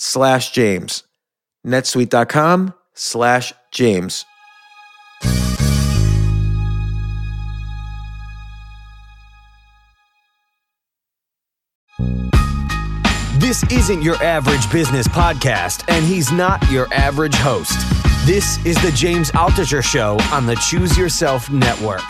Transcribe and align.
slash 0.00 0.50
James. 0.50 1.04
netsuite.com 1.64 2.72
slash 2.94 3.52
James. 3.70 4.24
This 13.38 13.62
isn't 13.70 14.02
your 14.02 14.16
average 14.16 14.70
business 14.70 15.06
podcast, 15.08 15.84
and 15.88 16.04
he's 16.04 16.30
not 16.32 16.62
your 16.70 16.86
average 16.94 17.34
host. 17.34 17.78
This 18.24 18.64
is 18.64 18.80
the 18.82 18.92
James 18.92 19.30
Altucher 19.32 19.82
Show 19.82 20.18
on 20.32 20.46
the 20.46 20.54
Choose 20.56 20.96
Yourself 20.96 21.50
Network. 21.50 22.04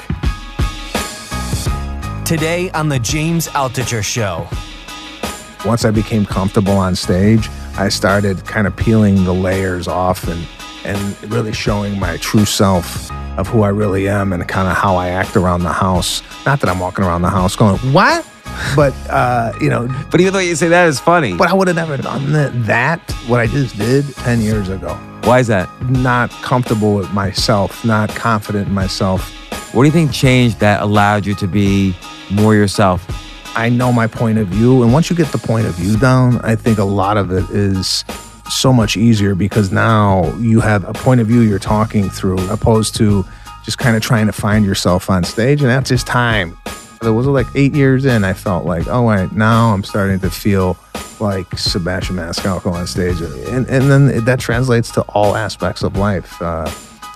Today 2.25 2.71
on 2.73 2.89
the 2.89 2.99
James 3.01 3.49
Altucher 3.49 4.05
Show. 4.05 4.47
Once 5.69 5.85
I 5.85 5.91
became 5.91 6.25
comfortable 6.25 6.77
on 6.77 6.95
stage, 6.95 7.49
I 7.77 7.89
started 7.89 8.45
kind 8.45 8.67
of 8.67 8.77
peeling 8.77 9.25
the 9.25 9.35
layers 9.35 9.89
off 9.89 10.29
and 10.29 10.47
and 10.85 11.31
really 11.31 11.53
showing 11.53 11.99
my 11.99 12.17
true 12.19 12.45
self 12.47 13.11
of 13.39 13.47
who 13.49 13.63
I 13.63 13.69
really 13.69 14.09
am 14.09 14.33
and 14.33 14.47
kind 14.49 14.67
of 14.67 14.77
how 14.77 14.97
I 14.97 15.09
act 15.11 15.37
around 15.37 15.63
the 15.63 15.73
house. 15.73 16.23
Not 16.47 16.61
that 16.61 16.71
I'm 16.71 16.81
walking 16.81 17.05
around 17.05 17.23
the 17.23 17.31
house 17.31 17.55
going, 17.57 17.77
"What?" 17.93 18.27
But 18.75 18.93
uh, 19.09 19.53
you 19.61 19.69
know, 19.71 19.89
But 20.11 20.21
even 20.21 20.33
though 20.33 20.39
you 20.41 20.55
say 20.57 20.69
that 20.69 20.89
is 20.89 20.99
funny, 21.01 21.35
but 21.35 21.49
I 21.49 21.55
would 21.55 21.69
have 21.69 21.77
never 21.77 21.97
done 21.97 22.33
that, 22.33 22.53
that 22.67 23.01
what 23.27 23.41
I 23.41 23.47
just 23.47 23.79
did 23.79 24.05
10 24.17 24.41
years 24.41 24.69
ago. 24.69 24.95
why 25.25 25.39
is 25.39 25.47
that? 25.47 25.69
Not 25.89 26.31
comfortable 26.43 26.95
with 26.95 27.11
myself, 27.13 27.85
not 27.85 28.11
confident 28.11 28.69
in 28.69 28.75
myself. 28.75 29.31
What 29.75 29.83
do 29.83 29.87
you 29.87 29.93
think 29.93 30.13
changed 30.13 30.59
that 30.61 30.83
allowed 30.83 31.25
you 31.27 31.35
to 31.37 31.47
be 31.47 31.95
more 32.31 32.55
yourself? 32.55 33.07
I 33.55 33.69
know 33.69 33.93
my 33.93 34.07
point 34.07 34.39
of 34.39 34.49
view. 34.49 34.83
And 34.83 34.93
once 34.93 35.11
you 35.11 35.17
get 35.17 35.29
the 35.33 35.39
point 35.39 35.67
of 35.67 35.75
view 35.75 35.97
down, 35.99 36.41
I 36.45 36.55
think 36.55 36.79
a 36.79 36.85
lot 36.85 37.17
of 37.17 37.31
it 37.31 37.49
is 37.51 38.05
so 38.51 38.73
much 38.73 38.97
easier 38.97 39.35
because 39.35 39.71
now 39.71 40.33
you 40.39 40.61
have 40.61 40.89
a 40.89 40.93
point 40.93 41.21
of 41.21 41.27
view 41.27 41.41
you're 41.41 41.59
talking 41.59 42.11
through 42.11 42.39
opposed 42.51 42.97
to 42.97 43.25
just 43.65 43.79
kind 43.79 43.97
of 43.97 44.03
trying 44.03 44.27
to 44.27 44.33
find 44.33 44.65
yourself 44.65 45.11
on 45.11 45.25
stage. 45.25 45.61
And 45.61 45.71
that's 45.71 45.91
just 45.91 46.07
time. 46.07 46.57
It 47.03 47.11
was 47.11 47.27
like 47.27 47.47
eight 47.55 47.75
years 47.75 48.05
in, 48.05 48.25
I 48.25 48.33
felt 48.33 48.67
like, 48.67 48.87
oh, 48.89 49.03
wait, 49.03 49.33
now 49.33 49.73
I'm 49.73 49.85
starting 49.85 50.21
to 50.21 50.31
feel 50.31 50.77
like 51.19 51.47
Sebastian 51.59 52.17
Maniscalco 52.17 52.73
on 52.73 52.87
stage. 52.87 53.21
And, 53.21 53.67
and 53.69 53.91
then 53.91 54.25
that 54.25 54.41
translates 54.41 54.91
to 54.93 55.03
all 55.03 55.37
aspects 55.37 55.83
of 55.83 55.97
life. 55.97 56.41
Uh, 56.41 56.71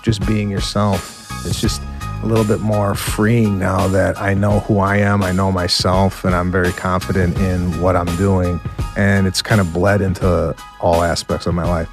just 0.04 0.24
being 0.26 0.50
yourself. 0.50 1.30
It's 1.46 1.60
just 1.60 1.82
a 2.24 2.26
little 2.26 2.44
bit 2.44 2.60
more 2.60 2.94
freeing 2.94 3.58
now 3.58 3.86
that 3.88 4.18
I 4.18 4.32
know 4.32 4.60
who 4.60 4.78
I 4.78 4.96
am, 4.96 5.22
I 5.22 5.30
know 5.30 5.52
myself, 5.52 6.24
and 6.24 6.34
I'm 6.34 6.50
very 6.50 6.72
confident 6.72 7.36
in 7.38 7.80
what 7.82 7.96
I'm 7.96 8.16
doing. 8.16 8.58
And 8.96 9.26
it's 9.26 9.42
kind 9.42 9.60
of 9.60 9.74
bled 9.74 10.00
into 10.00 10.56
all 10.80 11.02
aspects 11.02 11.46
of 11.46 11.54
my 11.54 11.64
life. 11.64 11.88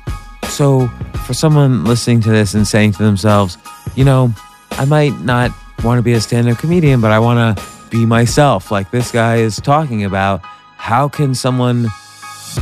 So, 0.48 0.88
for 1.26 1.34
someone 1.34 1.84
listening 1.84 2.22
to 2.22 2.30
this 2.30 2.54
and 2.54 2.66
saying 2.66 2.94
to 2.94 3.04
themselves, 3.04 3.58
you 3.96 4.06
know, 4.06 4.34
I 4.72 4.86
might 4.86 5.20
not 5.20 5.52
want 5.84 6.00
to 6.00 6.02
be 6.02 6.14
a 6.14 6.22
stand 6.22 6.48
up 6.48 6.58
comedian, 6.60 7.02
but 7.02 7.12
I 7.12 7.20
want 7.20 7.58
to 7.58 7.66
be 7.90 8.06
myself, 8.06 8.72
like 8.72 8.90
this 8.90 9.12
guy 9.12 9.38
is 9.38 9.58
talking 9.58 10.06
about, 10.06 10.42
how 10.78 11.10
can 11.10 11.36
someone 11.36 11.88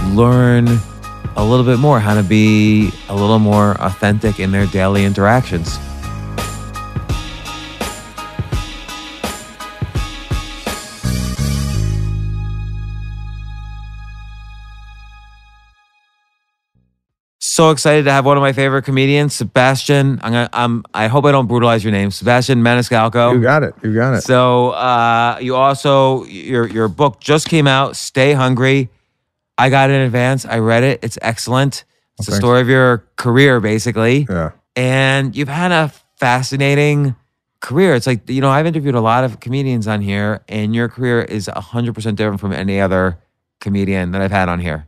learn 0.08 0.68
a 1.36 1.44
little 1.46 1.66
bit 1.66 1.78
more 1.78 2.00
how 2.00 2.16
to 2.16 2.24
be 2.24 2.92
a 3.10 3.16
little 3.16 3.40
more 3.40 3.80
authentic 3.80 4.40
in 4.40 4.52
their 4.52 4.66
daily 4.68 5.06
interactions? 5.06 5.78
So 17.60 17.72
excited 17.72 18.06
to 18.06 18.12
have 18.14 18.26
one 18.26 18.38
of 18.38 18.42
my 18.42 18.54
favorite 18.54 18.84
comedians, 18.84 19.34
Sebastian. 19.36 20.22
I'm 20.24 20.32
gonna, 20.32 20.50
I'm, 20.54 20.86
I 20.94 21.08
hope 21.08 21.26
I 21.26 21.34
don't 21.34 21.48
brutalize 21.48 21.84
your 21.84 21.92
name, 21.92 22.10
Sebastian 22.10 22.64
Maniscalco. 22.64 23.34
You 23.34 23.42
got 23.42 23.64
it. 23.64 23.76
You 23.84 23.94
got 23.94 24.14
it. 24.14 24.22
So 24.22 24.70
uh, 24.70 25.38
you 25.42 25.58
also 25.58 26.24
your 26.24 26.66
your 26.70 26.88
book 26.88 27.20
just 27.20 27.50
came 27.50 27.68
out, 27.68 27.98
Stay 27.98 28.32
Hungry. 28.32 28.88
I 29.58 29.70
got 29.70 29.90
it 29.90 29.96
in 29.96 30.04
advance. 30.04 30.46
I 30.46 30.60
read 30.60 30.84
it. 30.84 31.02
It's 31.04 31.18
excellent. 31.22 31.84
It's 32.18 32.30
the 32.30 32.36
story 32.38 32.62
of 32.62 32.70
your 32.70 33.00
career, 33.18 33.60
basically. 33.60 34.26
yeah. 34.30 34.52
And 34.78 35.36
you've 35.36 35.50
had 35.50 35.74
a 35.74 35.92
fascinating 36.16 37.14
career. 37.60 37.94
It's 37.94 38.08
like 38.08 38.30
you 38.30 38.40
know 38.40 38.50
I've 38.50 38.68
interviewed 38.68 38.96
a 38.96 39.02
lot 39.02 39.26
of 39.26 39.42
comedians 39.42 39.86
on 39.86 40.00
here, 40.00 40.46
and 40.48 40.74
your 40.74 40.88
career 40.88 41.24
is 41.24 41.48
hundred 41.54 41.94
percent 41.94 42.18
different 42.18 42.40
from 42.40 42.54
any 42.54 42.80
other 42.80 43.20
comedian 43.60 44.12
that 44.12 44.22
I've 44.22 44.32
had 44.32 44.48
on 44.48 44.62
here. 44.62 44.88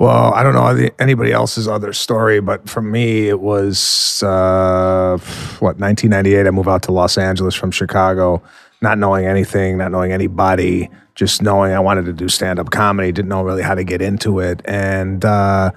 Well, 0.00 0.32
I 0.32 0.42
don't 0.42 0.54
know 0.54 0.88
anybody 0.98 1.30
else's 1.30 1.68
other 1.68 1.92
story, 1.92 2.40
but 2.40 2.70
for 2.70 2.80
me, 2.80 3.28
it 3.28 3.38
was 3.38 4.22
uh, 4.22 5.18
what 5.58 5.78
1998. 5.78 6.46
I 6.46 6.50
moved 6.50 6.70
out 6.70 6.84
to 6.84 6.92
Los 6.92 7.18
Angeles 7.18 7.54
from 7.54 7.70
Chicago. 7.70 8.42
not 8.80 8.96
knowing 8.96 9.26
anything, 9.26 9.76
not 9.76 9.92
knowing 9.92 10.10
anybody, 10.10 10.88
just 11.14 11.42
knowing 11.42 11.74
I 11.74 11.80
wanted 11.80 12.06
to 12.06 12.14
do 12.14 12.30
stand 12.30 12.58
up 12.58 12.70
comedy, 12.70 13.12
didn't 13.12 13.28
know 13.28 13.42
really 13.42 13.60
how 13.60 13.74
to 13.74 13.84
get 13.84 14.00
into 14.00 14.38
it. 14.40 14.62
And, 14.64 15.22
uh, 15.22 15.72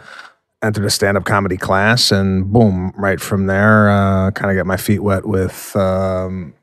entered 0.61 0.85
a 0.85 0.89
stand 0.89 1.17
up 1.17 1.25
comedy 1.25 1.57
class 1.57 2.09
and 2.09 2.49
boom, 2.49 2.93
right 2.95 3.19
from 3.19 3.47
there, 3.47 3.89
uh, 3.89 4.31
kind 4.31 4.49
of 4.49 4.55
get 4.55 4.65
my 4.65 4.77
feet 4.77 4.99
wet 4.99 5.25
with, 5.25 5.75
um, 5.75 6.53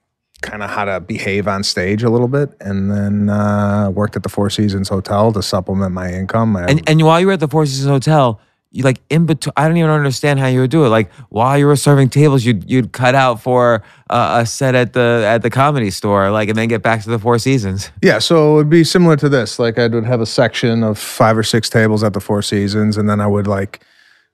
kind 0.50 0.62
of 0.62 0.70
how 0.70 0.85
to 0.85 1.00
behave 1.00 1.47
on 1.47 1.62
stage 1.62 2.02
a 2.02 2.11
little 2.11 2.29
bit, 2.29 2.50
and 2.61 2.91
then 2.91 3.31
uh, 3.31 3.88
worked 3.91 4.17
at 4.17 4.23
the 4.23 4.29
Four 4.29 4.50
Seasons 4.50 4.88
Hotel 4.88 5.32
to 5.32 5.43
supplement 5.43 5.93
my 5.93 6.12
income. 6.12 6.56
I- 6.56 6.67
And 6.67 6.82
and 6.88 7.00
while 7.02 7.20
you 7.20 7.26
were 7.29 7.35
at 7.35 7.41
the 7.41 7.49
Four 7.49 7.67
Seasons 7.67 7.88
Hotel, 7.88 8.41
you 8.73 8.82
like 8.85 9.00
in 9.11 9.26
between. 9.26 9.52
I 9.56 9.67
don't 9.69 9.76
even 9.76 9.91
understand 9.91 10.38
how 10.41 10.47
you 10.47 10.61
would 10.61 10.70
do 10.70 10.85
it. 10.85 10.88
Like 10.91 11.12
while 11.29 11.56
you 11.58 11.67
were 11.67 11.76
serving 11.76 12.08
tables, 12.11 12.44
you'd 12.44 12.69
you'd 12.70 12.93
cut 12.93 13.14
out 13.14 13.41
for 13.43 13.82
uh, 14.11 14.41
a 14.43 14.47
set 14.47 14.75
at 14.75 14.93
the 14.93 15.25
at 15.26 15.43
the 15.43 15.50
comedy 15.50 15.91
store, 15.91 16.31
like, 16.31 16.49
and 16.49 16.56
then 16.58 16.69
get 16.69 16.82
back 16.82 17.03
to 17.05 17.11
the 17.11 17.19
Four 17.19 17.38
Seasons. 17.38 17.91
yeah, 18.03 18.19
so 18.20 18.53
it 18.53 18.55
would 18.56 18.70
be 18.70 18.85
similar 18.85 19.17
to 19.17 19.29
this. 19.29 19.58
Like 19.58 19.79
I 19.79 19.87
would 19.88 20.05
have 20.05 20.20
a 20.20 20.26
section 20.26 20.82
of 20.82 20.99
five 20.99 21.37
or 21.38 21.43
six 21.44 21.69
tables 21.69 22.03
at 22.05 22.12
the 22.12 22.20
Four 22.20 22.43
Seasons, 22.43 22.96
and 22.96 23.08
then 23.08 23.20
I 23.20 23.26
would 23.26 23.46
like. 23.46 23.82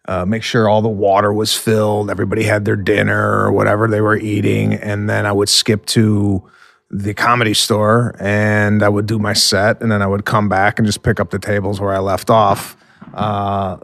Uh, 0.09 0.25
make 0.25 0.43
sure 0.45 0.69
all 0.69 0.83
the 0.83 0.89
water 0.89 1.33
was 1.33 1.55
filled, 1.57 2.11
everybody 2.11 2.45
had 2.45 2.65
their 2.65 2.77
dinner 2.77 3.41
or 3.41 3.51
whatever 3.51 3.89
they 3.89 4.01
were 4.01 4.17
eating, 4.17 4.75
and 4.75 5.11
then 5.11 5.27
I 5.27 5.33
would 5.33 5.49
skip 5.49 5.85
to 5.87 6.49
the 6.91 7.13
comedy 7.15 7.55
store 7.55 8.15
and 8.21 8.85
I 8.85 8.89
would 8.89 9.07
do 9.07 9.19
my 9.19 9.33
set, 9.33 9.81
and 9.83 9.91
then 9.91 10.03
I 10.03 10.07
would 10.07 10.25
come 10.25 10.49
back 10.49 10.79
and 10.79 10.87
just 10.87 11.03
pick 11.03 11.19
up 11.19 11.31
the 11.31 11.41
tables 11.41 11.81
where 11.81 11.93
I 11.93 11.99
left 11.99 12.31
off. 12.31 12.77
Uh, 13.13 13.79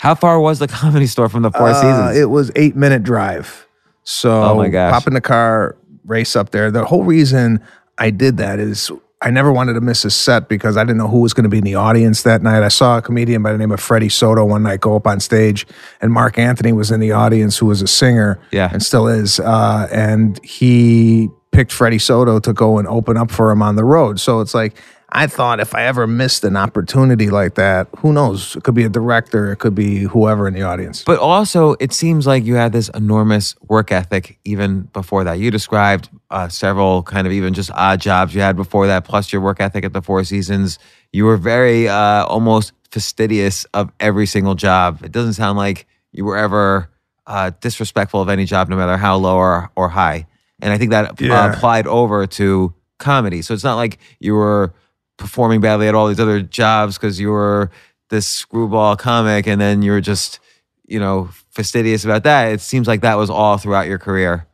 How 0.00 0.14
far 0.14 0.40
was 0.40 0.58
the 0.60 0.68
comedy 0.82 1.06
store 1.06 1.28
from 1.28 1.42
the 1.42 1.50
Four 1.50 1.68
Uh, 1.68 1.74
Seasons? 1.74 2.16
It 2.16 2.30
was 2.30 2.50
eight 2.56 2.74
minute 2.76 3.02
drive. 3.02 3.66
So 4.02 4.30
Oh 4.44 4.54
my 4.56 4.68
gosh. 4.68 4.92
pop 4.92 5.06
in 5.06 5.12
the 5.14 5.20
car, 5.20 5.76
race 6.06 6.36
up 6.36 6.50
there. 6.50 6.70
The 6.70 6.84
whole 6.86 7.04
reason 7.04 7.60
I 7.98 8.08
did 8.10 8.38
that 8.38 8.58
is 8.58 8.90
I 9.22 9.30
never 9.30 9.50
wanted 9.50 9.72
to 9.74 9.80
miss 9.80 10.04
a 10.04 10.10
set 10.10 10.46
because 10.48 10.76
I 10.76 10.84
didn't 10.84 10.98
know 10.98 11.08
who 11.08 11.20
was 11.20 11.32
going 11.32 11.44
to 11.44 11.48
be 11.48 11.58
in 11.58 11.64
the 11.64 11.74
audience 11.74 12.22
that 12.24 12.42
night. 12.42 12.62
I 12.62 12.68
saw 12.68 12.98
a 12.98 13.02
comedian 13.02 13.42
by 13.42 13.50
the 13.52 13.58
name 13.58 13.72
of 13.72 13.80
Freddie 13.80 14.10
Soto 14.10 14.44
one 14.44 14.62
night 14.62 14.80
go 14.80 14.94
up 14.94 15.06
on 15.06 15.20
stage, 15.20 15.66
and 16.02 16.12
Marc 16.12 16.38
Anthony 16.38 16.72
was 16.74 16.90
in 16.90 17.00
the 17.00 17.12
audience, 17.12 17.56
who 17.56 17.66
was 17.66 17.80
a 17.80 17.86
singer, 17.86 18.38
Yeah. 18.52 18.68
and 18.70 18.82
still 18.82 19.08
is. 19.08 19.40
Uh, 19.40 19.88
and 19.90 20.38
he 20.44 21.30
picked 21.50 21.72
Freddie 21.72 21.98
Soto 21.98 22.38
to 22.40 22.52
go 22.52 22.76
and 22.78 22.86
open 22.88 23.16
up 23.16 23.30
for 23.30 23.50
him 23.50 23.62
on 23.62 23.76
the 23.76 23.84
road. 23.84 24.20
So 24.20 24.40
it's 24.40 24.52
like 24.54 24.76
I 25.10 25.28
thought 25.28 25.60
if 25.60 25.74
I 25.74 25.84
ever 25.84 26.06
missed 26.06 26.42
an 26.44 26.56
opportunity 26.56 27.30
like 27.30 27.54
that, 27.54 27.88
who 27.98 28.12
knows? 28.12 28.56
It 28.56 28.64
could 28.64 28.74
be 28.74 28.84
a 28.84 28.88
director, 28.88 29.52
it 29.52 29.56
could 29.56 29.74
be 29.74 30.00
whoever 30.00 30.48
in 30.48 30.54
the 30.54 30.62
audience. 30.62 31.04
But 31.04 31.20
also, 31.20 31.76
it 31.78 31.92
seems 31.92 32.26
like 32.26 32.44
you 32.44 32.56
had 32.56 32.72
this 32.72 32.88
enormous 32.90 33.54
work 33.68 33.92
ethic 33.92 34.38
even 34.44 34.82
before 34.92 35.22
that. 35.24 35.38
You 35.38 35.50
described 35.50 36.08
uh, 36.30 36.48
several 36.48 37.02
kind 37.04 37.26
of 37.26 37.32
even 37.32 37.54
just 37.54 37.70
odd 37.72 38.00
jobs 38.00 38.34
you 38.34 38.40
had 38.40 38.56
before 38.56 38.88
that, 38.88 39.04
plus 39.04 39.32
your 39.32 39.40
work 39.42 39.60
ethic 39.60 39.84
at 39.84 39.92
the 39.92 40.02
Four 40.02 40.24
Seasons. 40.24 40.78
You 41.12 41.24
were 41.24 41.36
very 41.36 41.88
uh, 41.88 42.24
almost 42.26 42.72
fastidious 42.90 43.64
of 43.74 43.92
every 44.00 44.26
single 44.26 44.54
job. 44.56 45.04
It 45.04 45.12
doesn't 45.12 45.34
sound 45.34 45.56
like 45.56 45.86
you 46.12 46.24
were 46.24 46.36
ever 46.36 46.90
uh, 47.28 47.52
disrespectful 47.60 48.20
of 48.20 48.28
any 48.28 48.44
job, 48.44 48.68
no 48.68 48.76
matter 48.76 48.96
how 48.96 49.16
low 49.16 49.36
or, 49.36 49.70
or 49.76 49.88
high. 49.88 50.26
And 50.60 50.72
I 50.72 50.78
think 50.78 50.90
that 50.90 51.10
uh, 51.10 51.14
Yeah. 51.20 51.52
applied 51.54 51.86
over 51.86 52.26
to 52.26 52.74
comedy. 52.98 53.42
So 53.42 53.54
it's 53.54 53.64
not 53.64 53.76
like 53.76 53.98
you 54.18 54.34
were 54.34 54.72
performing 55.16 55.60
badly 55.60 55.88
at 55.88 55.94
all 55.94 56.08
these 56.08 56.20
other 56.20 56.40
jobs 56.40 56.96
because 56.96 57.18
you 57.18 57.30
were 57.30 57.70
this 58.10 58.26
screwball 58.26 58.96
comic 58.96 59.46
and 59.46 59.60
then 59.60 59.82
you 59.82 59.90
were 59.90 60.00
just 60.00 60.40
you 60.86 61.00
know, 61.00 61.28
fastidious 61.50 62.04
about 62.04 62.24
that. 62.24 62.52
It 62.52 62.60
seems 62.60 62.86
like 62.86 63.00
that 63.02 63.16
was 63.16 63.30
all 63.30 63.58
throughout 63.58 63.86
your 63.86 63.98
career. 63.98 64.46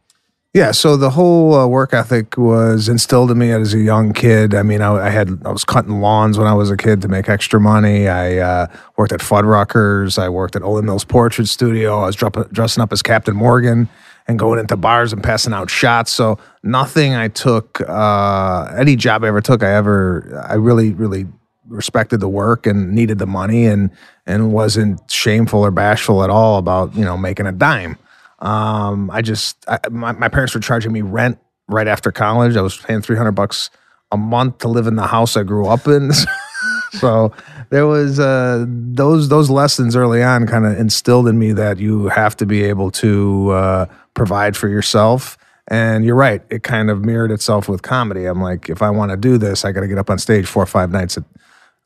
Yeah, 0.55 0.73
so 0.73 0.99
the 0.99 1.11
whole 1.11 1.55
uh, 1.55 1.67
work 1.67 1.94
ethic 1.94 2.37
was 2.37 2.87
instilled 2.87 3.31
in 3.31 3.38
me 3.38 3.53
as 3.53 3.73
a 3.73 3.79
young 3.79 4.12
kid. 4.12 4.55
I 4.55 4.62
mean, 4.62 4.82
I, 4.82 5.06
I 5.06 5.09
had 5.09 5.41
I 5.47 5.50
was 5.50 5.64
cutting 5.64 6.00
lawns 6.03 6.37
when 6.37 6.47
I 6.47 6.53
was 6.53 6.70
a 6.70 6.76
kid 6.76 7.00
to 7.03 7.09
make 7.09 7.31
extra 7.31 7.59
money. 7.59 8.06
I 8.06 8.37
uh, 8.37 8.67
worked 8.99 9.12
at 9.12 9.20
Fuddruckers. 9.20 10.19
I 10.19 10.29
worked 10.29 10.55
at 10.55 10.61
Olan 10.61 10.85
Mills 10.85 11.05
Portrait 11.05 11.49
Studio. 11.49 12.00
I 12.00 12.06
was 12.06 12.17
dr- 12.17 12.53
dressing 12.53 12.82
up 12.82 12.93
as 12.93 13.00
Captain 13.00 13.35
Morgan 13.35 13.88
and 14.27 14.39
going 14.39 14.59
into 14.59 14.77
bars 14.77 15.13
and 15.13 15.23
passing 15.23 15.53
out 15.53 15.71
shots. 15.71 16.13
So 16.13 16.39
nothing 16.63 17.15
I 17.15 17.29
took, 17.29 17.81
uh, 17.89 18.75
any 18.77 18.97
job 18.97 19.25
I 19.25 19.29
ever 19.29 19.41
took, 19.41 19.63
I 19.63 19.75
ever, 19.75 20.45
I 20.49 20.55
really, 20.55 20.93
really 20.93 21.27
respected 21.69 22.21
the 22.21 22.29
work 22.29 22.67
and 22.67 22.93
needed 22.93 23.19
the 23.19 23.27
money 23.27 23.67
and 23.67 23.91
and 24.27 24.53
wasn't 24.53 25.01
shameful 25.11 25.65
or 25.65 25.71
bashful 25.71 26.23
at 26.23 26.31
all 26.31 26.59
about 26.59 26.95
you 26.95 27.05
know 27.05 27.17
making 27.17 27.47
a 27.47 27.53
dime. 27.53 27.97
Um, 28.39 29.11
I 29.11 29.23
just 29.23 29.65
I, 29.69 29.79
my, 29.91 30.13
my 30.13 30.29
parents 30.29 30.55
were 30.55 30.61
charging 30.61 30.93
me 30.93 31.03
rent 31.03 31.39
right 31.69 31.87
after 31.87 32.13
college. 32.13 32.57
I 32.57 32.61
was 32.61 32.77
paying 32.77 33.03
three 33.03 33.17
hundred 33.17 33.33
bucks 33.33 33.71
a 34.11 34.17
month 34.17 34.59
to 34.59 34.69
live 34.69 34.87
in 34.87 34.97
the 34.97 35.07
house 35.07 35.37
I 35.37 35.43
grew 35.43 35.67
up 35.67 35.87
in. 35.87 36.13
so 36.93 37.33
there 37.71 37.87
was 37.87 38.21
uh, 38.21 38.67
those 38.69 39.29
those 39.29 39.49
lessons 39.49 39.97
early 39.97 40.23
on 40.23 40.47
kind 40.47 40.67
of 40.67 40.79
instilled 40.79 41.29
in 41.29 41.39
me 41.39 41.53
that 41.53 41.79
you 41.79 42.09
have 42.09 42.37
to 42.37 42.47
be 42.47 42.65
able 42.65 42.91
to 42.93 43.51
uh, 43.51 43.87
provide 44.14 44.56
for 44.56 44.69
yourself. 44.69 45.38
And 45.69 46.05
you're 46.05 46.17
right; 46.17 46.43
it 46.50 46.62
kind 46.62 46.91
of 46.91 47.05
mirrored 47.05 47.31
itself 47.31 47.69
with 47.69 47.82
comedy. 47.82 48.26
I'm 48.26 48.43
like, 48.43 48.69
if 48.69 48.82
I 48.82 48.91
want 48.91 49.11
to 49.12 49.17
do 49.17 49.38
this, 49.38 49.64
I 49.64 49.73
got 49.73 49.81
to 49.81 49.88
get 49.88 49.99
up 49.99 50.11
on 50.11 50.19
stage 50.19 50.47
four 50.47 50.64
or 50.64 50.67
five 50.67 50.91
nights, 50.91 51.17
at, 51.17 51.25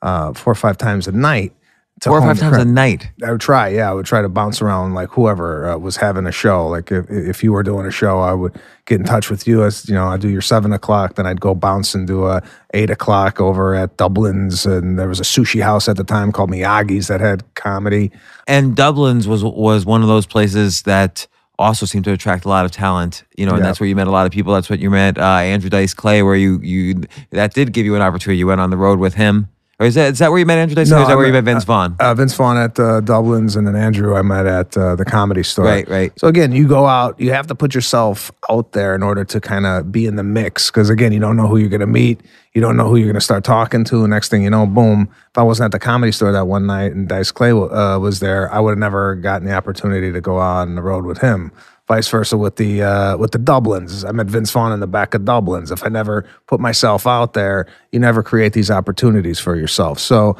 uh, 0.01 0.33
four 0.33 0.51
or 0.51 0.55
five 0.55 0.77
times 0.77 1.07
a 1.07 1.11
night. 1.11 1.53
to 2.01 2.09
Four 2.09 2.19
or 2.19 2.21
five 2.21 2.39
times 2.39 2.57
a 2.57 2.65
night. 2.65 3.11
I 3.23 3.31
would 3.31 3.41
try, 3.41 3.69
yeah. 3.69 3.89
I 3.89 3.93
would 3.93 4.05
try 4.07 4.21
to 4.23 4.29
bounce 4.29 4.61
around 4.63 4.95
like 4.95 5.09
whoever 5.09 5.69
uh, 5.69 5.77
was 5.77 5.97
having 5.97 6.25
a 6.25 6.31
show. 6.31 6.67
Like 6.67 6.91
if, 6.91 7.05
if 7.09 7.43
you 7.43 7.51
were 7.53 7.63
doing 7.63 7.85
a 7.85 7.91
show, 7.91 8.19
I 8.19 8.33
would 8.33 8.59
get 8.85 8.99
in 8.99 9.05
touch 9.05 9.29
with 9.29 9.47
you. 9.47 9.63
As 9.63 9.87
you 9.87 9.93
know, 9.93 10.07
I'd 10.07 10.21
do 10.21 10.29
your 10.29 10.41
seven 10.41 10.73
o'clock, 10.73 11.15
then 11.15 11.27
I'd 11.27 11.39
go 11.39 11.53
bounce 11.53 11.93
and 11.93 12.07
do 12.07 12.25
a 12.25 12.41
eight 12.73 12.89
o'clock 12.89 13.39
over 13.39 13.75
at 13.75 13.95
Dublin's, 13.97 14.65
and 14.65 14.97
there 14.97 15.07
was 15.07 15.19
a 15.19 15.23
sushi 15.23 15.61
house 15.61 15.87
at 15.87 15.97
the 15.97 16.03
time 16.03 16.31
called 16.31 16.49
Miyagi's 16.49 17.07
that 17.07 17.21
had 17.21 17.43
comedy. 17.53 18.11
And 18.47 18.75
Dublin's 18.75 19.27
was 19.27 19.43
was 19.43 19.85
one 19.85 20.01
of 20.01 20.07
those 20.07 20.25
places 20.25 20.81
that 20.83 21.27
also 21.59 21.85
seemed 21.85 22.05
to 22.05 22.11
attract 22.11 22.45
a 22.45 22.49
lot 22.49 22.65
of 22.65 22.71
talent. 22.71 23.23
You 23.35 23.45
know, 23.45 23.53
and 23.53 23.59
Yeah. 23.59 23.65
that's 23.67 23.79
where 23.79 23.87
you 23.89 23.95
met 23.95 24.07
a 24.07 24.11
lot 24.11 24.25
of 24.25 24.31
people. 24.31 24.53
That's 24.53 24.69
what 24.69 24.79
you 24.79 24.89
met 24.89 25.17
uh, 25.17 25.21
Andrew 25.23 25.69
Dice 25.69 25.93
Clay, 25.93 26.21
where 26.23 26.35
you 26.35 26.59
you 26.61 27.03
that 27.31 27.53
did 27.53 27.73
give 27.73 27.85
you 27.85 27.95
an 27.95 28.01
opportunity. 28.01 28.37
You 28.37 28.47
went 28.47 28.61
on 28.61 28.69
the 28.69 28.77
road 28.77 28.99
with 28.99 29.15
him. 29.15 29.49
Or 29.79 29.85
is 29.85 29.93
that 29.93 30.13
is 30.13 30.19
that 30.19 30.31
where 30.31 30.39
you 30.39 30.45
met 30.47 30.57
Andrew 30.57 30.73
Dice 30.73 30.89
Clay? 30.89 30.97
or 30.97 31.01
is 31.01 31.07
that 31.07 31.13
I 31.13 31.15
where 31.15 31.27
you 31.27 31.33
met- 31.33 31.43
Vince 31.43 31.63
Vaughn? 31.63 31.95
Uh, 31.99 32.15
Vince 32.15 32.33
Vaughn 32.33 32.57
at 32.57 32.79
uh, 32.79 32.99
Dublin's, 33.01 33.55
and 33.55 33.67
then 33.67 33.75
Andrew 33.75 34.15
I 34.15 34.23
met 34.23 34.47
at 34.47 34.75
uh, 34.75 34.95
the 34.95 35.05
comedy 35.05 35.43
store. 35.43 35.65
Right, 35.65 35.87
right. 35.87 36.11
So 36.19 36.27
again, 36.27 36.51
you 36.51 36.67
go 36.67 36.87
out, 36.87 37.19
you 37.19 37.31
have 37.31 37.45
to 37.47 37.55
put 37.55 37.75
yourself 37.75 38.31
out 38.49 38.71
there 38.71 38.95
in 38.95 39.03
order 39.03 39.23
to 39.25 39.39
kind 39.39 39.67
of 39.67 39.91
be 39.91 40.07
in 40.07 40.15
the 40.15 40.23
mix. 40.23 40.71
Because 40.71 40.89
again, 40.89 41.11
you 41.11 41.19
don't 41.19 41.37
know 41.37 41.45
who 41.45 41.57
you're 41.57 41.69
going 41.69 41.81
to 41.81 41.85
meet, 41.85 42.21
you 42.53 42.61
don't 42.61 42.75
know 42.75 42.89
who 42.89 42.95
you're 42.95 43.05
going 43.05 43.13
to 43.15 43.21
start 43.21 43.43
talking 43.43 43.83
to. 43.83 44.07
Next 44.07 44.29
thing 44.29 44.41
you 44.41 44.49
know, 44.49 44.65
boom! 44.65 45.09
If 45.29 45.37
I 45.37 45.43
wasn't 45.43 45.65
at 45.65 45.71
the 45.73 45.85
comedy 45.85 46.11
store 46.11 46.31
that 46.31 46.47
one 46.47 46.65
night 46.65 46.93
and 46.93 47.07
Dice 47.07 47.31
Clay 47.31 47.51
uh, 47.51 47.99
was 47.99 48.19
there, 48.19 48.51
I 48.51 48.59
would 48.59 48.71
have 48.71 48.79
never 48.79 49.13
gotten 49.13 49.47
the 49.47 49.53
opportunity 49.53 50.11
to 50.11 50.21
go 50.21 50.37
on 50.37 50.73
the 50.73 50.81
road 50.81 51.05
with 51.05 51.19
him. 51.19 51.51
Vice 51.87 52.07
versa 52.09 52.37
with 52.37 52.57
the 52.57 52.83
uh, 52.83 53.17
with 53.17 53.31
the 53.31 53.39
Dublins. 53.39 54.07
I 54.07 54.11
met 54.11 54.27
Vince 54.27 54.51
Vaughn 54.51 54.73
in 54.73 54.81
the 54.81 54.87
back 54.87 55.13
of 55.13 55.21
Dublins. 55.21 55.71
If 55.71 55.83
I 55.83 55.87
never 55.87 56.25
put 56.45 56.59
myself 56.59 57.07
out 57.07 57.33
there, 57.33 57.65
you 57.91 57.99
never 57.99 58.21
create 58.21 58.53
these 58.53 58.69
opportunities 58.69 59.39
for 59.39 59.55
yourself. 59.55 59.99
So 59.99 60.35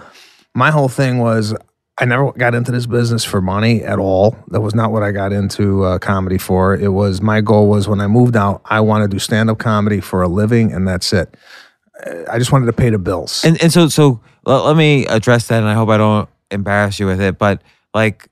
my 0.54 0.72
whole 0.72 0.90
thing 0.90 1.20
was 1.20 1.56
I 2.00 2.06
never 2.06 2.32
got 2.34 2.54
into 2.54 2.72
this 2.72 2.86
business 2.86 3.24
for 3.24 3.42
money 3.42 3.84
at 3.84 3.98
all. 3.98 4.38
That 4.50 4.62
was 4.62 4.76
not 4.76 4.92
what 4.92 5.04
I 5.04 5.12
got 5.12 5.32
into 5.32 5.84
uh, 5.84 6.00
comedy 6.00 6.38
for. 6.38 6.76
It 6.76 6.90
was 6.90 7.22
my 7.22 7.42
goal 7.42 7.70
was 7.70 7.88
when 7.88 8.02
I 8.02 8.08
moved 8.08 8.36
out, 8.36 8.62
I 8.66 8.82
want 8.82 9.04
to 9.04 9.08
do 9.08 9.18
stand 9.18 9.50
up 9.50 9.58
comedy 9.58 10.02
for 10.02 10.22
a 10.22 10.28
living, 10.28 10.74
and 10.74 10.88
that's 10.88 11.12
it. 11.14 11.36
Uh, 12.06 12.24
I 12.30 12.38
just 12.38 12.52
wanted 12.52 12.68
to 12.68 12.74
pay 12.74 12.90
the 12.90 13.00
bills. 13.00 13.44
And 13.46 13.62
and 13.64 13.72
so 13.72 13.88
so 13.88 14.20
let, 14.46 14.66
let 14.66 14.78
me 14.78 15.08
address 15.08 15.48
that, 15.48 15.60
and 15.60 15.68
I 15.68 15.74
hope 15.74 15.90
I 15.90 15.98
don't 15.98 16.30
embarrass 16.52 17.00
you 17.00 17.08
with 17.08 17.22
it. 17.22 17.38
But 17.38 17.62
like, 17.94 18.28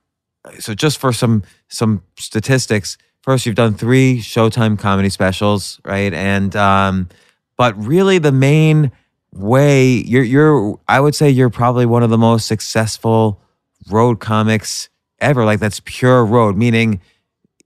so 0.58 0.74
just 0.74 0.98
for 0.98 1.12
some 1.12 1.42
some 1.68 2.02
statistics, 2.18 2.98
first 3.26 3.44
you've 3.44 3.56
done 3.56 3.74
three 3.74 4.18
Showtime 4.18 4.78
comedy 4.78 5.10
specials, 5.10 5.80
right? 5.84 6.14
And 6.14 6.56
um, 6.56 7.08
but 7.58 7.76
really 7.76 8.18
the 8.18 8.32
main 8.32 8.92
way 9.32 9.88
you're 9.88 10.22
you're 10.22 10.80
I 10.88 11.00
would 11.00 11.14
say 11.14 11.28
you're 11.28 11.50
probably 11.50 11.84
one 11.84 12.02
of 12.02 12.08
the 12.08 12.16
most 12.16 12.46
successful 12.46 13.42
road 13.90 14.20
comics 14.20 14.88
ever. 15.18 15.44
Like 15.44 15.60
that's 15.60 15.80
pure 15.84 16.24
road, 16.24 16.56
meaning 16.56 17.00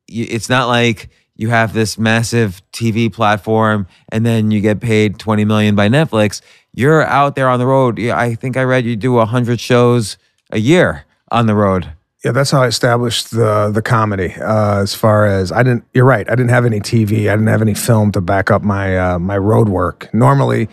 it's 0.09 0.49
not 0.49 0.67
like 0.67 1.11
you 1.37 1.51
have 1.51 1.73
this 1.73 1.97
massive 1.97 2.63
TV 2.73 3.13
platform 3.13 3.87
and 4.11 4.27
then 4.27 4.51
you 4.51 4.61
get 4.61 4.81
paid 4.81 5.19
20 5.19 5.45
million 5.45 5.75
by 5.75 5.89
Netflix. 5.89 6.41
You're 6.73 7.03
out 7.03 7.35
there 7.37 7.49
on 7.49 7.59
the 7.59 7.67
road. 7.67 8.01
I 8.01 8.35
think 8.35 8.57
I 8.57 8.65
read 8.65 8.85
you 8.85 8.97
do 8.97 9.13
100 9.13 9.61
shows 9.61 10.19
a 10.51 10.59
year 10.59 11.05
on 11.31 11.47
the 11.47 11.55
road. 11.55 11.93
Yeah, 12.25 12.33
that's 12.33 12.51
how 12.51 12.63
I 12.63 12.67
established 12.67 13.31
the 13.31 13.71
the 13.73 13.83
comedy. 13.83 14.35
Uh, 14.35 14.83
as 14.83 14.95
far 14.95 15.27
as 15.27 15.53
I 15.53 15.63
didn't, 15.63 15.85
you're 15.95 16.05
right. 16.05 16.29
I 16.29 16.35
didn't 16.35 16.51
have 16.51 16.67
any 16.67 16.81
TV. 16.81 17.31
I 17.31 17.33
didn't 17.33 17.47
have 17.47 17.63
any 17.63 17.75
film 17.75 18.13
to 18.13 18.21
back 18.21 18.51
up 18.51 18.63
my 18.63 18.99
uh, 18.99 19.19
my 19.19 19.39
road 19.39 19.71
work. 19.71 20.13
Normally, 20.13 20.69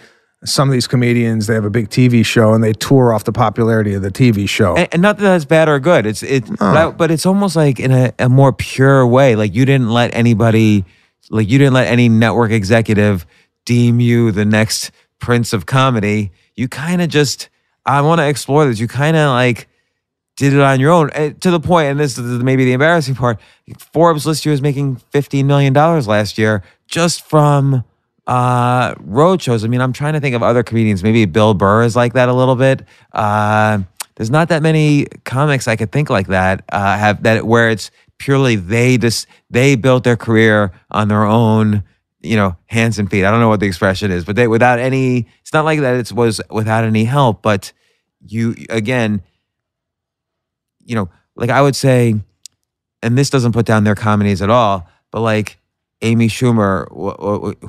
some 0.46 0.68
of 0.70 0.74
these 0.74 0.88
comedians 0.88 1.48
they 1.48 1.54
have 1.54 1.66
a 1.66 1.70
big 1.70 1.90
TV 1.90 2.26
show 2.26 2.54
and 2.54 2.64
they 2.64 2.74
tour 2.74 3.14
off 3.14 3.24
the 3.24 3.32
popularity 3.32 3.94
of 3.94 4.02
the 4.02 4.12
TV 4.12 4.48
show. 4.48 4.76
And, 4.76 4.90
and 4.94 5.02
not 5.02 5.18
that 5.18 5.24
that's 5.24 5.46
bad 5.46 5.68
or 5.68 5.80
good. 5.80 6.06
It's 6.06 6.22
it, 6.22 6.44
but, 6.60 7.12
it's 7.12 7.26
almost 7.26 7.56
like 7.56 7.80
in 7.80 7.92
a, 7.92 8.14
a 8.20 8.30
more 8.30 8.54
pure 8.54 9.06
way. 9.06 9.36
Like 9.36 9.56
you 9.56 9.66
didn't 9.66 9.90
let 9.90 10.14
anybody, 10.14 10.86
like 11.30 11.50
you 11.50 11.58
didn't 11.58 11.74
let 11.74 11.88
any 11.88 12.08
network 12.10 12.52
executive 12.52 13.26
deem 13.66 14.00
you 14.00 14.32
the 14.32 14.46
next 14.46 14.92
prince 15.20 15.54
of 15.54 15.66
comedy. 15.66 16.32
You 16.56 16.68
kind 16.68 17.02
of 17.02 17.10
just, 17.10 17.50
I 17.86 18.02
want 18.02 18.20
to 18.20 18.28
explore 18.28 18.66
this. 18.66 18.80
You 18.80 18.88
kind 18.88 19.18
of 19.18 19.32
like 19.32 19.68
did 20.38 20.54
it 20.54 20.60
on 20.60 20.80
your 20.80 20.92
own 20.92 21.10
to 21.10 21.52
the 21.52 21.60
point, 21.60 21.88
and 21.90 22.00
this 22.00 22.18
is 22.18 22.44
maybe 22.44 22.64
the 22.64 22.74
embarrassing 22.74 23.16
part. 23.16 23.40
Forbes 23.92 24.26
list 24.26 24.46
you 24.46 24.52
as 24.52 24.62
making 24.62 24.98
$15 25.14 25.46
million 25.46 25.74
last 25.74 26.38
year 26.38 26.64
just 26.88 27.24
from 27.28 27.84
uh, 28.28 28.94
road 29.00 29.42
shows. 29.42 29.66
I 29.66 29.68
mean, 29.68 29.82
I'm 29.82 29.94
trying 29.94 30.14
to 30.14 30.20
think 30.20 30.36
of 30.36 30.44
other 30.44 30.64
comedians. 30.64 31.04
Maybe 31.04 31.26
Bill 31.26 31.54
Burr 31.54 31.84
is 31.84 31.96
like 31.96 32.14
that 32.14 32.30
a 32.30 32.34
little 32.34 32.56
bit. 32.56 32.84
Uh, 33.12 33.80
there's 34.16 34.32
not 34.32 34.50
that 34.50 34.62
many 34.62 35.06
comics 35.26 35.68
I 35.68 35.76
could 35.76 35.92
think 35.92 36.10
like 36.10 36.28
that 36.28 36.64
uh, 36.72 36.98
have 36.98 37.24
that 37.24 37.46
where 37.46 37.70
it's 37.70 37.92
purely 38.18 38.56
they 38.56 38.98
just 38.98 39.28
they 39.50 39.76
built 39.76 40.04
their 40.04 40.18
career 40.18 40.72
on 40.92 41.08
their 41.08 41.24
own 41.24 41.84
you 42.22 42.36
know 42.36 42.58
hands 42.66 42.98
and 42.98 43.12
feet 43.12 43.24
i 43.24 43.30
don't 43.32 43.40
know 43.40 43.48
what 43.48 43.60
the 43.60 43.68
expression 43.68 44.12
is 44.12 44.26
but 44.26 44.36
they 44.36 44.48
without 44.48 44.80
any 44.80 45.28
it's 45.42 45.54
not 45.54 45.64
like 45.66 45.80
that 45.80 45.96
it 45.96 46.12
was 46.12 46.42
without 46.50 46.84
any 46.84 47.04
help 47.04 47.44
but 47.44 47.72
you 48.26 48.56
again 48.70 49.22
you 50.88 50.96
know 50.96 51.10
like 51.36 51.50
i 51.50 51.62
would 51.62 51.76
say 51.76 52.16
and 53.04 53.18
this 53.18 53.30
doesn't 53.30 53.52
put 53.52 53.66
down 53.66 53.84
their 53.84 53.96
comedies 53.96 54.42
at 54.42 54.50
all 54.50 54.88
but 55.12 55.22
like 55.22 55.60
amy 56.02 56.28
schumer 56.28 56.88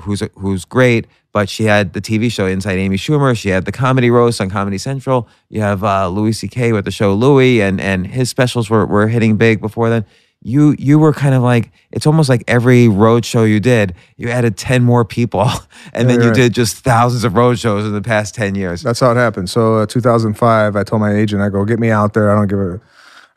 who's 0.00 0.22
who's 0.36 0.64
great 0.64 1.06
but 1.32 1.48
she 1.48 1.64
had 1.64 1.92
the 1.92 2.00
tv 2.00 2.30
show 2.30 2.46
inside 2.46 2.78
amy 2.78 2.96
schumer 2.96 3.36
she 3.36 3.48
had 3.48 3.64
the 3.64 3.72
comedy 3.72 4.10
roast 4.10 4.40
on 4.40 4.48
comedy 4.48 4.78
central 4.78 5.28
you 5.48 5.60
have 5.60 5.82
uh, 5.84 6.08
louis 6.08 6.42
ck 6.42 6.72
with 6.72 6.84
the 6.84 6.90
show 6.90 7.12
louis 7.12 7.60
and 7.60 7.80
and 7.80 8.06
his 8.06 8.30
specials 8.30 8.70
were, 8.70 8.86
were 8.86 9.08
hitting 9.08 9.36
big 9.36 9.60
before 9.60 9.90
then. 9.90 10.04
You 10.40 10.76
you 10.78 11.00
were 11.00 11.12
kind 11.12 11.34
of 11.34 11.42
like 11.42 11.72
it's 11.90 12.06
almost 12.06 12.28
like 12.28 12.44
every 12.46 12.86
road 12.86 13.24
show 13.24 13.42
you 13.42 13.58
did 13.58 13.96
you 14.16 14.28
added 14.28 14.56
10 14.56 14.84
more 14.84 15.04
people 15.04 15.50
and 15.92 16.08
then 16.08 16.20
you 16.20 16.28
right. 16.28 16.36
did 16.36 16.54
just 16.54 16.76
thousands 16.76 17.24
of 17.24 17.34
road 17.34 17.58
shows 17.58 17.84
in 17.84 17.92
the 17.92 18.02
past 18.02 18.36
10 18.36 18.54
years. 18.54 18.82
That's 18.82 19.00
how 19.00 19.10
it 19.10 19.16
happened. 19.16 19.50
So 19.50 19.78
uh, 19.78 19.86
2005 19.86 20.76
i 20.76 20.84
told 20.84 21.00
my 21.00 21.12
agent 21.12 21.42
i 21.42 21.48
go 21.48 21.64
get 21.64 21.80
me 21.80 21.90
out 21.90 22.14
there 22.14 22.30
i 22.30 22.36
don't 22.36 22.46
give 22.46 22.60
a 22.60 22.80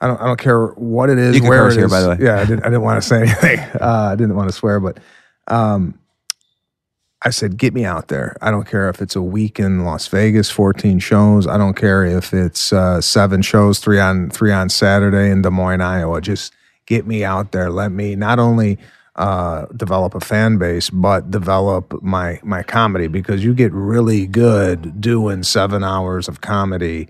I 0.01 0.07
don't, 0.07 0.19
I 0.19 0.25
don't 0.25 0.39
care 0.39 0.67
what 0.67 1.09
it 1.09 1.19
is, 1.19 1.37
you 1.37 1.47
where 1.47 1.69
it 1.69 1.75
here, 1.75 1.85
is. 1.85 1.91
By 1.91 2.01
the 2.01 2.09
way, 2.09 2.17
yeah, 2.19 2.39
I 2.39 2.45
didn't, 2.45 2.61
I 2.61 2.69
didn't 2.69 2.81
want 2.81 3.01
to 3.01 3.07
say 3.07 3.21
anything. 3.21 3.59
Uh, 3.81 4.09
I 4.11 4.15
didn't 4.15 4.35
want 4.35 4.49
to 4.49 4.55
swear, 4.55 4.79
but 4.79 4.99
um, 5.47 5.97
I 7.23 7.29
said, 7.29 7.57
get 7.57 7.73
me 7.73 7.85
out 7.85 8.07
there. 8.07 8.35
I 8.41 8.51
don't 8.51 8.67
care 8.67 8.89
if 8.89 9.01
it's 9.01 9.15
a 9.15 9.21
week 9.21 9.59
in 9.59 9.85
Las 9.85 10.07
Vegas, 10.07 10.49
14 10.49 10.99
shows. 10.99 11.47
I 11.47 11.57
don't 11.57 11.75
care 11.75 12.03
if 12.03 12.33
it's 12.33 12.73
uh, 12.73 12.99
seven 12.99 13.41
shows, 13.41 13.79
three 13.79 13.99
on 13.99 14.29
three 14.29 14.51
on 14.51 14.69
Saturday 14.69 15.29
in 15.29 15.43
Des 15.43 15.51
Moines, 15.51 15.81
Iowa. 15.81 16.19
Just 16.21 16.53
get 16.87 17.05
me 17.05 17.23
out 17.23 17.51
there. 17.51 17.69
Let 17.69 17.91
me 17.91 18.15
not 18.15 18.39
only 18.39 18.79
uh, 19.15 19.67
develop 19.75 20.15
a 20.15 20.19
fan 20.19 20.57
base, 20.57 20.89
but 20.89 21.29
develop 21.29 22.01
my 22.01 22.39
my 22.43 22.63
comedy 22.63 23.07
because 23.07 23.43
you 23.43 23.53
get 23.53 23.71
really 23.71 24.25
good 24.25 24.99
doing 24.99 25.43
seven 25.43 25.83
hours 25.83 26.27
of 26.27 26.41
comedy 26.41 27.07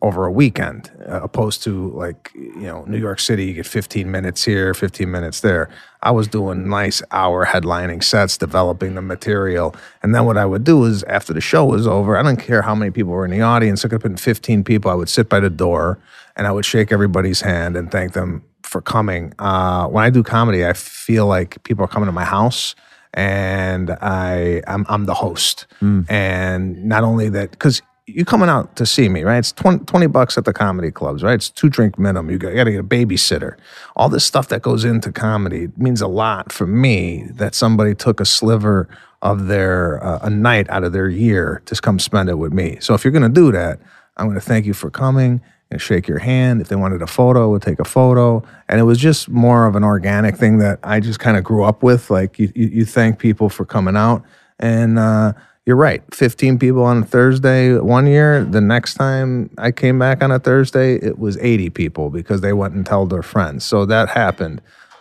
over 0.00 0.26
a 0.26 0.30
weekend, 0.30 0.90
uh, 1.08 1.20
opposed 1.22 1.62
to 1.64 1.90
like 1.90 2.30
you 2.34 2.62
know 2.62 2.84
New 2.84 2.98
York 2.98 3.18
City, 3.18 3.46
you 3.46 3.54
get 3.54 3.66
15 3.66 4.10
minutes 4.10 4.44
here, 4.44 4.74
15 4.74 5.10
minutes 5.10 5.40
there. 5.40 5.68
I 6.02 6.10
was 6.12 6.28
doing 6.28 6.68
nice 6.68 7.02
hour 7.10 7.44
headlining 7.46 8.02
sets, 8.02 8.36
developing 8.36 8.94
the 8.94 9.02
material, 9.02 9.74
and 10.02 10.14
then 10.14 10.24
what 10.24 10.38
I 10.38 10.46
would 10.46 10.64
do 10.64 10.84
is 10.84 11.02
after 11.04 11.32
the 11.32 11.40
show 11.40 11.64
was 11.64 11.86
over, 11.86 12.16
I 12.16 12.22
don't 12.22 12.36
care 12.36 12.62
how 12.62 12.74
many 12.74 12.90
people 12.90 13.12
were 13.12 13.24
in 13.24 13.30
the 13.32 13.42
audience. 13.42 13.84
It 13.84 13.88
could 13.88 14.02
have 14.02 14.02
been 14.02 14.16
15 14.16 14.62
people. 14.64 14.90
I 14.90 14.94
would 14.94 15.08
sit 15.08 15.28
by 15.28 15.40
the 15.40 15.50
door 15.50 15.98
and 16.36 16.46
I 16.46 16.52
would 16.52 16.64
shake 16.64 16.92
everybody's 16.92 17.40
hand 17.40 17.76
and 17.76 17.90
thank 17.90 18.12
them 18.12 18.44
for 18.62 18.80
coming. 18.80 19.32
Uh, 19.38 19.86
when 19.88 20.04
I 20.04 20.10
do 20.10 20.22
comedy, 20.22 20.64
I 20.64 20.72
feel 20.72 21.26
like 21.26 21.62
people 21.64 21.84
are 21.84 21.88
coming 21.88 22.06
to 22.06 22.12
my 22.12 22.24
house 22.24 22.74
and 23.14 23.90
I 24.00 24.62
I'm, 24.66 24.86
I'm 24.88 25.06
the 25.06 25.14
host. 25.14 25.66
Mm. 25.80 26.10
And 26.10 26.84
not 26.84 27.04
only 27.04 27.28
that, 27.30 27.50
because 27.50 27.82
you're 28.14 28.24
coming 28.24 28.48
out 28.48 28.76
to 28.76 28.86
see 28.86 29.08
me, 29.08 29.22
right? 29.22 29.38
It's 29.38 29.52
20, 29.52 29.84
20, 29.84 30.06
bucks 30.06 30.36
at 30.38 30.44
the 30.44 30.52
comedy 30.52 30.90
clubs, 30.90 31.22
right? 31.22 31.34
It's 31.34 31.50
two 31.50 31.68
drink 31.68 31.98
minimum. 31.98 32.30
You 32.30 32.38
got, 32.38 32.50
to 32.50 32.70
get 32.70 32.80
a 32.80 32.84
babysitter. 32.84 33.56
All 33.96 34.08
this 34.08 34.24
stuff 34.24 34.48
that 34.48 34.62
goes 34.62 34.84
into 34.84 35.12
comedy 35.12 35.68
means 35.76 36.00
a 36.00 36.08
lot 36.08 36.52
for 36.52 36.66
me 36.66 37.26
that 37.32 37.54
somebody 37.54 37.94
took 37.94 38.20
a 38.20 38.24
sliver 38.24 38.88
of 39.22 39.46
their 39.46 40.02
uh, 40.04 40.18
a 40.22 40.30
night 40.30 40.68
out 40.68 40.84
of 40.84 40.92
their 40.92 41.08
year 41.08 41.62
to 41.66 41.80
come 41.80 41.98
spend 41.98 42.28
it 42.28 42.34
with 42.34 42.52
me. 42.52 42.78
So 42.80 42.94
if 42.94 43.04
you're 43.04 43.12
going 43.12 43.22
to 43.22 43.28
do 43.28 43.52
that, 43.52 43.80
I'm 44.16 44.26
going 44.26 44.38
to 44.38 44.44
thank 44.44 44.66
you 44.66 44.74
for 44.74 44.90
coming 44.90 45.40
and 45.70 45.80
shake 45.80 46.06
your 46.06 46.18
hand. 46.18 46.60
If 46.60 46.68
they 46.68 46.76
wanted 46.76 47.02
a 47.02 47.06
photo, 47.06 47.50
would 47.50 47.62
take 47.62 47.80
a 47.80 47.84
photo. 47.84 48.42
And 48.68 48.78
it 48.78 48.84
was 48.84 48.98
just 48.98 49.28
more 49.28 49.66
of 49.66 49.74
an 49.74 49.84
organic 49.84 50.36
thing 50.36 50.58
that 50.58 50.78
I 50.82 51.00
just 51.00 51.18
kind 51.18 51.36
of 51.36 51.44
grew 51.44 51.64
up 51.64 51.82
with. 51.82 52.10
Like 52.10 52.38
you, 52.38 52.52
you, 52.54 52.68
you 52.68 52.84
thank 52.84 53.18
people 53.18 53.48
for 53.48 53.64
coming 53.64 53.96
out. 53.96 54.22
And 54.58 54.98
uh, 54.98 55.32
you're 55.64 55.76
right, 55.76 56.02
15 56.12 56.58
people 56.58 56.82
on 56.82 57.02
a 57.02 57.06
Thursday 57.06 57.78
one 57.78 58.06
year. 58.06 58.44
The 58.44 58.60
next 58.60 58.94
time 58.94 59.50
I 59.58 59.70
came 59.70 59.98
back 59.98 60.22
on 60.22 60.32
a 60.32 60.40
Thursday, 60.40 60.96
it 60.96 61.18
was 61.18 61.38
80 61.38 61.70
people 61.70 62.10
because 62.10 62.40
they 62.40 62.52
went 62.52 62.74
and 62.74 62.84
told 62.84 63.10
their 63.10 63.22
friends. 63.22 63.64
So 63.64 63.86
that 63.86 64.08
happened 64.08 64.60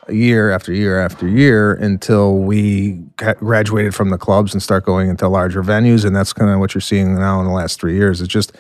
year 0.10 0.52
after 0.52 0.72
year 0.72 1.00
after 1.00 1.28
year 1.28 1.74
until 1.74 2.38
we 2.38 2.94
graduated 3.18 3.96
from 3.96 4.10
the 4.10 4.18
clubs 4.18 4.54
and 4.54 4.62
start 4.62 4.86
going 4.86 5.10
into 5.10 5.28
larger 5.28 5.64
venues. 5.64 6.06
And 6.06 6.16
that's 6.16 6.34
kind 6.34 6.52
of 6.52 6.60
what 6.60 6.76
you're 6.76 6.82
seeing 6.82 7.16
now 7.16 7.40
in 7.40 7.48
the 7.48 7.54
last 7.54 7.80
three 7.80 7.96
years. 7.96 8.22
It's 8.22 8.32
just 8.32 8.56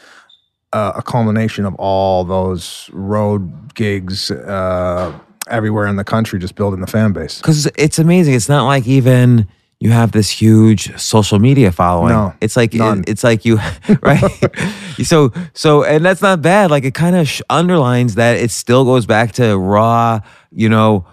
uh, 0.73 0.93
a 0.95 1.03
culmination 1.03 1.65
of 1.65 1.75
all 1.75 2.23
those 2.23 2.89
road 2.93 3.75
gigs 3.75 4.31
uh, 4.31 5.17
everywhere 5.49 5.85
in 5.85 5.97
the 5.97 6.03
country, 6.03 6.39
just 6.39 6.55
building 6.55 6.81
the 6.81 6.87
fan 6.87 7.13
base. 7.13 7.37
Because 7.37 7.67
it's 7.75 7.99
amazing. 7.99 8.33
It's 8.33 8.49
not 8.49 8.65
like 8.65 8.87
even 8.87 9.47
you 9.81 9.89
have 9.89 10.11
this 10.11 10.29
huge 10.29 10.95
social 11.01 11.39
media 11.39 11.71
following. 11.71 12.13
No, 12.13 12.35
it's 12.39 12.55
like 12.55 12.75
it, 12.75 13.09
it's 13.09 13.23
like 13.23 13.45
you 13.45 13.57
right. 14.03 14.23
so 15.03 15.33
so 15.55 15.83
and 15.83 16.05
that's 16.05 16.21
not 16.21 16.43
bad. 16.43 16.69
Like 16.69 16.85
it 16.85 16.93
kind 16.93 17.15
of 17.15 17.27
sh- 17.27 17.41
underlines 17.49 18.13
that 18.13 18.37
it 18.37 18.51
still 18.51 18.85
goes 18.85 19.07
back 19.07 19.31
to 19.33 19.57
raw, 19.57 20.19
you 20.51 20.69
know, 20.69 21.07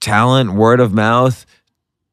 talent, 0.00 0.54
word 0.54 0.80
of 0.80 0.94
mouth 0.94 1.44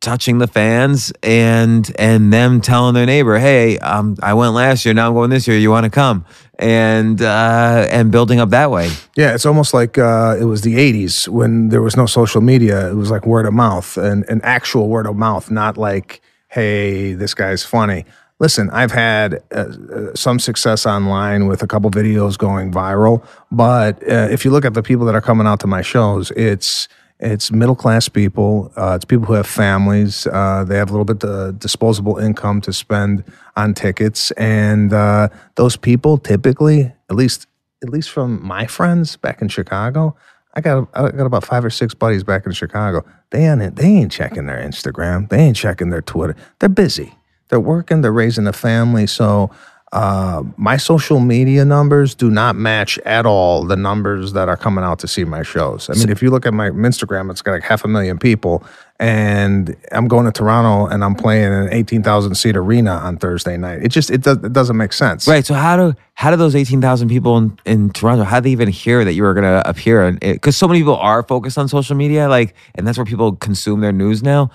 touching 0.01 0.37
the 0.37 0.47
fans 0.47 1.13
and 1.23 1.95
and 1.97 2.31
them 2.31 2.59
telling 2.59 2.93
their 2.93 3.05
neighbor, 3.05 3.39
"Hey, 3.39 3.77
um, 3.79 4.17
I 4.21 4.33
went 4.33 4.53
last 4.53 4.83
year. 4.83 4.93
Now 4.93 5.07
I'm 5.07 5.13
going 5.13 5.29
this 5.29 5.47
year. 5.47 5.57
You 5.57 5.71
want 5.71 5.85
to 5.85 5.89
come?" 5.89 6.25
And 6.57 7.21
uh, 7.21 7.87
and 7.89 8.11
building 8.11 8.39
up 8.39 8.49
that 8.51 8.71
way. 8.71 8.89
Yeah, 9.15 9.33
it's 9.33 9.45
almost 9.45 9.73
like 9.73 9.97
uh, 9.97 10.37
it 10.39 10.45
was 10.45 10.61
the 10.61 10.75
'80s 10.75 11.27
when 11.27 11.69
there 11.69 11.81
was 11.81 11.97
no 11.97 12.05
social 12.05 12.41
media. 12.41 12.89
It 12.89 12.95
was 12.95 13.11
like 13.11 13.25
word 13.25 13.45
of 13.45 13.53
mouth 13.53 13.97
and 13.97 14.23
an 14.29 14.39
actual 14.43 14.87
word 14.87 15.05
of 15.05 15.15
mouth, 15.15 15.51
not 15.51 15.77
like, 15.77 16.21
"Hey, 16.47 17.13
this 17.13 17.33
guy's 17.33 17.63
funny." 17.65 18.05
Listen, 18.39 18.69
I've 18.71 18.91
had 18.91 19.43
uh, 19.53 19.57
uh 19.57 20.15
some 20.15 20.39
success 20.39 20.85
online 20.85 21.47
with 21.47 21.61
a 21.61 21.67
couple 21.67 21.89
videos 21.91 22.37
going 22.37 22.71
viral, 22.71 23.25
but 23.51 24.01
uh, 24.03 24.27
if 24.31 24.45
you 24.45 24.51
look 24.51 24.65
at 24.65 24.73
the 24.73 24.83
people 24.83 25.05
that 25.07 25.15
are 25.15 25.21
coming 25.21 25.47
out 25.47 25.59
to 25.61 25.67
my 25.67 25.81
shows, 25.81 26.31
it's 26.31 26.87
it's 27.19 27.51
middle 27.51 27.75
class 27.75 28.09
people. 28.09 28.71
Uh, 28.75 28.93
it's 28.95 29.05
people 29.05 29.25
who 29.25 29.33
have 29.33 29.47
families. 29.47 30.27
Uh, 30.27 30.65
they 30.67 30.77
have 30.77 30.89
a 30.89 30.93
little 30.93 31.05
bit 31.05 31.23
of 31.23 31.57
disposable 31.59 32.17
income 32.17 32.61
to 32.61 32.73
spend 32.73 33.23
on 33.55 33.73
tickets, 33.73 34.31
and 34.31 34.91
uh, 34.91 35.29
those 35.55 35.77
people 35.77 36.17
typically, 36.17 36.93
at 37.09 37.15
least 37.15 37.47
at 37.83 37.89
least 37.89 38.09
from 38.09 38.45
my 38.45 38.65
friends 38.65 39.15
back 39.15 39.41
in 39.41 39.47
Chicago, 39.47 40.15
I 40.55 40.61
got 40.61 40.89
I 40.93 41.11
got 41.11 41.25
about 41.25 41.45
five 41.45 41.63
or 41.63 41.69
six 41.69 41.93
buddies 41.93 42.23
back 42.23 42.45
in 42.45 42.51
Chicago. 42.51 43.05
They 43.29 43.47
ain't 43.47 43.75
they 43.75 43.87
ain't 43.87 44.11
checking 44.11 44.45
their 44.45 44.61
Instagram. 44.61 45.29
They 45.29 45.39
ain't 45.39 45.57
checking 45.57 45.89
their 45.89 46.01
Twitter. 46.01 46.35
They're 46.59 46.69
busy. 46.69 47.15
They're 47.49 47.59
working. 47.59 48.01
They're 48.01 48.11
raising 48.11 48.47
a 48.47 48.53
family. 48.53 49.07
So 49.07 49.51
uh, 49.95 50.43
my 50.57 50.75
social 50.75 51.21
media 51.21 51.63
numbers 51.63 52.15
do 52.15 52.29
not 52.29 52.57
match 52.57 52.99
at 53.05 53.25
all 53.25 53.63
the 53.63 53.77
numbers 53.77 54.33
that 54.33 54.49
are 54.49 54.57
coming 54.57 54.83
out 54.83 54.99
to 54.99 55.07
see 55.07 55.23
my 55.23 55.41
shows. 55.41 55.89
I 55.89 55.93
mean, 55.93 56.09
if 56.09 56.21
you 56.21 56.29
look 56.31 56.45
at 56.45 56.53
my 56.53 56.69
Instagram, 56.69 57.31
it's 57.31 57.41
got 57.41 57.53
like 57.53 57.63
half 57.63 57.85
a 57.85 57.87
million 57.87 58.19
people, 58.19 58.61
and 58.99 59.73
I'm 59.93 60.09
going 60.09 60.25
to 60.25 60.33
Toronto 60.33 60.93
and 60.93 61.01
I'm 61.01 61.15
playing 61.15 61.53
an 61.53 61.69
18,000 61.71 62.35
seat 62.35 62.57
arena 62.57 62.91
on 62.91 63.15
Thursday 63.15 63.55
night. 63.55 63.83
It 63.83 63.87
just 63.87 64.11
it, 64.11 64.21
does, 64.21 64.35
it 64.43 64.51
doesn't 64.51 64.75
make 64.75 64.91
sense. 64.91 65.29
Right. 65.29 65.45
So 65.45 65.53
how 65.53 65.77
do 65.77 65.95
how 66.13 66.29
do 66.29 66.35
those 66.35 66.57
18,000 66.57 67.07
people 67.07 67.37
in, 67.37 67.57
in 67.63 67.89
Toronto 67.89 68.25
how 68.25 68.41
do 68.41 68.43
they 68.43 68.51
even 68.51 68.67
hear 68.67 69.05
that 69.05 69.13
you 69.13 69.23
were 69.23 69.33
going 69.33 69.45
to 69.45 69.65
appear? 69.65 70.11
Because 70.11 70.57
so 70.57 70.67
many 70.67 70.81
people 70.81 70.97
are 70.97 71.23
focused 71.23 71.57
on 71.57 71.69
social 71.69 71.95
media, 71.95 72.27
like, 72.27 72.53
and 72.75 72.85
that's 72.85 72.97
where 72.97 73.05
people 73.05 73.37
consume 73.37 73.79
their 73.79 73.93
news 73.93 74.21
now. 74.21 74.51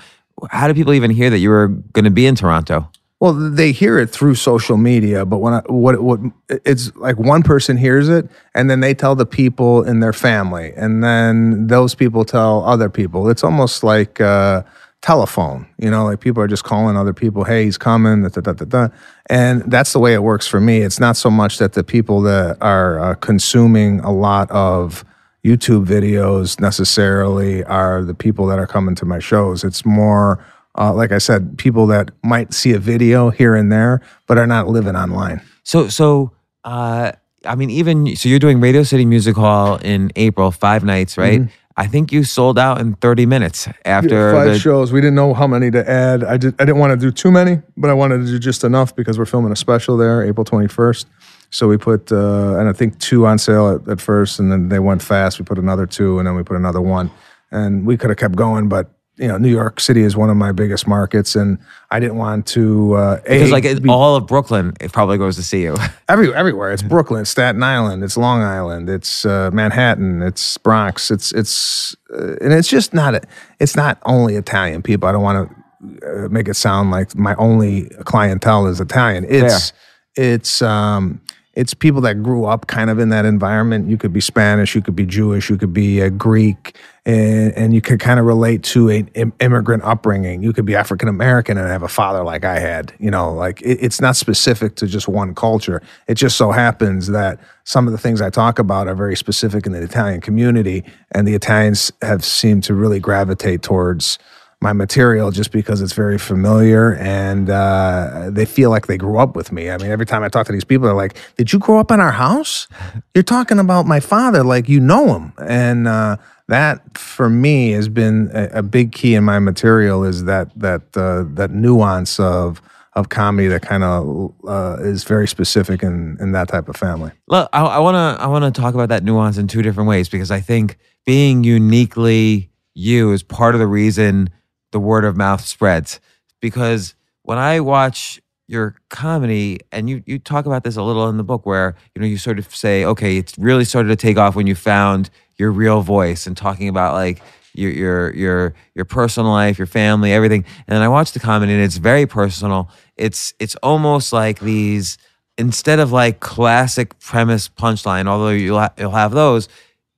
How 0.51 0.69
do 0.69 0.75
people 0.75 0.93
even 0.93 1.11
hear 1.11 1.31
that 1.31 1.39
you 1.39 1.49
were 1.49 1.69
going 1.69 2.05
to 2.05 2.11
be 2.11 2.27
in 2.27 2.35
Toronto? 2.35 2.91
Well, 3.21 3.35
they 3.35 3.73
hear 3.73 3.99
it 3.99 4.09
through 4.09 4.37
social 4.37 4.79
media, 4.79 5.27
but 5.27 5.39
when 5.39 5.53
I, 5.53 5.61
what 5.67 6.03
what 6.03 6.21
it's 6.49 6.95
like 6.97 7.19
one 7.19 7.43
person 7.43 7.77
hears 7.77 8.09
it 8.09 8.31
and 8.55 8.71
then 8.71 8.81
they 8.81 8.95
tell 8.95 9.15
the 9.15 9.27
people 9.27 9.83
in 9.83 10.01
their 10.01 10.15
family 10.15 10.73
and 10.75 11.05
then 11.05 11.67
those 11.67 11.95
people 11.95 12.25
tell 12.25 12.65
other 12.65 12.89
people. 12.89 13.29
It's 13.29 13.45
almost 13.45 13.85
like 13.85 14.23
uh, 14.23 14.63
telephone, 15.03 15.67
you 15.79 15.91
know, 15.91 16.05
like 16.05 16.21
people 16.21 16.43
are 16.43 16.49
just 16.49 16.65
calling 16.65 16.97
other 16.97 17.13
people, 17.13 17.45
"Hey, 17.45 17.65
he's 17.65 17.77
coming." 17.77 18.23
Da, 18.23 18.41
da, 18.41 18.53
da, 18.53 18.65
da, 18.65 18.89
And 19.29 19.71
that's 19.71 19.93
the 19.93 19.99
way 19.99 20.15
it 20.15 20.23
works 20.23 20.47
for 20.47 20.61
me. 20.61 20.81
It's 20.81 20.99
not 20.99 21.15
so 21.15 21.31
much 21.31 21.59
that 21.59 21.75
the 21.75 21.85
people 21.85 22.23
that 22.23 22.57
are 22.63 23.01
uh, 23.01 23.15
consuming 23.17 24.01
a 24.01 24.11
lot 24.11 24.51
of 24.51 25.05
YouTube 25.45 25.85
videos 25.85 26.59
necessarily 26.59 27.65
are 27.65 28.03
the 28.03 28.15
people 28.15 28.47
that 28.47 28.59
are 28.59 28.67
coming 28.67 28.95
to 28.95 29.05
my 29.05 29.19
shows. 29.19 29.63
It's 29.63 29.85
more 29.85 30.43
uh, 30.79 30.93
like 30.95 31.13
I 31.13 31.19
said, 31.19 31.59
people 31.59 31.87
that 31.89 32.11
might 32.23 32.55
see 32.55 32.73
a 32.73 32.79
video 32.79 33.31
here 33.31 33.55
and 33.55 33.71
there, 33.73 34.01
but 34.27 34.39
are 34.39 34.47
not 34.47 34.69
living 34.69 34.97
online. 34.97 35.43
So, 35.63 35.89
so, 35.89 36.33
uh, 36.65 37.13
I 37.45 37.55
mean, 37.55 37.71
even 37.71 38.17
so, 38.17 38.29
you're 38.29 38.39
doing 38.39 38.61
Radio 38.61 38.83
City 38.83 39.05
Music 39.05 39.37
Hall 39.37 39.77
in 39.77 40.11
April, 40.17 40.51
five 40.51 40.85
nights, 40.85 41.17
right? 41.17 41.43
I 41.77 41.87
think 41.87 42.13
you 42.13 42.25
sold 42.25 42.59
out 42.59 42.79
in 42.81 42.95
30 42.97 43.25
minutes 43.25 43.67
after 43.87 44.33
five 44.33 44.53
the. 44.53 44.59
shows. 44.59 44.93
We 44.93 45.01
didn't 45.01 45.15
know 45.15 45.33
how 45.33 45.47
many 45.47 45.71
to 45.71 45.89
add. 45.89 46.23
I 46.23 46.37
did. 46.37 46.55
I 46.61 46.67
didn't 46.67 46.79
want 46.79 46.91
to 46.91 46.97
do 47.07 47.11
too 47.11 47.31
many, 47.31 47.63
but 47.77 47.89
I 47.89 47.95
wanted 47.95 48.19
to 48.19 48.27
do 48.27 48.39
just 48.39 48.65
enough 48.65 48.95
because 48.95 49.19
we're 49.19 49.25
filming 49.25 49.51
a 49.51 49.57
special 49.57 49.97
there, 49.97 50.23
April 50.23 50.45
twenty 50.45 50.69
first. 50.69 51.07
So 51.49 51.67
we 51.69 51.79
put, 51.79 52.13
uh, 52.13 52.59
and 52.59 52.69
I 52.69 52.73
think 52.73 52.99
two 52.99 53.27
on 53.27 53.39
sale 53.39 53.75
at, 53.75 53.89
at 53.89 54.01
first, 54.01 54.39
and 54.39 54.53
then 54.53 54.69
they 54.69 54.79
went 54.79 55.03
fast. 55.03 55.39
We 55.39 55.45
put 55.45 55.59
another 55.59 55.87
two, 55.87 56.19
and 56.19 56.27
then 56.27 56.37
we 56.37 56.43
put 56.43 56.57
another 56.57 56.81
one, 56.83 57.11
and 57.51 57.87
we 57.87 57.97
could 57.97 58.11
have 58.11 58.19
kept 58.19 58.37
going, 58.37 58.69
but 58.69 58.91
you 59.21 59.29
know, 59.29 59.37
New 59.37 59.51
York 59.51 59.81
City 59.81 60.01
is 60.03 60.17
one 60.17 60.31
of 60.31 60.37
my 60.37 60.51
biggest 60.51 60.89
markets, 60.89 61.37
and 61.37 61.59
I 61.91 62.01
didn't 62.01 62.17
want 62.17 62.47
to. 62.49 62.95
Uh, 62.95 63.17
Because 63.23 63.51
A, 63.51 63.53
like 63.53 63.83
be- 63.83 63.89
all 63.91 64.17
of 64.17 64.27
Brooklyn, 64.27 64.73
it 64.81 64.93
probably 64.93 65.19
goes 65.19 65.37
to 65.37 65.43
see 65.43 65.63
you. 65.63 65.77
every, 66.09 66.35
everywhere. 66.35 66.73
It's 66.73 66.83
Brooklyn, 66.83 67.21
it's 67.21 67.31
Staten 67.31 67.63
Island, 67.63 68.03
it's 68.03 68.17
Long 68.17 68.43
Island, 68.43 68.89
it's 68.89 69.27
uh, 69.27 69.51
Manhattan, 69.53 70.23
it's 70.23 70.57
Bronx, 70.59 71.11
it's 71.11 71.33
it's 71.33 71.95
uh, 72.13 72.37
and 72.41 72.53
it's 72.55 72.69
just 72.69 72.95
not 72.95 73.15
a, 73.15 73.21
it's 73.61 73.77
not 73.77 73.99
only 74.07 74.37
Italian 74.37 74.81
people. 74.83 75.07
I 75.09 75.13
don't 75.13 75.23
want 75.23 75.51
to 75.51 76.25
uh, 76.25 76.29
make 76.31 76.49
it 76.49 76.55
sound 76.55 76.91
like 76.91 77.15
my 77.15 77.35
only 77.37 77.91
clientele 78.05 78.67
is 78.69 78.81
Italian. 78.81 79.27
It's 79.29 79.73
it's 80.17 80.63
um 80.63 81.21
it's 81.55 81.75
people 81.75 82.01
that 82.03 82.23
grew 82.23 82.45
up 82.45 82.69
kind 82.69 82.91
of 82.91 82.99
in 83.01 83.09
that 83.09 83.25
environment. 83.25 83.89
You 83.89 83.97
could 83.97 84.13
be 84.13 84.21
Spanish, 84.21 84.75
you 84.75 84.83
could 84.83 84.95
be 84.95 85.05
Jewish, 85.05 85.51
you 85.51 85.57
could 85.57 85.73
be 85.73 86.09
Greek, 86.11 86.77
and, 87.05 87.53
and 87.55 87.75
you 87.75 87.81
could 87.81 87.99
kind 87.99 88.21
of 88.21 88.27
relate 88.27 88.63
to 88.65 88.89
an 88.89 89.09
im- 89.15 89.33
immigrant 89.41 89.83
upbringing. 89.83 90.43
You 90.45 90.53
could 90.53 90.65
be 90.65 90.77
African 90.77 91.09
American 91.09 91.59
and 91.59 91.67
have 91.67 91.83
a 91.83 91.89
father 91.89 92.23
like 92.23 92.45
I 92.45 92.61
had. 92.61 92.95
You 93.01 93.11
know, 93.11 93.33
like 93.33 93.61
it, 93.63 93.79
it's 93.83 94.01
not 94.01 94.15
specific 94.15 94.77
to 94.77 94.87
just 94.87 95.09
one 95.09 95.35
culture. 95.35 95.83
It 96.07 96.15
just 96.15 96.37
so 96.37 96.53
happens 96.53 97.09
that 97.09 97.41
some 97.65 97.87
of 97.87 97.93
the 97.93 97.99
things 97.99 98.21
I 98.21 98.31
talk 98.31 98.61
about 98.61 98.87
are 98.87 98.95
very 98.95 99.17
specific 99.17 99.67
in 99.67 99.73
the 99.73 99.83
Italian 99.83 100.21
community, 100.21 100.85
and 101.13 101.27
the 101.27 101.35
Italians 101.35 101.91
have 102.01 102.25
seemed 102.25 102.63
to 102.65 102.75
really 102.75 103.01
gravitate 103.01 103.63
towards 103.63 104.19
my 104.63 104.73
material 104.75 105.31
just 105.31 105.53
because 105.53 105.81
it's 105.81 105.95
very 105.95 106.19
familiar 106.19 106.95
and 106.97 107.49
uh, 107.49 108.29
they 108.31 108.45
feel 108.45 108.69
like 108.69 108.87
they 108.87 108.99
grew 108.99 109.19
up 109.19 109.35
with 109.35 109.53
me. 109.53 109.71
I 109.71 109.79
mean, 109.79 109.91
every 109.91 110.05
time 110.05 110.23
I 110.23 110.29
talk 110.29 110.47
to 110.47 110.53
these 110.53 110.65
people, 110.65 110.87
they're 110.87 110.95
like, 110.95 111.17
"Did 111.37 111.53
you 111.53 111.59
grow 111.59 111.79
up 111.79 111.91
in 111.91 111.99
our 111.99 112.13
house? 112.13 112.69
You're 113.15 113.25
talking 113.25 113.59
about 113.59 113.87
my 113.87 114.01
father, 114.01 114.45
like 114.45 114.69
you 114.69 114.79
know 114.79 115.15
him." 115.15 115.33
And 115.39 115.89
uh, 115.89 116.19
that, 116.49 116.99
for 116.99 117.31
me, 117.31 117.71
has 117.71 117.89
been 117.89 118.31
a, 118.35 118.59
a 118.59 118.63
big 118.63 118.93
key 118.93 119.15
in 119.15 119.25
my 119.25 119.39
material 119.39 120.05
is 120.05 120.25
that 120.25 120.51
that 120.59 120.83
uh, 120.95 121.25
that 121.35 121.51
nuance 121.53 122.21
of 122.21 122.61
of 122.95 123.09
comedy 123.09 123.49
that 123.49 123.63
kind 123.63 123.85
of 123.85 124.35
uh, 124.47 124.77
is 124.81 125.05
very 125.05 125.27
specific 125.27 125.83
in 125.83 126.19
in 126.21 126.33
that 126.33 126.49
type 126.49 126.69
of 126.69 126.77
family. 126.77 127.13
Look, 127.29 127.49
I 127.55 127.79
want 127.79 127.95
to 127.95 128.23
I 128.23 128.27
want 128.27 128.55
to 128.55 128.61
talk 128.61 128.75
about 128.75 128.91
that 128.91 129.05
nuance 129.05 129.39
in 129.39 129.49
two 129.49 129.63
different 129.63 129.89
ways 129.89 130.11
because 130.11 130.31
I 130.31 130.41
think 130.41 130.77
being 131.07 131.45
uniquely 131.45 132.51
you 132.75 133.13
is 133.13 133.23
part 133.23 133.55
of 133.55 133.59
the 133.59 133.67
reason 133.67 134.29
the 134.73 134.81
word 134.81 135.05
of 135.05 135.17
mouth 135.17 135.45
spreads. 135.45 136.01
Because 136.41 136.95
when 137.23 137.39
I 137.39 137.61
watch 137.61 138.21
your 138.47 138.77
comedy, 138.89 139.61
and 139.71 139.89
you 139.89 140.03
you 140.07 140.19
talk 140.19 140.47
about 140.47 140.65
this 140.65 140.77
a 140.77 140.83
little 140.83 141.09
in 141.09 141.17
the 141.17 141.25
book, 141.25 141.47
where 141.47 141.77
you 141.95 142.03
know 142.03 142.09
you 142.09 142.19
sort 142.19 142.39
of 142.39 142.55
say, 142.55 142.85
okay, 142.85 143.17
it's 143.17 143.37
really 143.39 143.65
started 143.65 143.89
to 143.89 143.97
take 143.97 144.17
off 144.17 144.35
when 144.35 144.47
you 144.47 144.55
found 144.55 145.11
your 145.39 145.53
real 145.53 145.83
voice 145.83 146.27
and 146.27 146.37
talking 146.37 146.69
about 146.69 146.95
like 146.95 147.23
your 147.55 147.71
your 147.71 148.15
your 148.15 148.55
your 148.75 148.85
personal 148.85 149.31
life, 149.31 149.59
your 149.59 149.67
family, 149.67 150.13
everything. 150.13 150.45
And 150.67 150.75
then 150.75 150.83
I 150.83 150.89
watch 150.89 151.13
the 151.13 151.21
comedy, 151.21 151.53
and 151.53 151.63
it's 151.63 151.77
very 151.77 152.07
personal. 152.07 152.71
It's 152.97 153.35
it's 153.39 153.55
almost 153.57 154.13
like 154.13 154.41
these 154.41 154.99
instead 155.39 155.79
of 155.79 155.91
like 155.91 156.21
classic 156.21 156.99
premise 156.99 157.49
punchline, 157.49 158.07
although 158.07 158.31
you'll 158.31 158.59
ha- 158.59 158.75
you'll 158.77 158.91
have 158.91 159.13
those, 159.13 159.49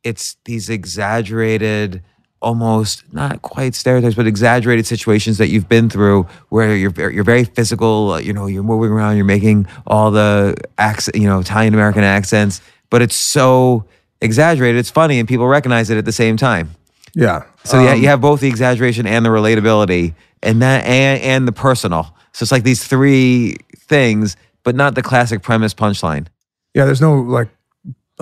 it's 0.04 0.36
these 0.44 0.70
exaggerated, 0.70 2.02
almost 2.42 3.04
not 3.12 3.42
quite 3.42 3.74
stereotypes, 3.74 4.14
but 4.14 4.26
exaggerated 4.26 4.86
situations 4.86 5.38
that 5.38 5.48
you've 5.48 5.68
been 5.68 5.88
through 5.88 6.26
where 6.50 6.76
you're 6.76 6.92
you're 7.10 7.24
very 7.24 7.44
physical. 7.44 8.12
uh, 8.12 8.18
You 8.18 8.32
know, 8.32 8.46
you're 8.46 8.62
moving 8.62 8.90
around, 8.90 9.16
you're 9.16 9.24
making 9.24 9.66
all 9.86 10.10
the 10.10 10.54
accent, 10.76 11.16
you 11.16 11.26
know, 11.26 11.40
Italian 11.40 11.72
American 11.74 12.04
accents, 12.04 12.60
but 12.90 13.00
it's 13.00 13.16
so 13.16 13.84
exaggerated. 14.20 14.78
It's 14.78 14.90
funny, 14.90 15.18
and 15.18 15.28
people 15.28 15.46
recognize 15.46 15.88
it 15.88 15.96
at 15.98 16.04
the 16.04 16.12
same 16.12 16.36
time. 16.36 16.70
Yeah. 17.14 17.44
So 17.64 17.82
yeah, 17.82 17.94
you 17.94 18.08
have 18.08 18.20
both 18.20 18.40
the 18.40 18.48
exaggeration 18.48 19.06
and 19.06 19.24
the 19.24 19.30
relatability, 19.30 20.14
and 20.42 20.60
that 20.62 20.84
and 20.84 21.22
and 21.22 21.48
the 21.48 21.52
personal. 21.52 22.14
So 22.32 22.42
it's 22.44 22.52
like 22.52 22.64
these 22.64 22.84
three 22.84 23.56
things, 23.76 24.36
but 24.64 24.74
not 24.74 24.94
the 24.94 25.02
classic 25.02 25.42
premise 25.42 25.74
punchline. 25.74 26.26
Yeah, 26.74 26.86
there's 26.86 27.00
no 27.00 27.14
like 27.20 27.48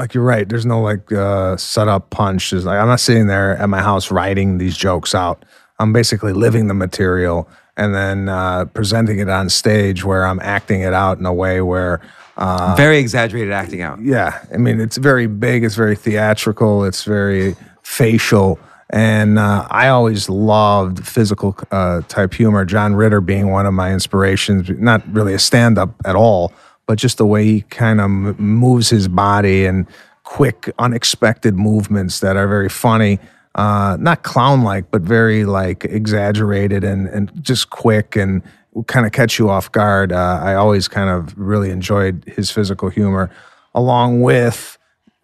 like 0.01 0.15
you're 0.15 0.25
right. 0.25 0.49
There's 0.49 0.67
no 0.67 0.81
like 0.81 1.13
uh 1.13 1.57
set 1.57 1.89
up 1.89 2.11
punch. 2.11 2.51
There's 2.51 2.65
like 2.65 2.79
I'm 2.79 2.89
not 2.89 3.01
sitting 3.01 3.27
there 3.27 3.57
at 3.57 3.69
my 3.69 3.83
house 3.83 4.11
writing 4.11 4.59
these 4.59 4.77
jokes 4.77 5.15
out. 5.15 5.45
I'm 5.79 5.93
basically 5.93 6.33
living 6.33 6.67
the 6.67 6.75
material 6.75 7.49
and 7.77 7.95
then 7.95 8.29
uh 8.29 8.65
presenting 8.67 9.19
it 9.21 9.29
on 9.29 9.49
stage 9.49 10.05
where 10.05 10.25
I'm 10.25 10.41
acting 10.41 10.81
it 10.81 10.95
out 10.95 11.19
in 11.19 11.27
a 11.27 11.33
way 11.33 11.61
where 11.61 12.01
uh 12.37 12.75
Very 12.77 12.99
exaggerated 12.99 13.53
acting 13.53 13.83
out. 13.83 14.01
yeah, 14.03 14.43
I 14.53 14.57
mean 14.57 14.81
it's 14.81 14.97
very 14.97 15.27
big, 15.27 15.65
it's 15.65 15.77
very 15.77 15.97
theatrical, 15.97 16.85
it's 16.85 17.05
very 17.05 17.55
facial. 17.83 18.59
And 18.93 19.39
uh, 19.39 19.69
I 19.71 19.87
always 19.87 20.29
loved 20.29 21.07
physical 21.07 21.57
uh, 21.71 22.01
type 22.09 22.35
humor. 22.35 22.65
John 22.65 22.97
Ritter 22.97 23.21
being 23.21 23.53
one 23.53 23.65
of 23.65 23.73
my 23.73 23.93
inspirations, 23.93 24.69
not 24.69 25.01
really 25.15 25.33
a 25.33 25.39
stand 25.39 25.79
up 25.79 25.95
at 26.05 26.17
all, 26.17 26.53
but 26.91 26.99
just 26.99 27.19
the 27.19 27.25
way 27.25 27.45
he 27.45 27.61
kind 27.61 28.01
of 28.01 28.11
moves 28.41 28.91
his 28.91 29.07
body 29.07 29.65
and 29.65 29.87
quick, 30.25 30.69
unexpected 30.81 31.55
movements 31.55 32.19
that 32.19 32.37
are 32.37 32.49
very 32.49 32.69
funny. 32.69 33.21
Uh, 33.55 33.97
not 34.01 34.25
clown 34.25 34.65
like, 34.65 34.91
but 34.91 35.01
very 35.01 35.45
like 35.45 35.85
exaggerated 35.85 36.83
and, 36.83 37.07
and 37.07 37.31
just 37.41 37.71
quick 37.71 38.17
and 38.17 38.43
kind 38.89 39.07
of 39.07 39.13
catch 39.13 39.39
you 39.39 39.49
off 39.49 39.71
guard. 39.71 40.11
Uh, 40.11 40.41
I 40.43 40.57
always 40.57 40.89
kind 40.89 41.09
of 41.09 41.33
really 41.39 41.71
enjoyed 41.71 42.25
his 42.27 42.51
physical 42.51 42.89
humor, 42.89 43.31
along 43.73 44.23
with 44.23 44.77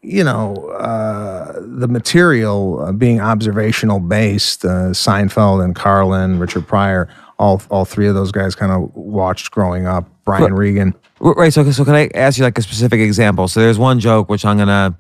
you 0.02 0.22
know, 0.22 0.54
uh, 0.68 1.52
the 1.60 1.88
material 1.88 2.78
uh, 2.78 2.92
being 2.92 3.20
observational 3.20 3.98
based, 3.98 4.64
uh, 4.64 4.92
Seinfeld 4.92 5.64
and 5.64 5.74
Carlin, 5.74 6.38
Richard 6.38 6.68
Pryor, 6.68 7.08
all 7.40 7.60
all 7.70 7.84
three 7.84 8.06
of 8.06 8.14
those 8.14 8.30
guys 8.30 8.54
kind 8.54 8.70
of 8.70 8.94
watched 8.94 9.50
growing 9.50 9.88
up. 9.88 10.08
Brian 10.26 10.52
Regan. 10.54 10.94
Right. 11.20 11.52
So, 11.52 11.70
so 11.70 11.84
can 11.84 11.94
I 11.94 12.10
ask 12.14 12.36
you 12.36 12.44
like 12.44 12.58
a 12.58 12.62
specific 12.62 13.00
example? 13.00 13.48
So 13.48 13.60
there's 13.60 13.78
one 13.78 13.98
joke 14.00 14.28
which 14.28 14.44
I'm 14.44 14.58
gonna 14.58 14.94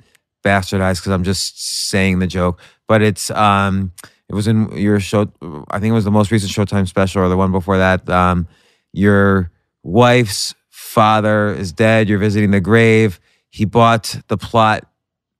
bastardize 0.44 0.96
because 0.98 1.12
I'm 1.12 1.24
just 1.24 1.88
saying 1.90 2.20
the 2.20 2.26
joke, 2.26 2.58
but 2.88 3.02
it's 3.02 3.30
um, 3.32 3.92
it 4.30 4.34
was 4.34 4.48
in 4.48 4.70
your 4.72 4.98
show. 5.00 5.30
I 5.70 5.78
think 5.78 5.90
it 5.90 5.94
was 5.94 6.04
the 6.04 6.10
most 6.10 6.30
recent 6.30 6.50
Showtime 6.52 6.88
special 6.88 7.22
or 7.22 7.28
the 7.28 7.36
one 7.36 7.52
before 7.52 7.76
that. 7.76 8.08
Um, 8.08 8.46
your 8.92 9.50
wife's 9.82 10.54
father 10.70 11.52
is 11.52 11.72
dead. 11.72 12.08
You're 12.08 12.18
visiting 12.18 12.50
the 12.52 12.60
grave. 12.60 13.20
He 13.50 13.64
bought 13.64 14.16
the 14.28 14.36
plot 14.36 14.88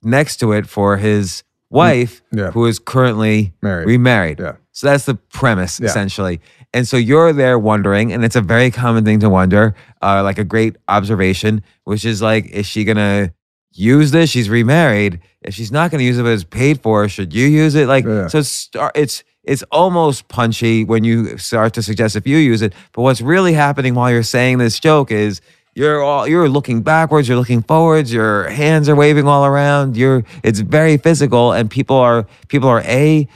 next 0.02 0.36
to 0.38 0.52
it 0.52 0.66
for 0.66 0.96
his 0.98 1.42
wife, 1.70 2.22
Yeah. 2.32 2.50
who 2.50 2.66
is 2.66 2.78
currently 2.78 3.52
Married. 3.62 3.86
remarried. 3.86 4.38
Yeah. 4.40 4.52
So 4.72 4.86
that's 4.88 5.04
the 5.06 5.14
premise 5.14 5.80
Yeah. 5.80 5.86
essentially. 5.86 6.40
And 6.76 6.86
so 6.86 6.98
you're 6.98 7.32
there 7.32 7.58
wondering, 7.58 8.12
and 8.12 8.22
it's 8.22 8.36
a 8.36 8.42
very 8.42 8.70
common 8.70 9.02
thing 9.02 9.18
to 9.20 9.30
wonder, 9.30 9.74
uh, 10.02 10.22
like 10.22 10.38
a 10.38 10.44
great 10.44 10.76
observation, 10.88 11.62
which 11.84 12.04
is 12.04 12.20
like, 12.20 12.44
is 12.50 12.66
she 12.66 12.84
gonna 12.84 13.32
use 13.72 14.10
this? 14.10 14.28
She's 14.28 14.50
remarried. 14.50 15.20
If 15.40 15.54
she's 15.54 15.72
not 15.72 15.90
gonna 15.90 16.02
use 16.02 16.18
it, 16.18 16.22
but 16.24 16.32
it's 16.32 16.44
paid 16.44 16.82
for, 16.82 17.08
should 17.08 17.32
you 17.32 17.46
use 17.46 17.74
it? 17.76 17.88
Like, 17.88 18.04
Yeah. 18.04 18.26
so 18.28 18.38
it's 18.40 18.68
it's 18.94 19.24
it's 19.42 19.62
almost 19.72 20.28
punchy 20.28 20.84
when 20.84 21.02
you 21.02 21.38
start 21.38 21.72
to 21.74 21.82
suggest 21.82 22.14
if 22.14 22.26
you 22.26 22.36
use 22.36 22.60
it. 22.60 22.74
But 22.92 23.02
what's 23.02 23.22
really 23.22 23.54
happening 23.54 23.94
while 23.94 24.10
you're 24.10 24.22
saying 24.36 24.58
this 24.58 24.78
joke 24.78 25.10
is 25.10 25.40
you're 25.74 26.02
all 26.02 26.28
you're 26.28 26.50
looking 26.50 26.82
backwards, 26.82 27.26
you're 27.26 27.38
looking 27.38 27.62
forwards, 27.62 28.12
your 28.12 28.50
hands 28.50 28.86
are 28.90 28.96
waving 28.96 29.26
all 29.26 29.46
around. 29.46 29.96
You're 29.96 30.24
it's 30.42 30.60
very 30.60 30.98
physical, 30.98 31.52
and 31.52 31.70
people 31.70 31.96
are 31.96 32.26
people 32.48 32.68
are 32.68 32.82
a 32.82 33.26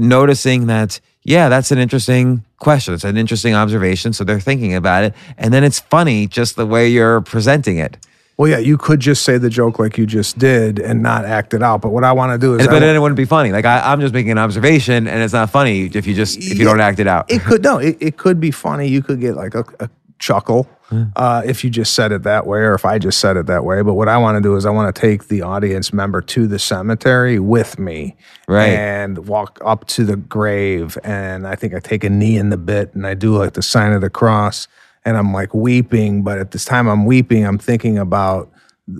noticing 0.00 0.66
that 0.66 1.00
yeah, 1.24 1.48
that's 1.48 1.70
an 1.70 1.78
interesting 1.78 2.44
question. 2.58 2.94
It's 2.94 3.04
an 3.04 3.16
interesting 3.16 3.54
observation. 3.54 4.12
So 4.12 4.24
they're 4.24 4.40
thinking 4.40 4.74
about 4.74 5.04
it, 5.04 5.14
and 5.36 5.52
then 5.52 5.64
it's 5.64 5.80
funny 5.80 6.26
just 6.26 6.56
the 6.56 6.66
way 6.66 6.88
you're 6.88 7.20
presenting 7.20 7.78
it. 7.78 7.96
Well, 8.36 8.48
yeah, 8.48 8.58
you 8.58 8.78
could 8.78 9.00
just 9.00 9.24
say 9.24 9.36
the 9.36 9.50
joke 9.50 9.80
like 9.80 9.98
you 9.98 10.06
just 10.06 10.38
did 10.38 10.78
and 10.78 11.02
not 11.02 11.24
act 11.24 11.54
it 11.54 11.62
out. 11.62 11.80
But 11.82 11.90
what 11.90 12.04
I 12.04 12.12
want 12.12 12.30
to 12.32 12.38
do 12.38 12.54
is, 12.54 12.60
And, 12.60 12.70
but 12.70 12.78
then 12.78 12.94
it 12.94 13.00
wouldn't 13.00 13.16
be 13.16 13.24
funny. 13.24 13.50
Like 13.50 13.64
I, 13.64 13.80
I'm 13.92 14.00
just 14.00 14.14
making 14.14 14.30
an 14.30 14.38
observation, 14.38 15.08
and 15.08 15.22
it's 15.22 15.32
not 15.32 15.50
funny 15.50 15.86
if 15.92 16.06
you 16.06 16.14
just 16.14 16.38
if 16.38 16.56
you 16.56 16.64
Yeah. 16.64 16.70
don't 16.70 16.80
act 16.80 17.00
it 17.00 17.08
out. 17.08 17.30
it 17.30 17.42
could 17.42 17.62
no, 17.64 17.78
it, 17.78 17.96
it 18.00 18.16
could 18.16 18.38
be 18.38 18.52
funny. 18.52 18.86
You 18.86 19.02
could 19.02 19.20
get 19.20 19.34
like 19.34 19.54
a, 19.56 19.64
a 19.80 19.90
chuckle, 20.20 20.68
uh, 21.16 21.42
if 21.44 21.64
you 21.64 21.70
just 21.70 21.92
said 21.92 22.12
it 22.12 22.22
that 22.22 22.46
way 22.46 22.60
or 22.60 22.74
if 22.74 22.84
I 22.84 22.98
just 22.98 23.18
said 23.20 23.36
it 23.36 23.46
that 23.46 23.64
way. 23.64 23.82
But 23.82 23.94
what 23.94 24.08
I 24.08 24.16
want 24.16 24.36
to 24.36 24.40
do 24.40 24.56
is 24.56 24.64
I 24.64 24.70
want 24.70 24.94
to 24.94 25.00
take 25.00 25.28
the 25.28 25.42
audience 25.42 25.92
member 25.92 26.20
to 26.22 26.46
the 26.46 26.58
cemetery 26.58 27.38
with 27.38 27.78
me 27.78 28.16
Right. 28.46 28.68
and 28.70 29.26
walk 29.28 29.58
up 29.64 29.86
to 29.88 30.04
the 30.04 30.16
grave. 30.16 30.96
And 31.04 31.46
I 31.46 31.54
think 31.56 31.74
I 31.74 31.80
take 31.80 32.04
a 32.04 32.10
knee 32.10 32.36
in 32.38 32.50
the 32.50 32.56
bit 32.56 32.94
and 32.94 33.06
I 33.06 33.14
do 33.14 33.36
like 33.36 33.52
the 33.52 33.62
sign 33.62 33.92
of 33.92 34.00
the 34.00 34.10
cross 34.10 34.66
and 35.04 35.16
I'm 35.16 35.32
like 35.32 35.52
weeping. 35.54 36.22
But 36.22 36.38
at 36.38 36.52
this 36.52 36.64
time 36.64 36.88
I'm 36.88 37.04
weeping, 37.04 37.44
I'm 37.44 37.58
thinking 37.58 37.98
about 37.98 38.50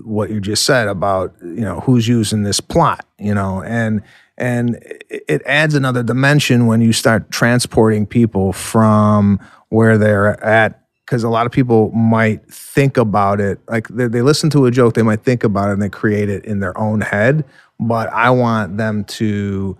what 0.03 0.29
you 0.29 0.39
just 0.39 0.65
said 0.65 0.87
about 0.87 1.33
you 1.41 1.61
know 1.61 1.79
who's 1.79 2.07
using 2.07 2.43
this 2.43 2.59
plot 2.59 3.07
you 3.17 3.33
know 3.33 3.63
and 3.63 4.03
and 4.37 4.75
it 5.09 5.23
it 5.27 5.41
adds 5.47 5.73
another 5.73 6.03
dimension 6.03 6.67
when 6.67 6.79
you 6.79 6.93
start 6.93 7.31
transporting 7.31 8.05
people 8.05 8.53
from 8.53 9.39
where 9.69 9.97
they're 9.97 10.39
at 10.45 10.78
because 11.09 11.23
a 11.23 11.29
lot 11.29 11.47
of 11.47 11.51
people 11.51 11.89
might 11.91 12.45
think 12.45 12.95
about 12.95 13.41
it 13.41 13.59
like 13.67 13.87
they, 13.87 14.07
they 14.07 14.21
listen 14.21 14.49
to 14.51 14.67
a 14.67 14.71
joke 14.71 14.93
they 14.93 15.01
might 15.01 15.23
think 15.23 15.43
about 15.43 15.69
it 15.69 15.73
and 15.73 15.81
they 15.81 15.89
create 15.89 16.29
it 16.29 16.45
in 16.45 16.59
their 16.59 16.77
own 16.77 17.01
head 17.01 17.43
but 17.79 18.07
i 18.13 18.29
want 18.29 18.77
them 18.77 19.03
to 19.05 19.75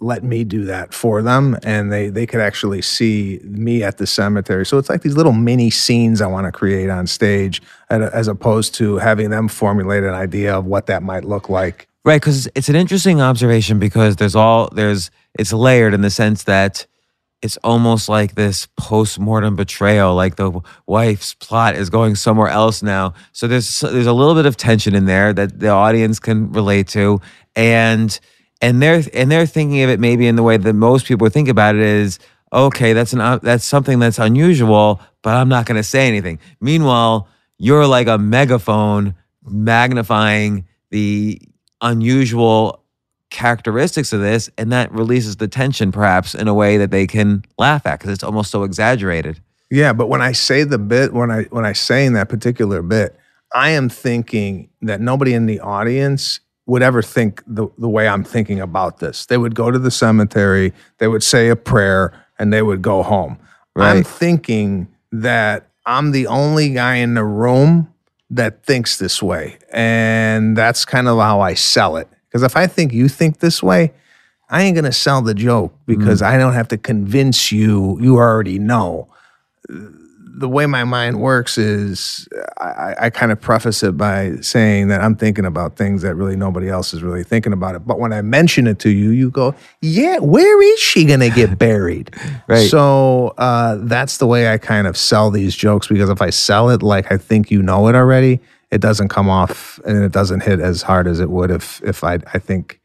let 0.00 0.22
me 0.22 0.44
do 0.44 0.64
that 0.64 0.94
for 0.94 1.22
them 1.22 1.56
and 1.62 1.90
they 1.90 2.08
they 2.08 2.26
could 2.26 2.40
actually 2.40 2.80
see 2.80 3.40
me 3.42 3.82
at 3.82 3.98
the 3.98 4.06
cemetery. 4.06 4.64
So 4.64 4.78
it's 4.78 4.88
like 4.88 5.02
these 5.02 5.16
little 5.16 5.32
mini 5.32 5.70
scenes 5.70 6.20
i 6.20 6.26
want 6.26 6.46
to 6.46 6.52
create 6.52 6.88
on 6.88 7.06
stage 7.06 7.60
as 7.90 8.28
opposed 8.28 8.74
to 8.76 8.98
having 8.98 9.30
them 9.30 9.48
formulate 9.48 10.04
an 10.04 10.14
idea 10.14 10.56
of 10.56 10.66
what 10.66 10.86
that 10.86 11.02
might 11.02 11.24
look 11.24 11.48
like. 11.48 11.88
Right, 12.04 12.20
because 12.20 12.48
it's 12.54 12.68
an 12.68 12.76
interesting 12.76 13.20
observation 13.20 13.78
because 13.78 14.16
there's 14.16 14.36
all 14.36 14.68
there's 14.70 15.10
it's 15.36 15.52
layered 15.52 15.94
in 15.94 16.02
the 16.02 16.10
sense 16.10 16.44
that 16.44 16.86
it's 17.40 17.56
almost 17.58 18.08
like 18.08 18.34
this 18.34 18.66
post-mortem 18.76 19.54
betrayal, 19.54 20.14
like 20.14 20.36
the 20.36 20.60
wife's 20.86 21.34
plot 21.34 21.76
is 21.76 21.88
going 21.88 22.16
somewhere 22.16 22.48
else 22.48 22.82
now. 22.82 23.14
So 23.32 23.46
there's 23.46 23.80
there's 23.80 24.06
a 24.06 24.12
little 24.12 24.34
bit 24.34 24.46
of 24.46 24.56
tension 24.56 24.94
in 24.94 25.04
there 25.04 25.32
that 25.32 25.60
the 25.60 25.68
audience 25.68 26.18
can 26.18 26.50
relate 26.52 26.88
to, 26.88 27.20
and 27.54 28.18
and 28.60 28.82
they're 28.82 29.02
and 29.14 29.30
they're 29.30 29.46
thinking 29.46 29.82
of 29.82 29.90
it 29.90 30.00
maybe 30.00 30.26
in 30.26 30.36
the 30.36 30.42
way 30.42 30.56
that 30.56 30.72
most 30.74 31.06
people 31.06 31.28
think 31.28 31.48
about 31.48 31.76
it 31.76 31.82
is 31.82 32.18
okay, 32.52 32.92
that's 32.92 33.12
an 33.12 33.40
that's 33.42 33.64
something 33.64 33.98
that's 33.98 34.18
unusual, 34.18 35.00
but 35.22 35.34
I'm 35.34 35.48
not 35.48 35.66
going 35.66 35.76
to 35.76 35.82
say 35.82 36.08
anything. 36.08 36.40
Meanwhile, 36.60 37.28
you're 37.58 37.86
like 37.86 38.08
a 38.08 38.18
megaphone 38.18 39.14
magnifying 39.44 40.66
the 40.90 41.40
unusual 41.80 42.84
characteristics 43.30 44.12
of 44.12 44.20
this 44.20 44.50
and 44.56 44.72
that 44.72 44.90
releases 44.90 45.36
the 45.36 45.48
tension 45.48 45.92
perhaps 45.92 46.34
in 46.34 46.48
a 46.48 46.54
way 46.54 46.78
that 46.78 46.90
they 46.90 47.06
can 47.06 47.44
laugh 47.58 47.86
at 47.86 47.98
because 47.98 48.10
it's 48.10 48.24
almost 48.24 48.50
so 48.50 48.62
exaggerated 48.62 49.40
Yeah, 49.70 49.92
but 49.92 50.08
when 50.08 50.22
I 50.22 50.32
say 50.32 50.64
the 50.64 50.78
bit, 50.78 51.12
when 51.12 51.30
I 51.30 51.42
when 51.44 51.66
I 51.66 51.72
say 51.72 52.06
in 52.06 52.14
that 52.14 52.28
particular 52.28 52.82
bit, 52.82 53.18
I 53.52 53.70
am 53.70 53.88
thinking 53.88 54.70
that 54.82 55.00
nobody 55.00 55.34
in 55.34 55.46
the 55.46 55.60
audience 55.60 56.40
would 56.66 56.82
ever 56.82 57.02
think 57.02 57.42
the, 57.46 57.68
the 57.78 57.88
way 57.88 58.08
I'm 58.08 58.24
thinking 58.24 58.60
about 58.60 58.98
this. 58.98 59.26
They 59.26 59.38
would 59.38 59.54
go 59.54 59.70
to 59.70 59.78
the 59.78 59.90
cemetery, 59.90 60.72
they 60.98 61.08
would 61.08 61.22
say 61.22 61.48
a 61.48 61.56
prayer, 61.56 62.12
and 62.38 62.52
they 62.52 62.62
would 62.62 62.82
go 62.82 63.02
home. 63.02 63.38
I'm 63.76 64.02
thinking 64.02 64.88
that 65.12 65.68
I'm 65.86 66.10
the 66.10 66.26
only 66.26 66.70
guy 66.70 66.96
in 66.96 67.14
the 67.14 67.24
room 67.24 67.94
that 68.30 68.64
thinks 68.64 68.98
this 68.98 69.22
way. 69.22 69.56
And 69.70 70.56
that's 70.56 70.84
kind 70.84 71.06
of 71.06 71.18
how 71.18 71.40
I 71.40 71.54
sell 71.54 71.96
it. 71.96 72.08
Because 72.28 72.42
if 72.42 72.56
I 72.56 72.66
think 72.66 72.92
you 72.92 73.08
think 73.08 73.38
this 73.38 73.62
way, 73.62 73.92
I 74.50 74.62
ain't 74.62 74.74
gonna 74.76 74.92
sell 74.92 75.20
the 75.22 75.34
joke 75.34 75.74
because 75.86 76.22
I 76.22 76.38
don't 76.38 76.54
have 76.54 76.68
to 76.68 76.78
convince 76.78 77.52
you. 77.52 77.98
You 78.00 78.16
already 78.16 78.58
know 78.58 79.08
the 79.68 80.48
way 80.48 80.66
my 80.66 80.84
mind 80.84 81.20
works 81.20 81.58
is 81.58 82.28
I, 82.60 82.64
I- 82.66 82.94
I 83.06 83.10
kind 83.10 83.32
of 83.32 83.40
preface 83.40 83.82
it 83.82 83.96
by 83.96 84.36
saying 84.40 84.86
that 84.88 85.00
I'm 85.02 85.16
thinking 85.16 85.44
about 85.44 85.74
things 85.76 86.02
that 86.02 86.14
really 86.14 86.36
nobody 86.36 86.68
else 86.70 86.94
is 86.94 87.02
really 87.02 87.24
thinking 87.24 87.52
about 87.52 87.74
it. 87.74 87.84
But 87.86 87.98
when 87.98 88.12
I 88.12 88.22
mention 88.22 88.68
it 88.68 88.78
to 88.80 88.90
you, 88.90 89.10
you 89.10 89.30
go, 89.30 89.54
"Yeah, 89.82 90.18
where 90.20 90.62
is 90.62 90.78
she 90.78 91.04
gonna 91.04 91.28
get 91.30 91.58
buried?" 91.58 92.14
Right. 92.48 92.68
So 92.70 93.34
uh, 93.36 93.78
that's 93.82 94.18
the 94.18 94.26
way 94.26 94.50
I 94.52 94.58
kind 94.58 94.86
of 94.86 94.96
sell 94.96 95.30
these 95.30 95.54
jokes 95.56 95.88
because 95.88 96.08
if 96.08 96.22
I 96.22 96.30
sell 96.30 96.70
it 96.70 96.82
like 96.82 97.10
I 97.12 97.16
think 97.18 97.50
you 97.50 97.60
know 97.62 97.88
it 97.88 97.94
already, 97.94 98.40
it 98.70 98.80
doesn't 98.80 99.08
come 99.08 99.28
off 99.28 99.78
and 99.86 100.02
it 100.02 100.12
doesn't 100.12 100.40
hit 100.42 100.60
as 100.60 100.82
hard 100.82 101.06
as 101.06 101.20
it 101.20 101.30
would 101.30 101.50
if 101.50 101.82
if 101.82 102.04
I 102.04 102.14
I 102.34 102.38
think 102.38 102.80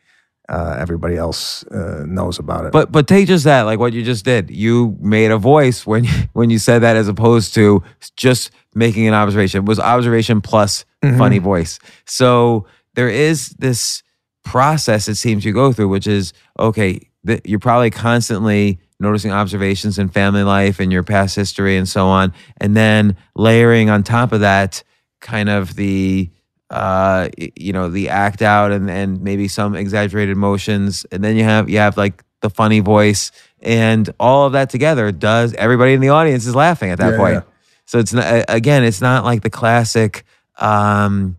uh, 0.50 0.76
everybody 0.78 1.16
else 1.16 1.64
uh, 1.68 2.04
knows 2.06 2.38
about 2.38 2.66
it. 2.66 2.72
but 2.72 2.92
but 2.92 3.08
take 3.08 3.28
just 3.28 3.46
that 3.46 3.64
like 3.64 3.80
what 3.80 3.94
you 3.94 4.04
just 4.04 4.26
did. 4.26 4.52
You 4.52 4.98
made 5.00 5.32
a 5.32 5.38
voice 5.38 5.86
when 5.86 6.06
when 6.34 6.50
you 6.50 6.60
said 6.60 6.80
that 6.80 6.96
as 6.96 7.08
opposed 7.08 7.54
to 7.56 7.84
just 8.18 8.52
making 8.76 9.08
an 9.08 9.14
observation. 9.14 9.60
It 9.60 9.66
was 9.66 9.80
observation 9.80 10.42
plus 10.42 10.86
funny 11.18 11.40
voice. 11.40 11.80
So 12.06 12.66
there 12.96 13.10
is 13.10 13.50
this 13.60 14.04
process 14.44 15.08
it 15.08 15.16
seems 15.16 15.46
you 15.46 15.54
go 15.54 15.72
through 15.72 15.88
which 15.88 16.06
is 16.06 16.34
okay 16.60 17.00
th- 17.26 17.42
you're 17.46 17.60
probably 17.60 17.90
constantly 17.90 18.78
noticing 19.00 19.32
observations 19.32 19.98
in 19.98 20.10
family 20.10 20.44
life 20.44 20.80
and 20.82 20.92
your 20.92 21.04
past 21.04 21.36
history 21.36 21.78
and 21.78 21.88
so 21.88 22.08
on 22.08 22.34
and 22.58 22.76
then 22.76 23.16
layering 23.36 23.90
on 23.90 24.04
top 24.04 24.34
of 24.34 24.42
that 24.42 24.84
kind 25.24 25.50
of 25.50 25.76
the 25.76 26.30
uh 26.70 27.30
you 27.56 27.74
know 27.74 27.90
the 27.90 28.10
act 28.10 28.42
out 28.42 28.72
and 28.72 28.90
and 28.92 29.22
maybe 29.22 29.48
some 29.48 29.76
exaggerated 29.76 30.36
motions 30.38 31.06
and 31.12 31.24
then 31.24 31.36
you 31.36 31.44
have 31.44 31.70
you 31.70 31.78
have 31.80 31.98
like 31.98 32.24
the 32.42 32.50
funny 32.50 32.80
voice 32.82 33.32
and 33.62 34.10
all 34.20 34.46
of 34.46 34.54
that 34.54 34.70
together 34.70 35.12
does 35.12 35.54
everybody 35.56 35.94
in 35.94 36.02
the 36.02 36.10
audience 36.10 36.46
is 36.46 36.56
laughing 36.56 36.92
at 36.92 36.98
that 37.00 37.12
Yeah, 37.14 37.18
point 37.18 37.34
yeah. 37.36 37.42
so 37.86 38.00
it's 38.00 38.14
not 38.14 38.46
again 38.50 38.84
it's 38.84 39.02
not 39.02 39.24
like 39.24 39.42
the 39.44 39.50
classic 39.50 40.26
um 40.58 41.38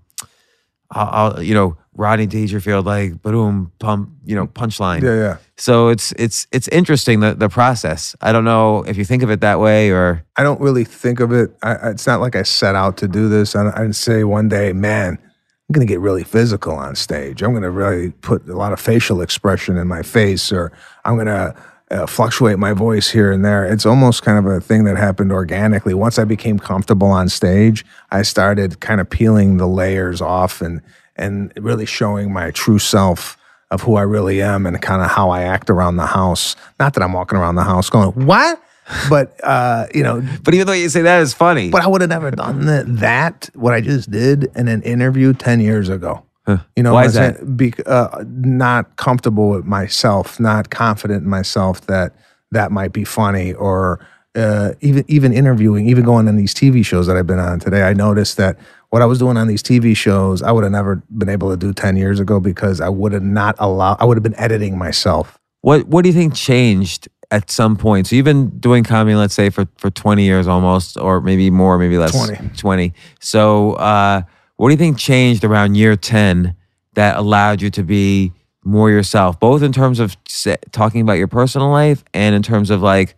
I'll, 0.90 1.32
I'll, 1.36 1.42
you 1.42 1.54
know 1.54 1.76
Rodney 1.94 2.26
Dangerfield 2.26 2.86
like 2.86 3.20
boom 3.22 3.70
pump 3.78 4.10
you 4.24 4.34
know 4.36 4.46
punchline 4.46 5.02
yeah, 5.02 5.14
yeah. 5.14 5.36
So 5.56 5.88
it's 5.88 6.12
it's 6.12 6.46
it's 6.52 6.68
interesting 6.68 7.20
the 7.20 7.34
the 7.34 7.48
process 7.48 8.16
I 8.20 8.32
don't 8.32 8.44
know 8.44 8.82
if 8.84 8.96
you 8.96 9.04
think 9.04 9.22
of 9.22 9.30
it 9.30 9.40
that 9.40 9.60
way 9.60 9.90
or 9.90 10.24
I 10.36 10.42
don't 10.42 10.60
really 10.60 10.84
think 10.84 11.20
of 11.20 11.32
it. 11.32 11.56
I, 11.62 11.90
it's 11.90 12.06
not 12.06 12.20
like 12.20 12.34
I 12.34 12.42
set 12.42 12.74
out 12.74 12.96
to 12.98 13.08
do 13.08 13.28
this. 13.28 13.54
I, 13.54 13.68
I 13.68 13.78
didn't 13.82 13.94
say 13.94 14.24
one 14.24 14.48
day, 14.48 14.72
man, 14.72 15.18
I'm 15.68 15.72
going 15.72 15.86
to 15.86 15.90
get 15.90 16.00
really 16.00 16.24
physical 16.24 16.74
on 16.74 16.94
stage. 16.94 17.42
I'm 17.42 17.52
going 17.52 17.62
to 17.62 17.70
really 17.70 18.10
put 18.10 18.46
a 18.48 18.56
lot 18.56 18.72
of 18.72 18.80
facial 18.80 19.22
expression 19.22 19.78
in 19.78 19.86
my 19.86 20.02
face, 20.02 20.52
or 20.52 20.72
I'm 21.04 21.14
going 21.14 21.26
to 21.26 21.56
uh, 21.90 22.06
fluctuate 22.06 22.58
my 22.58 22.72
voice 22.72 23.10
here 23.10 23.32
and 23.32 23.44
there. 23.44 23.64
It's 23.64 23.86
almost 23.86 24.22
kind 24.22 24.38
of 24.38 24.52
a 24.52 24.60
thing 24.60 24.84
that 24.84 24.96
happened 24.96 25.32
organically. 25.32 25.94
Once 25.94 26.18
I 26.18 26.24
became 26.24 26.58
comfortable 26.58 27.08
on 27.08 27.28
stage, 27.28 27.84
I 28.10 28.22
started 28.22 28.80
kind 28.80 29.00
of 29.00 29.08
peeling 29.08 29.56
the 29.56 29.66
layers 29.66 30.20
off 30.20 30.60
and 30.60 30.82
and 31.16 31.52
really 31.56 31.86
showing 31.86 32.32
my 32.32 32.50
true 32.50 32.80
self 32.80 33.38
of 33.74 33.82
who 33.82 33.96
I 33.96 34.02
really 34.02 34.40
am 34.40 34.66
and 34.66 34.80
kind 34.80 35.02
of 35.02 35.10
how 35.10 35.30
I 35.30 35.42
act 35.42 35.68
around 35.68 35.96
the 35.96 36.06
house. 36.06 36.54
Not 36.78 36.94
that 36.94 37.02
I'm 37.02 37.12
walking 37.12 37.36
around 37.36 37.56
the 37.56 37.64
house 37.64 37.90
going, 37.90 38.10
"What?" 38.26 38.62
But 39.08 39.38
uh, 39.42 39.86
you 39.94 40.02
know, 40.02 40.22
but 40.42 40.54
even 40.54 40.66
though 40.66 40.74
you 40.74 40.88
say 40.88 41.02
that 41.02 41.20
is 41.20 41.34
funny 41.34 41.70
but 41.70 41.82
I 41.82 41.88
would 41.88 42.00
have 42.02 42.10
never 42.10 42.30
done 42.30 42.66
that, 42.66 42.84
that 43.00 43.50
what 43.54 43.74
I 43.74 43.80
just 43.80 44.10
did 44.10 44.44
in 44.54 44.68
an 44.68 44.82
interview 44.82 45.32
ten 45.32 45.60
years 45.60 45.88
ago. 45.88 46.24
You 46.76 46.82
know, 46.82 46.92
Why 46.92 47.04
I 47.04 47.06
is 47.06 47.14
that? 47.14 47.56
Be, 47.56 47.72
uh, 47.86 48.22
not 48.28 48.96
comfortable 48.96 49.48
with 49.48 49.64
myself, 49.64 50.38
not 50.38 50.68
confident 50.68 51.24
in 51.24 51.30
myself 51.30 51.80
that 51.86 52.14
that 52.50 52.70
might 52.70 52.92
be 52.92 53.02
funny, 53.02 53.54
or 53.54 54.06
uh, 54.34 54.72
even 54.82 55.04
even 55.08 55.32
interviewing, 55.32 55.88
even 55.88 56.04
going 56.04 56.28
on 56.28 56.36
these 56.36 56.54
TV 56.54 56.84
shows 56.84 57.06
that 57.06 57.16
I've 57.16 57.26
been 57.26 57.38
on 57.38 57.60
today. 57.60 57.82
I 57.82 57.94
noticed 57.94 58.36
that 58.36 58.58
what 58.94 59.02
I 59.02 59.06
was 59.06 59.18
doing 59.18 59.36
on 59.36 59.48
these 59.48 59.60
TV 59.60 59.96
shows, 59.96 60.40
I 60.40 60.52
would 60.52 60.62
have 60.62 60.70
never 60.70 61.02
been 61.10 61.28
able 61.28 61.50
to 61.50 61.56
do 61.56 61.72
ten 61.72 61.96
years 61.96 62.20
ago 62.20 62.38
because 62.38 62.80
I 62.80 62.88
would 62.88 63.10
have 63.10 63.24
not 63.24 63.56
allowed. 63.58 63.96
I 63.98 64.04
would 64.04 64.16
have 64.16 64.22
been 64.22 64.38
editing 64.38 64.78
myself. 64.78 65.36
What 65.62 65.88
What 65.88 66.02
do 66.02 66.08
you 66.10 66.14
think 66.14 66.32
changed 66.32 67.08
at 67.32 67.50
some 67.50 67.76
point? 67.76 68.06
So 68.06 68.14
you've 68.14 68.24
been 68.24 68.56
doing 68.60 68.84
comedy, 68.84 69.16
let's 69.16 69.34
say, 69.34 69.50
for 69.50 69.66
for 69.78 69.90
twenty 69.90 70.22
years 70.22 70.46
almost, 70.46 70.96
or 70.96 71.20
maybe 71.20 71.50
more, 71.50 71.76
maybe 71.76 71.98
less. 71.98 72.12
20. 72.12 72.50
Twenty. 72.56 72.94
So 73.18 73.72
uh, 73.72 74.22
what 74.58 74.68
do 74.68 74.74
you 74.74 74.78
think 74.78 74.96
changed 74.96 75.42
around 75.42 75.74
year 75.74 75.96
ten 75.96 76.54
that 76.92 77.16
allowed 77.16 77.62
you 77.62 77.70
to 77.70 77.82
be 77.82 78.32
more 78.62 78.90
yourself, 78.90 79.40
both 79.40 79.64
in 79.64 79.72
terms 79.72 79.98
of 79.98 80.16
talking 80.70 81.00
about 81.00 81.14
your 81.14 81.26
personal 81.26 81.68
life 81.68 82.04
and 82.14 82.36
in 82.36 82.44
terms 82.44 82.70
of 82.70 82.80
like 82.80 83.16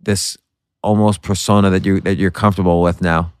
this 0.00 0.36
almost 0.84 1.20
persona 1.22 1.70
that 1.70 1.84
you 1.84 2.00
that 2.02 2.14
you're 2.14 2.30
comfortable 2.30 2.80
with 2.80 3.02
now? 3.02 3.32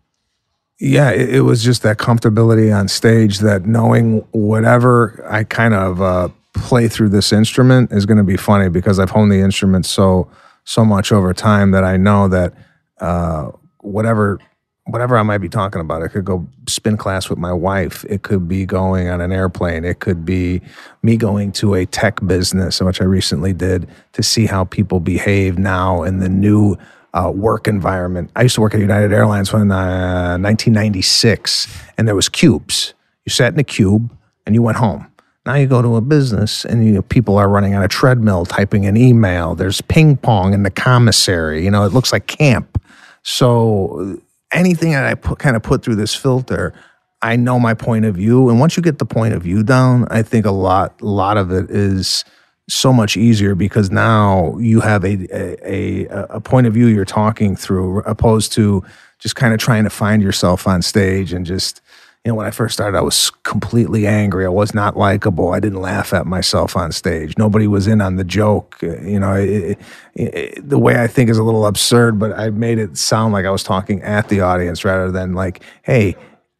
Yeah, 0.78 1.10
it, 1.10 1.36
it 1.36 1.40
was 1.40 1.62
just 1.64 1.82
that 1.82 1.98
comfortability 1.98 2.76
on 2.76 2.88
stage, 2.88 3.38
that 3.38 3.66
knowing 3.66 4.18
whatever 4.32 5.24
I 5.28 5.44
kind 5.44 5.74
of 5.74 6.02
uh, 6.02 6.28
play 6.54 6.88
through 6.88 7.10
this 7.10 7.32
instrument 7.32 7.92
is 7.92 8.04
going 8.06 8.18
to 8.18 8.24
be 8.24 8.36
funny 8.36 8.68
because 8.68 8.98
I've 8.98 9.10
honed 9.10 9.32
the 9.32 9.40
instrument 9.40 9.86
so 9.86 10.28
so 10.64 10.84
much 10.84 11.12
over 11.12 11.32
time 11.32 11.70
that 11.70 11.84
I 11.84 11.96
know 11.96 12.28
that 12.28 12.52
uh, 13.00 13.52
whatever 13.80 14.38
whatever 14.86 15.16
I 15.16 15.22
might 15.22 15.38
be 15.38 15.48
talking 15.48 15.80
about, 15.80 16.02
it 16.02 16.10
could 16.10 16.24
go 16.24 16.46
spin 16.68 16.96
class 16.96 17.28
with 17.28 17.38
my 17.38 17.52
wife. 17.52 18.04
It 18.08 18.22
could 18.22 18.46
be 18.46 18.64
going 18.64 19.08
on 19.08 19.20
an 19.20 19.32
airplane. 19.32 19.84
It 19.84 19.98
could 19.98 20.24
be 20.24 20.60
me 21.02 21.16
going 21.16 21.52
to 21.52 21.74
a 21.74 21.86
tech 21.86 22.24
business, 22.26 22.80
which 22.80 23.00
I 23.00 23.04
recently 23.04 23.52
did 23.52 23.88
to 24.12 24.22
see 24.22 24.46
how 24.46 24.64
people 24.64 25.00
behave 25.00 25.58
now 25.58 26.04
in 26.04 26.20
the 26.20 26.28
new 26.28 26.76
uh, 27.16 27.30
work 27.30 27.66
environment. 27.66 28.30
I 28.36 28.42
used 28.42 28.54
to 28.56 28.60
work 28.60 28.74
at 28.74 28.80
United 28.80 29.12
Airlines 29.12 29.52
when 29.52 29.72
uh, 29.72 30.38
1996, 30.38 31.66
and 31.96 32.06
there 32.06 32.14
was 32.14 32.28
cubes. 32.28 32.94
You 33.24 33.30
sat 33.30 33.52
in 33.52 33.58
a 33.58 33.64
cube 33.64 34.14
and 34.44 34.54
you 34.54 34.62
went 34.62 34.76
home. 34.76 35.10
Now 35.46 35.54
you 35.54 35.66
go 35.66 35.80
to 35.80 35.96
a 35.96 36.00
business 36.00 36.64
and 36.64 36.84
you 36.84 36.92
know, 36.92 37.02
people 37.02 37.38
are 37.38 37.48
running 37.48 37.74
on 37.74 37.82
a 37.82 37.88
treadmill, 37.88 38.44
typing 38.44 38.84
an 38.84 38.96
email. 38.96 39.54
There's 39.54 39.80
ping 39.80 40.16
pong 40.16 40.52
in 40.52 40.62
the 40.62 40.70
commissary. 40.70 41.64
You 41.64 41.70
know, 41.70 41.84
it 41.84 41.92
looks 41.92 42.12
like 42.12 42.26
camp. 42.26 42.82
So 43.22 44.20
anything 44.52 44.92
that 44.92 45.06
I 45.06 45.14
put, 45.14 45.38
kind 45.38 45.56
of 45.56 45.62
put 45.62 45.82
through 45.82 45.96
this 45.96 46.14
filter, 46.14 46.74
I 47.22 47.36
know 47.36 47.58
my 47.58 47.74
point 47.74 48.04
of 48.04 48.16
view. 48.16 48.48
And 48.50 48.60
once 48.60 48.76
you 48.76 48.82
get 48.82 48.98
the 48.98 49.06
point 49.06 49.34
of 49.34 49.42
view 49.42 49.62
down, 49.62 50.06
I 50.10 50.22
think 50.22 50.46
a 50.46 50.50
lot, 50.50 51.00
a 51.00 51.06
lot 51.06 51.36
of 51.36 51.50
it 51.50 51.70
is 51.70 52.24
so 52.68 52.92
much 52.92 53.16
easier 53.16 53.54
because 53.54 53.90
now 53.90 54.56
you 54.58 54.80
have 54.80 55.04
a, 55.04 55.26
a, 55.64 56.06
a 56.30 56.40
point 56.40 56.66
of 56.66 56.74
view 56.74 56.86
you're 56.86 57.04
talking 57.04 57.54
through 57.54 58.00
opposed 58.00 58.52
to 58.52 58.82
just 59.18 59.36
kind 59.36 59.54
of 59.54 59.60
trying 59.60 59.84
to 59.84 59.90
find 59.90 60.22
yourself 60.22 60.66
on 60.66 60.82
stage 60.82 61.32
and 61.32 61.46
just 61.46 61.80
you 62.24 62.30
know 62.30 62.34
when 62.34 62.44
i 62.44 62.50
first 62.50 62.74
started 62.74 62.98
i 62.98 63.00
was 63.00 63.30
completely 63.44 64.04
angry. 64.04 64.44
I 64.44 64.48
was 64.48 64.74
not 64.74 64.96
likable. 64.96 65.52
I 65.52 65.60
didn't 65.60 65.80
laugh 65.80 66.12
at 66.12 66.26
myself 66.26 66.76
on 66.76 66.90
stage. 66.90 67.38
Nobody 67.38 67.68
was 67.68 67.86
in 67.86 68.00
on 68.00 68.16
the 68.16 68.24
joke. 68.24 68.76
Uh, 68.82 69.00
you 69.00 69.20
know 69.20 69.34
it, 69.34 69.78
it, 70.14 70.68
the 70.68 70.78
way 70.78 71.00
i 71.00 71.06
think 71.06 71.30
is 71.30 71.38
a 71.38 71.44
little 71.44 71.66
absurd 71.66 72.18
but 72.18 72.32
i 72.32 72.50
made 72.50 72.78
it 72.78 72.98
sound 72.98 73.32
like 73.32 73.44
i 73.44 73.50
was 73.50 73.62
talking 73.62 74.02
at 74.02 74.28
the 74.28 74.40
audience 74.40 74.84
rather 74.84 75.12
than 75.12 75.34
like 75.34 75.62
hey 75.82 76.16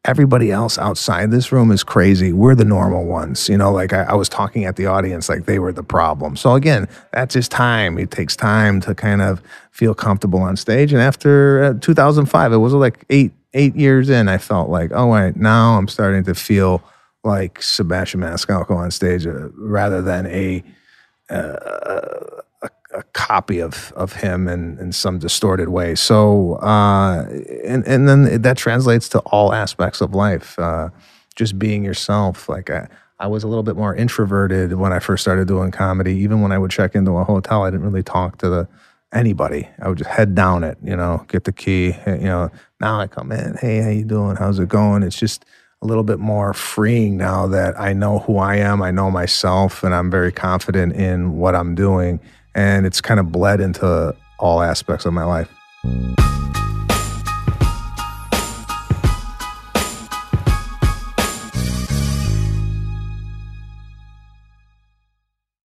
everybody 0.07 0.51
else 0.53 0.79
outside 0.79 1.31
this 1.31 1.53
room 1.53 1.71
is 1.71 1.83
crazy. 1.83 2.33
We're 2.33 2.55
the 2.55 2.65
normal 2.65 3.05
ones. 3.05 3.49
You 3.49 3.59
know, 3.59 3.73
like 3.73 3.93
I, 3.93 4.05
I, 4.05 4.15
was 4.15 4.29
talking 4.29 4.65
at 4.65 4.77
the 4.77 4.87
audience 4.87 5.29
like 5.29 5.47
they 5.47 5.59
were 5.59 5.73
the 5.73 5.83
problem. 5.83 6.37
So 6.37 6.55
again, 6.55 6.89
that's 7.13 7.35
just 7.35 7.51
time. 7.51 7.99
It 7.99 8.11
takes 8.11 8.37
time 8.37 8.81
to 8.83 8.95
kind 8.95 9.21
of 9.21 9.43
feel 9.73 9.95
comfortable 9.95 10.41
on 10.41 10.57
stage. 10.57 10.93
And 10.93 11.03
after 11.03 11.65
uh, 11.65 11.75
2005, 11.81 12.53
it 12.53 12.57
was 12.57 12.73
like 12.73 13.05
eight 13.11 13.33
eight 13.57 13.75
years 13.75 14.11
in, 14.11 14.29
I 14.29 14.39
felt 14.39 14.69
like, 14.69 14.91
oh 14.95 15.09
wait, 15.09 15.37
now 15.37 15.79
I'm 15.79 15.89
starting 15.89 16.25
to 16.25 16.35
feel 16.35 16.83
like 17.25 17.61
Sebastian 17.61 18.21
Maniscalco 18.21 18.73
on 18.77 18.91
stage 18.91 19.27
uh, 19.27 19.49
rather 19.57 20.03
than 20.03 20.27
a, 20.27 20.63
uh, 21.31 22.43
a 22.97 23.03
copy 23.13 23.61
of 23.61 23.93
of 23.95 24.15
him 24.15 24.49
in, 24.49 24.79
in 24.79 24.91
some 24.93 25.19
distorted 25.19 25.69
way. 25.69 25.95
So, 25.95 26.55
uh, 26.57 27.27
and 27.65 27.87
and 27.87 28.09
then 28.09 28.43
that 28.43 28.57
translates 28.57 29.09
to 29.11 29.21
all 29.21 29.53
aspects 29.53 30.01
of 30.01 30.15
life. 30.15 30.59
Uh, 30.59 30.89
just 31.37 31.59
being 31.59 31.85
yourself. 31.85 32.49
Like 32.49 32.71
I, 32.71 32.89
I 33.21 33.29
was 33.29 33.45
a 33.45 33.49
little 33.49 33.63
bit 33.63 33.77
more 33.77 33.95
introverted 33.95 34.73
when 34.73 34.93
I 34.93 34.99
first 34.99 35.23
started 35.23 35.47
doing 35.47 35.71
comedy. 35.71 36.15
Even 36.17 36.41
when 36.41 36.51
I 36.51 36.59
would 36.59 36.73
check 36.73 36.95
into 36.97 37.13
a 37.13 37.25
hotel, 37.25 37.63
I 37.63 37.71
didn't 37.71 37.87
really 37.87 38.03
talk 38.03 38.39
to 38.39 38.49
the 38.49 38.69
anybody. 39.13 39.69
I 39.81 39.89
would 39.89 39.99
just 39.99 40.11
head 40.11 40.35
down 40.35 40.65
it, 40.65 40.79
you 40.83 40.97
know, 40.97 41.25
get 41.29 41.45
the 41.45 41.53
key. 41.53 41.95
You 42.07 42.25
know, 42.25 42.51
now 42.81 43.01
I 43.01 43.07
come 43.07 43.31
in, 43.31 43.57
hey, 43.61 43.81
how 43.81 43.91
you 43.91 44.05
doing? 44.05 44.37
How's 44.37 44.59
it 44.59 44.69
going? 44.69 45.05
It's 45.05 45.19
just 45.19 45.45
a 45.81 45.87
little 45.87 46.03
bit 46.03 46.19
more 46.19 46.53
freeing 46.53 47.17
now 47.17 47.47
that 47.47 47.79
I 47.79 47.93
know 47.93 48.21
who 48.21 48.39
I 48.39 48.57
am, 48.57 48.83
I 48.83 48.91
know 48.91 49.11
myself, 49.11 49.85
and 49.85 49.95
I'm 49.95 50.11
very 50.11 50.33
confident 50.33 50.95
in 50.95 51.37
what 51.37 51.55
I'm 51.55 51.75
doing 51.75 52.19
and 52.57 52.87
it's 52.87 53.03
kind 53.03 53.21
of 53.21 53.31
bled 53.31 53.61
into 53.61 54.17
all 54.39 54.63
aspects 54.63 55.05
of 55.05 55.13
my 55.13 55.25
life. 55.25 55.53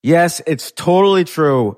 Yes, 0.04 0.40
it's 0.46 0.70
totally 0.70 1.24
true. 1.24 1.76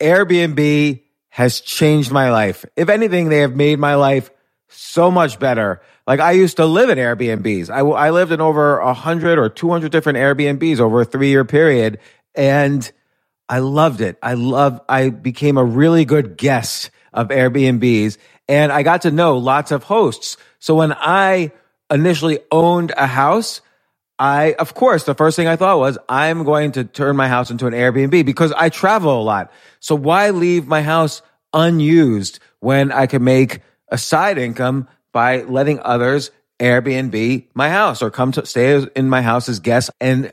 Airbnb 0.00 1.02
has 1.30 1.60
changed 1.60 2.12
my 2.12 2.30
life. 2.30 2.64
If 2.76 2.88
anything, 2.88 3.28
they 3.28 3.40
have 3.40 3.56
made 3.56 3.80
my 3.80 3.96
life 3.96 4.30
so 4.68 5.10
much 5.10 5.40
better. 5.40 5.82
Like 6.06 6.20
I 6.20 6.32
used 6.32 6.58
to 6.58 6.66
live 6.66 6.90
in 6.90 6.98
Airbnbs. 6.98 7.70
I, 7.70 7.80
I 7.80 8.10
lived 8.10 8.30
in 8.30 8.40
over 8.40 8.82
100 8.82 9.38
or 9.38 9.48
200 9.48 9.90
different 9.90 10.18
Airbnbs 10.18 10.78
over 10.78 11.00
a 11.00 11.04
three 11.04 11.28
year 11.28 11.44
period. 11.44 11.98
And 12.34 12.90
I 13.48 13.60
loved 13.60 14.00
it. 14.00 14.18
I 14.22 14.34
love, 14.34 14.80
I 14.88 15.10
became 15.10 15.56
a 15.56 15.64
really 15.64 16.04
good 16.04 16.36
guest 16.36 16.90
of 17.12 17.28
Airbnbs 17.28 18.18
and 18.48 18.72
I 18.72 18.82
got 18.82 19.02
to 19.02 19.10
know 19.10 19.38
lots 19.38 19.70
of 19.70 19.84
hosts. 19.84 20.36
So 20.58 20.74
when 20.74 20.92
I 20.92 21.52
initially 21.90 22.40
owned 22.50 22.92
a 22.96 23.06
house, 23.06 23.60
I, 24.18 24.54
of 24.54 24.74
course, 24.74 25.04
the 25.04 25.14
first 25.14 25.36
thing 25.36 25.46
I 25.46 25.56
thought 25.56 25.78
was, 25.78 25.96
I'm 26.08 26.44
going 26.44 26.72
to 26.72 26.84
turn 26.84 27.16
my 27.16 27.28
house 27.28 27.50
into 27.50 27.66
an 27.66 27.72
Airbnb 27.72 28.24
because 28.26 28.52
I 28.52 28.68
travel 28.68 29.20
a 29.20 29.22
lot. 29.22 29.52
So 29.80 29.94
why 29.94 30.30
leave 30.30 30.66
my 30.66 30.82
house 30.82 31.22
unused 31.52 32.40
when 32.60 32.90
I 32.90 33.06
can 33.06 33.22
make 33.22 33.60
a 33.88 33.96
side 33.96 34.38
income 34.38 34.88
by 35.12 35.42
letting 35.42 35.80
others 35.80 36.30
Airbnb 36.58 37.46
my 37.54 37.70
house 37.70 38.02
or 38.02 38.10
come 38.10 38.32
to 38.32 38.44
stay 38.44 38.84
in 38.96 39.08
my 39.08 39.22
house 39.22 39.48
as 39.48 39.60
guests 39.60 39.90
and 40.00 40.32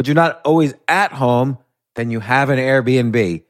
but 0.00 0.06
you're 0.06 0.14
not 0.14 0.40
always 0.46 0.72
at 0.88 1.12
home, 1.12 1.58
then 1.94 2.10
you 2.10 2.20
have 2.20 2.48
an 2.48 2.58
Airbnb. 2.58 3.44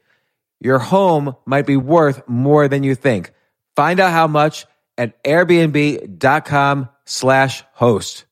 Your 0.58 0.80
home 0.80 1.36
might 1.46 1.64
be 1.64 1.76
worth 1.76 2.28
more 2.28 2.66
than 2.66 2.82
you 2.82 2.96
think. 2.96 3.32
Find 3.76 4.00
out 4.00 4.10
how 4.10 4.26
much 4.26 4.66
at 4.98 5.22
airbnb.com 5.22 6.88
slash 7.04 7.62
host. 7.72 8.24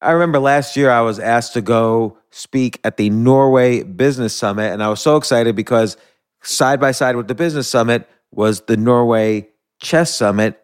I 0.00 0.12
remember 0.12 0.38
last 0.38 0.76
year 0.76 0.88
I 0.88 1.00
was 1.00 1.18
asked 1.18 1.54
to 1.54 1.62
go 1.62 2.16
speak 2.30 2.78
at 2.84 2.96
the 2.96 3.10
Norway 3.10 3.82
Business 3.82 4.36
Summit, 4.36 4.72
and 4.72 4.84
I 4.84 4.88
was 4.88 5.00
so 5.00 5.16
excited 5.16 5.56
because 5.56 5.96
side 6.44 6.78
by 6.78 6.92
side 6.92 7.16
with 7.16 7.26
the 7.26 7.34
Business 7.34 7.66
Summit 7.66 8.08
was 8.30 8.60
the 8.60 8.76
Norway 8.76 9.48
Chess 9.80 10.14
Summit, 10.14 10.63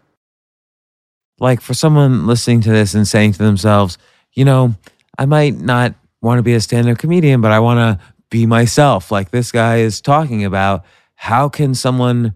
Like 1.41 1.59
for 1.59 1.73
someone 1.73 2.27
listening 2.27 2.61
to 2.61 2.71
this 2.71 2.93
and 2.93 3.05
saying 3.05 3.33
to 3.33 3.39
themselves, 3.39 3.97
you 4.31 4.45
know, 4.45 4.75
I 5.17 5.25
might 5.25 5.59
not 5.59 5.95
want 6.21 6.37
to 6.39 6.43
be 6.43 6.53
a 6.53 6.61
stand 6.61 6.87
up 6.87 6.99
comedian, 6.99 7.41
but 7.41 7.51
I 7.51 7.59
want 7.59 7.79
to 7.79 8.05
be 8.29 8.45
myself. 8.45 9.11
Like 9.11 9.31
this 9.31 9.51
guy 9.51 9.77
is 9.77 9.99
talking 9.99 10.45
about 10.45 10.85
how 11.15 11.49
can 11.49 11.73
someone 11.75 12.35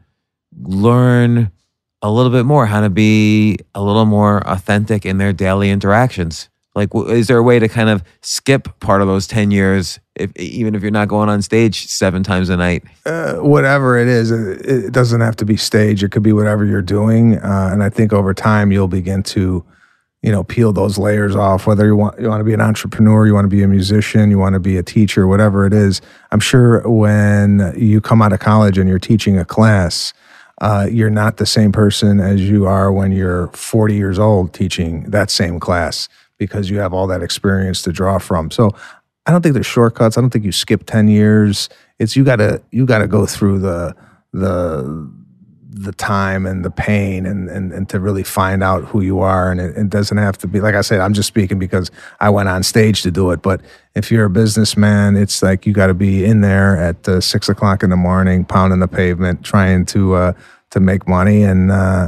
learn 0.60 1.52
a 2.02 2.12
little 2.12 2.32
bit 2.32 2.46
more 2.46 2.66
how 2.66 2.82
to 2.82 2.90
be 2.90 3.58
a 3.74 3.82
little 3.82 4.06
more 4.06 4.48
authentic 4.48 5.06
in 5.06 5.18
their 5.18 5.34
daily 5.34 5.70
interactions 5.70 6.50
like 6.76 6.90
is 6.94 7.28
there 7.28 7.38
a 7.38 7.44
way 7.44 7.58
to 7.58 7.68
kind 7.68 7.90
of 7.90 8.04
skip 8.22 8.80
part 8.80 9.02
of 9.02 9.08
those 9.08 9.28
10 9.28 9.52
years 9.52 10.00
if, 10.16 10.36
even 10.38 10.76
if 10.76 10.82
you're 10.82 10.92
not 10.92 11.08
going 11.08 11.30
on 11.30 11.42
stage 11.42 11.88
seven 11.88 12.22
times 12.22 12.50
a 12.50 12.58
night? 12.58 12.84
Uh, 13.06 13.36
whatever 13.36 13.98
it 13.98 14.08
is 14.08 14.32
it, 14.32 14.92
doesn't 14.92 15.22
have 15.22 15.36
to 15.38 15.46
be 15.46 15.58
stage. 15.58 16.04
It 16.04 16.12
could 16.12 16.24
be 16.24 16.34
whatever 16.34 16.66
you're 16.66 16.82
doing 16.82 17.38
uh, 17.40 17.70
and 17.72 17.84
i 17.84 17.90
think 17.90 18.14
over 18.14 18.34
time 18.34 18.72
you'll 18.72 18.88
begin 18.88 19.24
to 19.24 19.66
you 20.26 20.32
know 20.32 20.44
peel 20.44 20.74
those 20.74 20.98
layers 20.98 21.36
off. 21.36 21.68
Whether 21.68 21.86
you 21.86 21.96
want 21.96 22.20
you 22.20 22.28
want 22.28 22.40
to 22.40 22.46
be 22.46 22.54
an 22.54 22.62
entrepreneur 22.62 23.28
you 23.28 23.34
want 23.34 23.46
to 23.46 23.50
be 23.50 23.62
a 23.62 23.68
musician 23.68 24.32
you 24.32 24.40
want 24.40 24.54
to 24.54 24.60
be 24.60 24.76
a 24.76 24.84
teacher 24.84 25.28
whatever 25.28 25.66
it 25.68 25.74
is 25.74 26.02
i'm 26.32 26.40
sure 26.40 26.82
when 26.90 27.74
you 27.78 28.02
come 28.02 28.24
out 28.24 28.34
of 28.34 28.40
college 28.40 28.78
and 28.78 28.90
you're 28.90 29.00
teaching 29.00 29.38
a 29.38 29.46
class 29.46 30.14
uh, 30.62 30.88
you're 30.90 31.10
not 31.10 31.38
the 31.38 31.46
same 31.46 31.72
person 31.72 32.20
as 32.20 32.50
you 32.50 32.66
are 32.66 32.92
when 32.92 33.12
you're 33.12 33.48
40 33.50 33.94
years 33.94 34.18
old 34.18 34.54
teaching 34.54 35.04
that 35.04 35.30
same 35.30 35.60
class 35.60 36.10
because 36.38 36.70
you 36.70 36.80
have 36.80 36.94
all 36.94 37.08
that 37.08 37.22
experience 37.22 37.82
to 37.82 37.92
draw 37.92 38.18
from 38.18 38.50
so 38.52 38.70
i 39.26 39.32
don't 39.32 39.42
think 39.42 39.54
there's 39.54 39.66
shortcuts 39.66 40.18
i 40.18 40.22
don't 40.22 40.30
think 40.30 40.46
you 40.46 40.52
skip 40.52 40.86
10 40.86 41.08
years 41.08 41.70
it's 42.00 42.16
you 42.16 42.24
gotta 42.24 42.62
you 42.72 42.86
gotta 42.86 43.08
go 43.08 43.26
through 43.26 43.60
the 43.60 43.96
the 44.34 45.12
the 45.76 45.92
time 45.92 46.46
and 46.46 46.64
the 46.64 46.72
pain 46.72 47.26
and, 47.26 47.50
and, 47.50 47.74
and 47.74 47.90
to 47.90 48.00
really 48.00 48.24
find 48.24 48.64
out 48.64 48.86
who 48.86 49.02
you 49.02 49.20
are. 49.20 49.52
And 49.52 49.60
it, 49.60 49.76
it, 49.76 49.90
doesn't 49.90 50.18
have 50.18 50.38
to 50.40 50.48
be, 50.48 50.62
like 50.62 50.74
I 50.74 50.80
said, 50.80 51.02
I'm 51.02 51.14
just 51.14 51.28
speaking 51.28 51.60
because 51.60 51.92
I 52.22 52.30
went 52.30 52.48
on 52.48 52.64
stage 52.64 53.04
to 53.04 53.12
do 53.12 53.32
it. 53.32 53.42
But 53.42 53.60
if 53.94 54.10
you're 54.10 54.26
a 54.26 54.30
businessman, 54.30 55.18
it's 55.18 55.44
like 55.44 55.66
you 55.66 55.74
got 55.74 55.88
to 55.88 55.94
be 55.94 56.24
in 56.24 56.40
there 56.40 56.78
at 56.78 57.08
uh, 57.10 57.20
six 57.20 57.50
o'clock 57.50 57.84
in 57.84 57.90
the 57.90 57.98
morning, 57.98 58.46
pounding 58.46 58.80
the 58.80 58.88
pavement, 58.88 59.44
trying 59.44 59.86
to, 59.88 60.16
uh, 60.16 60.34
to 60.70 60.80
make 60.80 61.10
money. 61.10 61.44
And, 61.44 61.72
uh, 61.72 62.08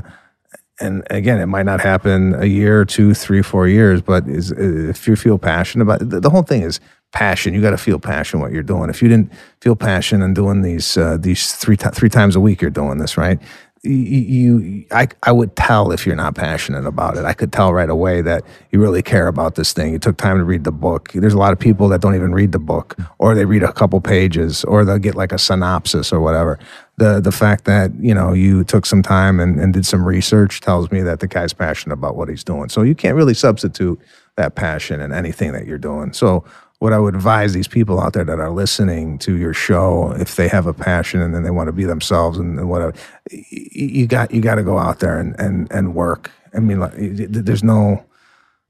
and 0.80 1.04
again, 1.10 1.40
it 1.40 1.48
might 1.48 1.66
not 1.66 1.82
happen 1.82 2.36
a 2.36 2.46
year, 2.46 2.86
two, 2.86 3.13
three, 3.13 3.42
four 3.42 3.68
years, 3.68 4.02
but 4.02 4.28
is, 4.28 4.52
if 4.52 5.08
you 5.08 5.16
feel 5.16 5.38
passionate 5.38 5.84
about 5.84 6.02
it, 6.02 6.22
the 6.22 6.30
whole 6.30 6.44
thing 6.44 6.62
is 6.62 6.80
passion. 7.12 7.54
You 7.54 7.62
got 7.62 7.72
to 7.72 7.78
feel 7.78 8.00
passion 8.00 8.40
what 8.40 8.52
you're 8.52 8.63
doing. 8.63 8.90
If 8.90 9.02
you 9.02 9.08
didn't 9.08 9.32
feel 9.62 9.76
passion 9.76 10.22
and 10.22 10.36
doing 10.36 10.62
these 10.62 10.98
uh, 10.98 11.18
these 11.20 11.54
three 11.54 11.78
t- 11.78 11.90
three 11.94 12.10
times 12.10 12.36
a 12.36 12.40
week, 12.40 12.62
you're 12.62 12.70
doing 12.70 13.00
this 13.00 13.18
right. 13.18 13.40
You, 13.84 13.94
you, 13.94 14.86
I, 14.92 15.08
I 15.24 15.32
would 15.32 15.56
tell 15.56 15.92
if 15.92 16.06
you're 16.06 16.16
not 16.16 16.36
passionate 16.36 16.86
about 16.86 17.16
it. 17.16 17.24
I 17.24 17.34
could 17.34 17.54
tell 17.54 17.74
right 17.74 17.90
away 17.90 18.22
that 18.22 18.44
you 18.72 18.82
really 18.82 19.04
care 19.04 19.28
about 19.28 19.56
this 19.56 19.72
thing. 19.72 19.94
You 19.94 20.00
took 20.00 20.18
time 20.18 20.40
to 20.40 20.44
read 20.44 20.63
the 20.63 20.72
book. 20.72 21.12
There's 21.13 21.36
a 21.36 21.38
lot 21.38 21.54
of 21.54 21.60
people 21.60 21.88
that 21.90 22.02
don't 22.02 22.16
even 22.16 22.34
read 22.34 22.52
the 22.52 22.60
book, 22.60 22.98
or 23.20 23.34
they 23.34 23.46
read 23.46 23.63
a 23.63 23.72
couple 23.72 24.02
pages, 24.02 24.66
or 24.66 24.84
they'll 24.84 24.98
get 24.98 25.16
like 25.16 25.32
a 25.32 25.38
synopsis 25.38 26.12
or 26.12 26.20
whatever. 26.20 26.60
The 26.98 27.20
the 27.20 27.32
fact 27.32 27.66
that 27.66 27.92
you 28.00 28.14
know 28.14 28.34
you 28.34 28.64
took 28.64 28.86
some 28.86 29.04
time 29.04 29.40
and, 29.40 29.60
and 29.60 29.74
did 29.74 29.86
some 29.86 30.04
research 30.04 30.62
tells 30.62 30.92
me 30.92 31.02
that 31.02 31.20
the 31.20 31.28
guy's 31.28 31.54
passionate 31.54 31.94
about 31.94 32.16
what 32.16 32.28
he's 32.28 32.44
doing. 32.44 32.70
So 32.70 32.82
you 32.82 32.96
can't 32.96 33.16
really 33.16 33.36
substitute 33.36 34.00
that 34.36 34.56
passion 34.56 35.00
in 35.02 35.14
anything 35.14 35.52
that 35.52 35.68
you're 35.68 35.78
doing. 35.78 36.14
So 36.14 36.44
what 36.80 36.94
I 36.94 37.00
would 37.00 37.16
advise 37.16 37.54
these 37.54 37.68
people 37.68 38.00
out 38.00 38.14
there 38.14 38.24
that 38.24 38.40
are 38.40 38.52
listening 38.52 39.18
to 39.20 39.36
your 39.36 39.54
show, 39.54 40.12
if 40.14 40.36
they 40.36 40.48
have 40.48 40.68
a 40.68 40.74
passion 40.74 41.22
and 41.22 41.34
then 41.34 41.44
they 41.44 41.50
want 41.50 41.68
to 41.68 41.72
be 41.72 41.86
themselves 41.86 42.38
and, 42.38 42.60
and 42.60 42.70
whatever, 42.70 42.94
you 43.32 44.06
got 44.08 44.32
you 44.32 44.42
got 44.42 44.56
to 44.56 44.64
go 44.64 44.78
out 44.78 45.00
there 45.00 45.20
and 45.20 45.40
and 45.40 45.72
and 45.72 45.96
work. 45.96 46.32
I 46.54 46.60
mean, 46.60 46.80
like, 46.80 46.94
there's 46.96 47.64
no. 47.64 48.04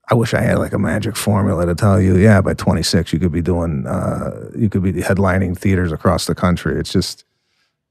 I 0.10 0.16
wish 0.16 0.34
I 0.34 0.40
had 0.42 0.58
like 0.58 0.72
a 0.72 0.80
magic 0.80 1.18
formula 1.18 1.66
to 1.66 1.76
tell 1.76 2.00
you, 2.00 2.16
yeah, 2.16 2.40
by 2.40 2.54
26 2.54 3.12
you 3.12 3.20
could 3.20 3.34
be 3.34 3.42
doing, 3.42 3.86
uh, 3.86 4.50
you 4.56 4.70
could 4.70 4.82
be 4.82 4.94
headlining 4.94 5.58
theaters 5.58 5.92
across 5.92 6.28
the 6.28 6.34
country. 6.34 6.80
It's 6.80 6.94
just, 6.94 7.26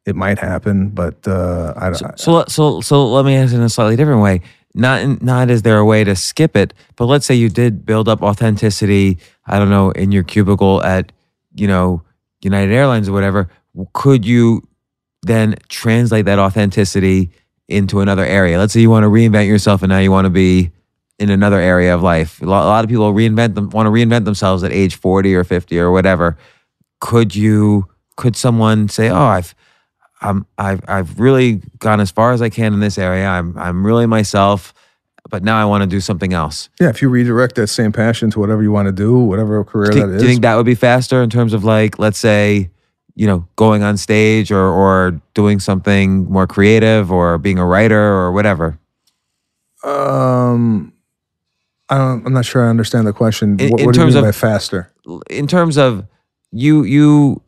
it 0.07 0.17
might 0.17 0.39
happen, 0.39 0.91
but 0.91 1.27
uh, 1.27 1.75
I 1.77 1.91
don't. 1.91 1.97
So, 1.97 2.15
so, 2.17 2.45
so, 2.49 2.81
so 2.81 3.07
let 3.09 3.25
me 3.25 3.35
ask 3.37 3.53
it 3.53 3.57
in 3.57 3.63
a 3.63 3.69
slightly 3.69 3.97
different 3.97 4.23
way. 4.23 4.41
Not 4.75 5.23
not 5.23 5.51
is 5.51 5.63
there 5.63 5.79
a 5.79 5.85
way 5.87 6.05
to 6.05 6.15
skip 6.15 6.55
it 6.55 6.75
but 6.97 7.07
let's 7.07 7.25
say 7.25 7.35
you 7.35 7.49
did 7.49 7.87
build 7.87 8.11
up 8.11 8.21
authenticity 8.21 9.17
i 9.47 9.59
don't 9.59 9.71
know 9.71 9.91
in 9.93 10.13
your 10.13 10.23
cubicle 10.23 10.83
at 10.83 11.13
you 11.55 11.67
know 11.67 12.03
united 12.47 12.73
airlines 12.73 13.09
or 13.09 13.13
whatever. 13.13 13.51
Could 13.93 14.25
you 14.25 14.63
then 15.23 15.57
translate 15.69 16.25
that 16.25 16.39
authenticity 16.39 17.31
into 17.69 18.01
another 18.01 18.25
area? 18.25 18.59
Let's 18.59 18.73
say 18.73 18.81
you 18.81 18.91
want 18.91 19.05
to 19.05 19.11
reinvent 19.11 19.49
yourself 19.49 19.83
and 19.83 19.91
now 19.91 19.99
you 19.99 20.11
want 20.11 20.25
to 20.25 20.31
be 20.31 20.71
in 21.19 21.31
another 21.31 21.59
area 21.59 21.95
of 21.95 22.03
life. 22.03 22.41
A 22.43 22.47
lot, 22.47 22.85
of 22.85 22.91
people 22.91 23.13
reinvent 23.13 23.55
them 23.55 23.71
want 23.71 23.87
to 23.87 23.91
reinvent 23.91 24.25
themselves 24.25 24.63
at 24.63 24.73
age 24.73 24.97
40 24.97 25.35
or 25.35 25.45
50 25.45 25.79
or 25.79 25.91
whatever. 25.91 26.39
Could 27.01 27.35
you 27.35 27.89
could 28.17 28.37
someone 28.37 28.89
say, 28.89 29.11
"Oh, 29.11 29.27
I've 29.27 29.55
I'm 30.21 30.47
I've 30.59 30.81
I've 30.89 31.21
really 31.21 31.63
gone 31.79 32.01
as 32.01 32.11
far 32.11 32.33
as 32.33 32.41
I 32.43 32.49
can 32.49 32.73
in 32.75 32.81
this 32.81 32.99
area. 32.99 33.27
I'm 33.27 33.57
I'm 33.59 33.85
really 33.85 34.07
myself, 34.07 34.73
but 35.29 35.43
now 35.43 35.61
I 35.61 35.65
want 35.67 35.83
to 35.83 35.87
do 35.87 36.01
something 36.01 36.33
else." 36.33 36.69
Yeah, 36.81 36.89
if 36.89 37.03
you 37.03 37.09
redirect 37.09 37.55
that 37.57 37.67
same 37.69 37.93
passion 37.93 38.31
to 38.31 38.41
whatever 38.41 38.63
you 38.63 38.73
want 38.73 38.87
to 38.87 38.93
do, 38.93 39.19
whatever 39.19 39.63
career 39.65 39.91
Do, 39.93 40.01
that 40.01 40.19
do 40.19 40.25
you 40.25 40.31
think 40.31 40.43
that 40.43 40.55
would 40.57 40.67
be 40.67 40.75
faster 40.75 41.23
in 41.23 41.29
terms 41.31 41.53
of 41.53 41.65
like, 41.65 41.99
let's 41.99 42.19
say, 42.19 42.71
you 43.15 43.27
know, 43.27 43.47
going 43.57 43.83
on 43.83 43.97
stage 43.99 44.51
or 44.51 44.67
or 44.69 45.21
doing 45.35 45.61
something 45.61 46.25
more 46.31 46.47
creative 46.47 47.13
or 47.13 47.37
being 47.39 47.59
a 47.59 47.67
writer 47.67 48.01
or 48.01 48.33
whatever? 48.33 48.79
um, 49.85 50.93
I 51.89 51.99
don't, 51.99 52.27
I'm 52.27 52.33
not 52.33 52.45
sure 52.45 52.65
I 52.65 52.69
understand 52.71 53.07
the 53.07 53.13
question. 53.13 53.61
In- 53.61 53.71
what 53.71 53.81
in 53.81 53.87
what 53.87 53.95
do 53.95 54.01
you 54.01 54.05
terms 54.05 54.15
mean 54.15 54.25
of- 54.25 54.29
by 54.29 54.33
faster? 54.33 54.93
in 55.31 55.47
terms 55.47 55.77
of 55.79 56.05
you 56.51 56.83
you 56.83 57.41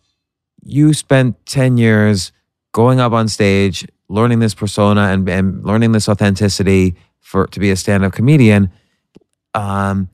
you 0.62 0.92
spent 0.94 1.34
10 1.46 1.76
years 1.78 2.30
going 2.72 3.00
up 3.00 3.12
on 3.12 3.28
stage 3.28 3.86
learning 4.08 4.38
this 4.38 4.54
persona 4.54 5.02
and, 5.02 5.28
and 5.28 5.64
learning 5.64 5.92
this 5.92 6.08
authenticity 6.08 6.94
for 7.20 7.46
to 7.48 7.60
be 7.60 7.70
a 7.70 7.76
stand-up 7.76 8.12
comedian 8.12 8.70
um 9.54 10.08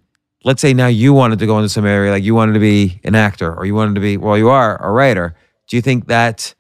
let's 0.45 0.61
say 0.61 0.75
now 0.75 0.87
you 0.87 1.13
wanted 1.13 1.39
to 1.39 1.47
go 1.47 1.57
into 1.59 1.69
some 1.69 1.87
area 1.87 2.11
like 2.11 2.23
you 2.25 2.35
wanted 2.35 2.53
to 2.53 2.61
be 2.61 3.01
an 3.05 3.15
actor 3.15 3.55
or 3.55 3.65
you 3.65 3.75
wanted 3.75 3.95
to 3.95 4.01
be 4.01 4.17
well 4.17 4.37
you 4.39 4.49
are 4.49 4.81
a 4.85 4.91
writer 4.91 5.35
do 5.69 5.77
you 5.77 5.83
think 5.83 6.07
that 6.07 6.55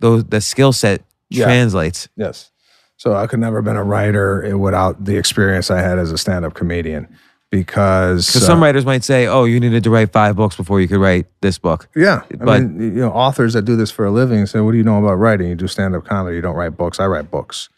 those 0.00 0.24
the 0.24 0.40
skill 0.40 0.72
set 0.72 1.02
Yeah. 1.30 1.44
translates 1.44 2.08
Yes. 2.16 2.50
So 2.96 3.14
I 3.14 3.26
could 3.26 3.40
never 3.40 3.56
have 3.56 3.64
been 3.64 3.76
a 3.76 3.84
writer 3.84 4.58
without 4.58 5.06
the 5.06 5.16
experience 5.16 5.70
I 5.70 5.80
had 5.80 5.98
as 5.98 6.12
a 6.12 6.18
stand-up 6.18 6.52
comedian 6.52 7.08
because 7.50 8.26
because 8.26 8.42
uh, 8.42 8.46
some 8.46 8.62
writers 8.62 8.84
might 8.86 9.02
say 9.04 9.26
oh 9.26 9.44
you 9.44 9.58
needed 9.60 9.82
to 9.84 9.90
write 9.90 10.12
five 10.12 10.36
books 10.36 10.56
before 10.56 10.80
you 10.80 10.88
could 10.88 11.00
write 11.00 11.26
this 11.40 11.58
book 11.58 11.88
Yeah, 11.94 12.22
I 12.32 12.36
But- 12.44 12.62
mean, 12.62 12.80
you 12.96 13.00
know, 13.00 13.10
authors 13.10 13.52
that 13.54 13.62
do 13.62 13.76
this 13.76 13.90
for 13.90 14.04
a 14.04 14.10
living 14.10 14.46
say, 14.46 14.60
"What 14.60 14.72
do 14.72 14.78
you 14.78 14.84
know 14.84 14.98
about 15.02 15.14
writing? 15.14 15.48
You 15.48 15.54
do 15.56 15.66
stand-up 15.66 16.04
comedy. 16.04 16.36
You 16.36 16.42
don't 16.42 16.56
write 16.56 16.76
books. 16.76 17.00
I 17.00 17.06
write 17.06 17.30
books." 17.30 17.68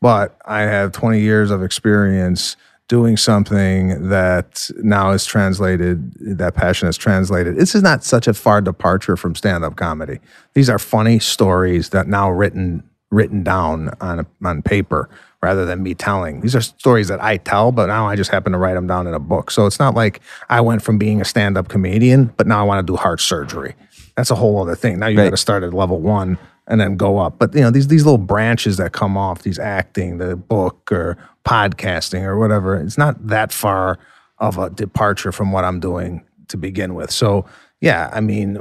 But 0.00 0.36
I 0.46 0.62
have 0.62 0.90
20 0.92 1.20
years 1.20 1.50
of 1.50 1.62
experience 1.62 2.56
doing 2.88 3.16
something 3.16 4.08
that 4.08 4.68
now 4.82 5.12
is 5.12 5.24
translated. 5.24 6.12
That 6.38 6.54
passion 6.54 6.88
is 6.88 6.96
translated. 6.96 7.56
This 7.56 7.74
is 7.74 7.82
not 7.82 8.02
such 8.04 8.26
a 8.26 8.34
far 8.34 8.60
departure 8.60 9.16
from 9.16 9.34
stand-up 9.36 9.76
comedy. 9.76 10.18
These 10.54 10.68
are 10.68 10.78
funny 10.78 11.18
stories 11.20 11.90
that 11.90 12.06
now 12.08 12.30
written 12.30 12.82
written 13.10 13.42
down 13.44 13.90
on 14.00 14.20
a, 14.20 14.26
on 14.44 14.62
paper 14.62 15.08
rather 15.42 15.64
than 15.64 15.82
me 15.82 15.94
telling. 15.94 16.40
These 16.40 16.54
are 16.54 16.60
stories 16.60 17.08
that 17.08 17.22
I 17.22 17.36
tell, 17.36 17.72
but 17.72 17.86
now 17.86 18.06
I 18.08 18.14
just 18.14 18.30
happen 18.30 18.52
to 18.52 18.58
write 18.58 18.74
them 18.74 18.86
down 18.86 19.06
in 19.06 19.14
a 19.14 19.18
book. 19.18 19.50
So 19.50 19.66
it's 19.66 19.78
not 19.80 19.94
like 19.94 20.20
I 20.48 20.60
went 20.60 20.82
from 20.82 20.98
being 20.98 21.20
a 21.20 21.24
stand-up 21.24 21.68
comedian, 21.68 22.26
but 22.36 22.46
now 22.46 22.60
I 22.60 22.62
want 22.62 22.86
to 22.86 22.90
do 22.92 22.96
heart 22.96 23.20
surgery. 23.20 23.74
That's 24.16 24.30
a 24.30 24.34
whole 24.36 24.60
other 24.62 24.76
thing. 24.76 24.98
Now 25.00 25.08
you 25.08 25.18
Right. 25.18 25.24
got 25.24 25.30
to 25.30 25.36
start 25.36 25.64
at 25.64 25.74
level 25.74 26.00
one 26.00 26.38
and 26.68 26.80
then 26.80 26.96
go 26.96 27.18
up. 27.18 27.38
But 27.38 27.54
you 27.54 27.60
know 27.62 27.70
these 27.70 27.88
these 27.88 28.04
little 28.04 28.18
branches 28.18 28.76
that 28.76 28.92
come 28.92 29.16
off, 29.16 29.42
these 29.42 29.58
acting, 29.58 30.18
the 30.18 30.36
book 30.36 30.92
or 30.92 31.16
podcasting 31.44 32.22
or 32.22 32.38
whatever. 32.38 32.76
It's 32.76 32.98
not 32.98 33.26
that 33.26 33.52
far 33.52 33.98
of 34.38 34.58
a 34.58 34.70
departure 34.70 35.32
from 35.32 35.50
what 35.50 35.64
I'm 35.64 35.80
doing 35.80 36.22
to 36.48 36.56
begin 36.56 36.94
with. 36.94 37.10
So 37.10 37.46
yeah, 37.80 38.10
I 38.12 38.20
mean, 38.20 38.58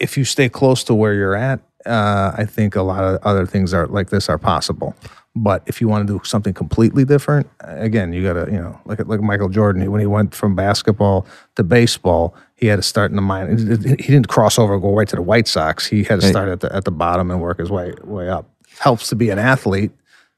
if 0.00 0.16
you 0.16 0.24
stay 0.24 0.48
close 0.48 0.82
to 0.84 0.94
where 0.94 1.14
you're 1.14 1.36
at, 1.36 1.60
uh, 1.86 2.32
I 2.36 2.44
think 2.44 2.76
a 2.76 2.82
lot 2.82 3.02
of 3.04 3.22
other 3.22 3.46
things 3.46 3.74
are 3.74 3.86
like 3.86 4.10
this 4.10 4.28
are 4.28 4.38
possible. 4.38 4.94
But 5.34 5.62
if 5.66 5.80
you 5.80 5.88
want 5.88 6.06
to 6.06 6.18
do 6.18 6.22
something 6.24 6.52
completely 6.52 7.06
different, 7.06 7.48
again, 7.60 8.12
you 8.12 8.22
got 8.22 8.34
to 8.34 8.52
you 8.52 8.58
know 8.58 8.78
look 8.84 9.00
at 9.00 9.08
like 9.08 9.20
Michael 9.20 9.48
Jordan 9.48 9.90
when 9.90 10.00
he 10.00 10.06
went 10.06 10.34
from 10.34 10.54
basketball 10.54 11.26
to 11.56 11.64
baseball, 11.64 12.34
he 12.54 12.66
had 12.66 12.76
to 12.76 12.82
start 12.82 13.10
in 13.10 13.16
the 13.16 13.22
minor. 13.22 13.56
He 13.56 13.96
didn't 13.96 14.28
cross 14.28 14.58
over 14.58 14.74
and 14.74 14.82
go 14.82 14.94
right 14.94 15.08
to 15.08 15.16
the 15.16 15.22
White 15.22 15.48
Sox. 15.48 15.86
He 15.86 16.04
had 16.04 16.20
to 16.20 16.28
start 16.28 16.48
at 16.48 16.60
the 16.60 16.74
at 16.74 16.84
the 16.84 16.90
bottom 16.90 17.30
and 17.30 17.40
work 17.40 17.58
his 17.58 17.70
way 17.70 17.94
way 18.04 18.28
up. 18.28 18.48
Helps 18.78 19.08
to 19.08 19.16
be 19.16 19.30
an 19.30 19.38
athlete. 19.38 19.92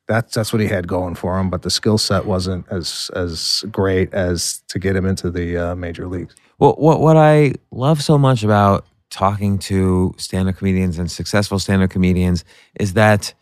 That's 0.07 0.35
that's 0.35 0.53
what 0.53 0.61
he 0.61 0.69
had 0.69 0.87
going 0.87 1.17
for 1.17 1.41
him. 1.41 1.51
But 1.51 1.63
the 1.63 1.71
skill 1.71 1.99
set 1.99 2.25
wasn't 2.25 2.67
as 2.71 3.11
as 3.17 3.65
great 3.73 4.15
as 4.15 4.63
to 4.69 4.79
get 4.79 4.95
him 4.95 5.07
into 5.07 5.29
the 5.29 5.57
uh, 5.57 5.75
major 5.75 6.07
leagues. 6.07 6.37
Well, 6.59 6.75
what 6.79 7.01
what 7.01 7.17
I 7.17 7.55
love 7.73 8.01
so 8.01 8.17
much 8.17 8.45
about 8.45 8.87
talking 9.15 9.59
to 9.59 10.13
stand-up 10.19 10.57
comedians 10.57 10.99
and 10.99 11.11
successful 11.11 11.59
stand-up 11.59 11.89
comedians 11.89 12.45
is 12.81 12.95
that 12.95 13.33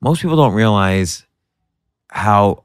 most 0.00 0.20
people 0.20 0.36
don't 0.36 0.52
realize 0.52 1.24
how 2.10 2.64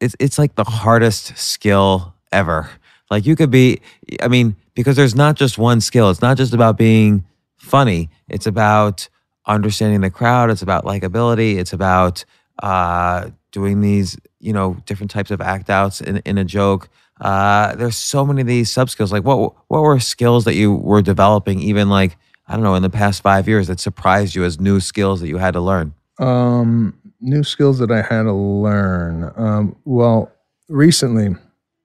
it's 0.00 0.16
it's 0.18 0.38
like 0.38 0.56
the 0.56 0.64
hardest 0.64 1.36
skill 1.38 2.14
ever. 2.32 2.68
Like 3.10 3.24
you 3.26 3.36
could 3.36 3.50
be, 3.50 3.80
I 4.20 4.28
mean, 4.28 4.56
because 4.74 4.96
there's 4.96 5.14
not 5.14 5.36
just 5.36 5.56
one 5.56 5.80
skill. 5.80 6.10
It's 6.10 6.20
not 6.20 6.36
just 6.36 6.52
about 6.52 6.76
being 6.76 7.24
funny. 7.56 8.10
It's 8.28 8.46
about 8.46 9.08
understanding 9.46 10.00
the 10.00 10.10
crowd. 10.10 10.50
It's 10.50 10.62
about 10.62 10.84
likability. 10.84 11.56
It's 11.56 11.72
about 11.72 12.24
uh, 12.60 13.30
doing 13.52 13.80
these, 13.80 14.18
you 14.40 14.52
know, 14.52 14.76
different 14.84 15.12
types 15.12 15.30
of 15.30 15.40
act 15.40 15.70
outs 15.70 16.00
in, 16.00 16.16
in 16.18 16.38
a 16.38 16.44
joke. 16.44 16.88
Uh, 17.20 17.74
there's 17.76 17.96
so 17.96 18.24
many 18.24 18.42
of 18.42 18.46
these 18.46 18.70
sub 18.70 18.90
skills. 18.90 19.12
Like, 19.12 19.24
what 19.24 19.54
what 19.68 19.82
were 19.82 19.98
skills 20.00 20.44
that 20.44 20.54
you 20.54 20.74
were 20.74 21.02
developing, 21.02 21.60
even 21.60 21.88
like 21.88 22.16
I 22.48 22.54
don't 22.54 22.62
know, 22.62 22.74
in 22.74 22.82
the 22.82 22.90
past 22.90 23.22
five 23.22 23.48
years 23.48 23.66
that 23.68 23.80
surprised 23.80 24.34
you 24.34 24.44
as 24.44 24.60
new 24.60 24.80
skills 24.80 25.20
that 25.20 25.28
you 25.28 25.38
had 25.38 25.54
to 25.54 25.60
learn? 25.60 25.94
Um, 26.18 26.98
new 27.20 27.42
skills 27.42 27.78
that 27.78 27.90
I 27.90 28.02
had 28.02 28.22
to 28.22 28.32
learn. 28.32 29.32
Um, 29.36 29.76
well, 29.84 30.32
recently 30.68 31.34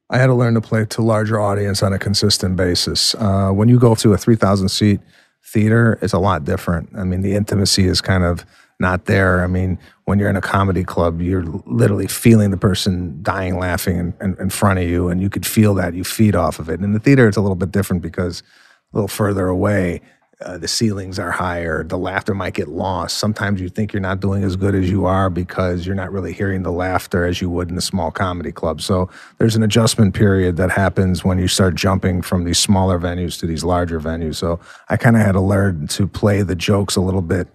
I 0.09 0.17
had 0.17 0.27
to 0.27 0.33
learn 0.33 0.53
to 0.55 0.61
play 0.61 0.85
to 0.85 1.01
larger 1.01 1.39
audience 1.39 1.81
on 1.81 1.93
a 1.93 1.99
consistent 1.99 2.57
basis. 2.57 3.15
Uh, 3.15 3.51
when 3.51 3.69
you 3.69 3.79
go 3.79 3.95
to 3.95 4.13
a 4.13 4.17
3,000 4.17 4.69
seat 4.69 4.99
theater, 5.43 5.97
it's 6.01 6.13
a 6.13 6.19
lot 6.19 6.43
different. 6.43 6.89
I 6.97 7.03
mean, 7.05 7.21
the 7.21 7.33
intimacy 7.33 7.85
is 7.85 8.01
kind 8.01 8.23
of 8.23 8.45
not 8.79 9.05
there. 9.05 9.43
I 9.43 9.47
mean, 9.47 9.79
when 10.11 10.19
you're 10.19 10.29
in 10.29 10.35
a 10.35 10.41
comedy 10.41 10.83
club, 10.83 11.21
you're 11.21 11.45
literally 11.65 12.05
feeling 12.05 12.51
the 12.51 12.57
person 12.57 13.17
dying 13.21 13.57
laughing 13.57 13.97
in, 13.97 14.13
in, 14.19 14.35
in 14.41 14.49
front 14.49 14.77
of 14.77 14.89
you, 14.89 15.07
and 15.07 15.21
you 15.21 15.29
could 15.29 15.45
feel 15.45 15.73
that. 15.75 15.93
You 15.93 16.03
feed 16.03 16.35
off 16.35 16.59
of 16.59 16.67
it. 16.67 16.81
In 16.81 16.91
the 16.91 16.99
theater, 16.99 17.29
it's 17.29 17.37
a 17.37 17.41
little 17.41 17.55
bit 17.55 17.71
different 17.71 18.01
because 18.01 18.43
a 18.91 18.97
little 18.97 19.07
further 19.07 19.47
away, 19.47 20.01
uh, 20.41 20.57
the 20.57 20.67
ceilings 20.67 21.17
are 21.17 21.31
higher. 21.31 21.85
The 21.85 21.97
laughter 21.97 22.35
might 22.35 22.55
get 22.55 22.67
lost. 22.67 23.19
Sometimes 23.19 23.61
you 23.61 23.69
think 23.69 23.93
you're 23.93 24.01
not 24.01 24.19
doing 24.19 24.43
as 24.43 24.57
good 24.57 24.75
as 24.75 24.89
you 24.89 25.05
are 25.05 25.29
because 25.29 25.85
you're 25.85 25.95
not 25.95 26.11
really 26.11 26.33
hearing 26.33 26.63
the 26.63 26.73
laughter 26.73 27.23
as 27.23 27.39
you 27.39 27.49
would 27.49 27.71
in 27.71 27.77
a 27.77 27.81
small 27.81 28.11
comedy 28.11 28.51
club. 28.51 28.81
So 28.81 29.09
there's 29.37 29.55
an 29.55 29.63
adjustment 29.63 30.13
period 30.13 30.57
that 30.57 30.71
happens 30.71 31.23
when 31.23 31.39
you 31.39 31.47
start 31.47 31.75
jumping 31.75 32.21
from 32.21 32.43
these 32.43 32.59
smaller 32.59 32.99
venues 32.99 33.39
to 33.39 33.47
these 33.47 33.63
larger 33.63 34.01
venues. 34.01 34.35
So 34.35 34.59
I 34.89 34.97
kind 34.97 35.15
of 35.15 35.21
had 35.21 35.31
to 35.33 35.41
learn 35.41 35.87
to 35.87 36.05
play 36.05 36.41
the 36.41 36.55
jokes 36.55 36.97
a 36.97 37.01
little 37.01 37.21
bit. 37.21 37.47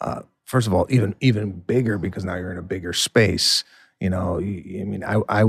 Uh, 0.00 0.22
first 0.50 0.66
of 0.66 0.74
all, 0.74 0.86
even 0.90 1.14
even 1.20 1.52
bigger 1.52 1.96
because 1.96 2.24
now 2.24 2.34
you're 2.34 2.50
in 2.50 2.58
a 2.58 2.62
bigger 2.62 2.92
space. 2.92 3.62
You 4.00 4.10
know, 4.10 4.38
I 4.38 4.42
mean, 4.42 5.04
I 5.04 5.20
I 5.28 5.44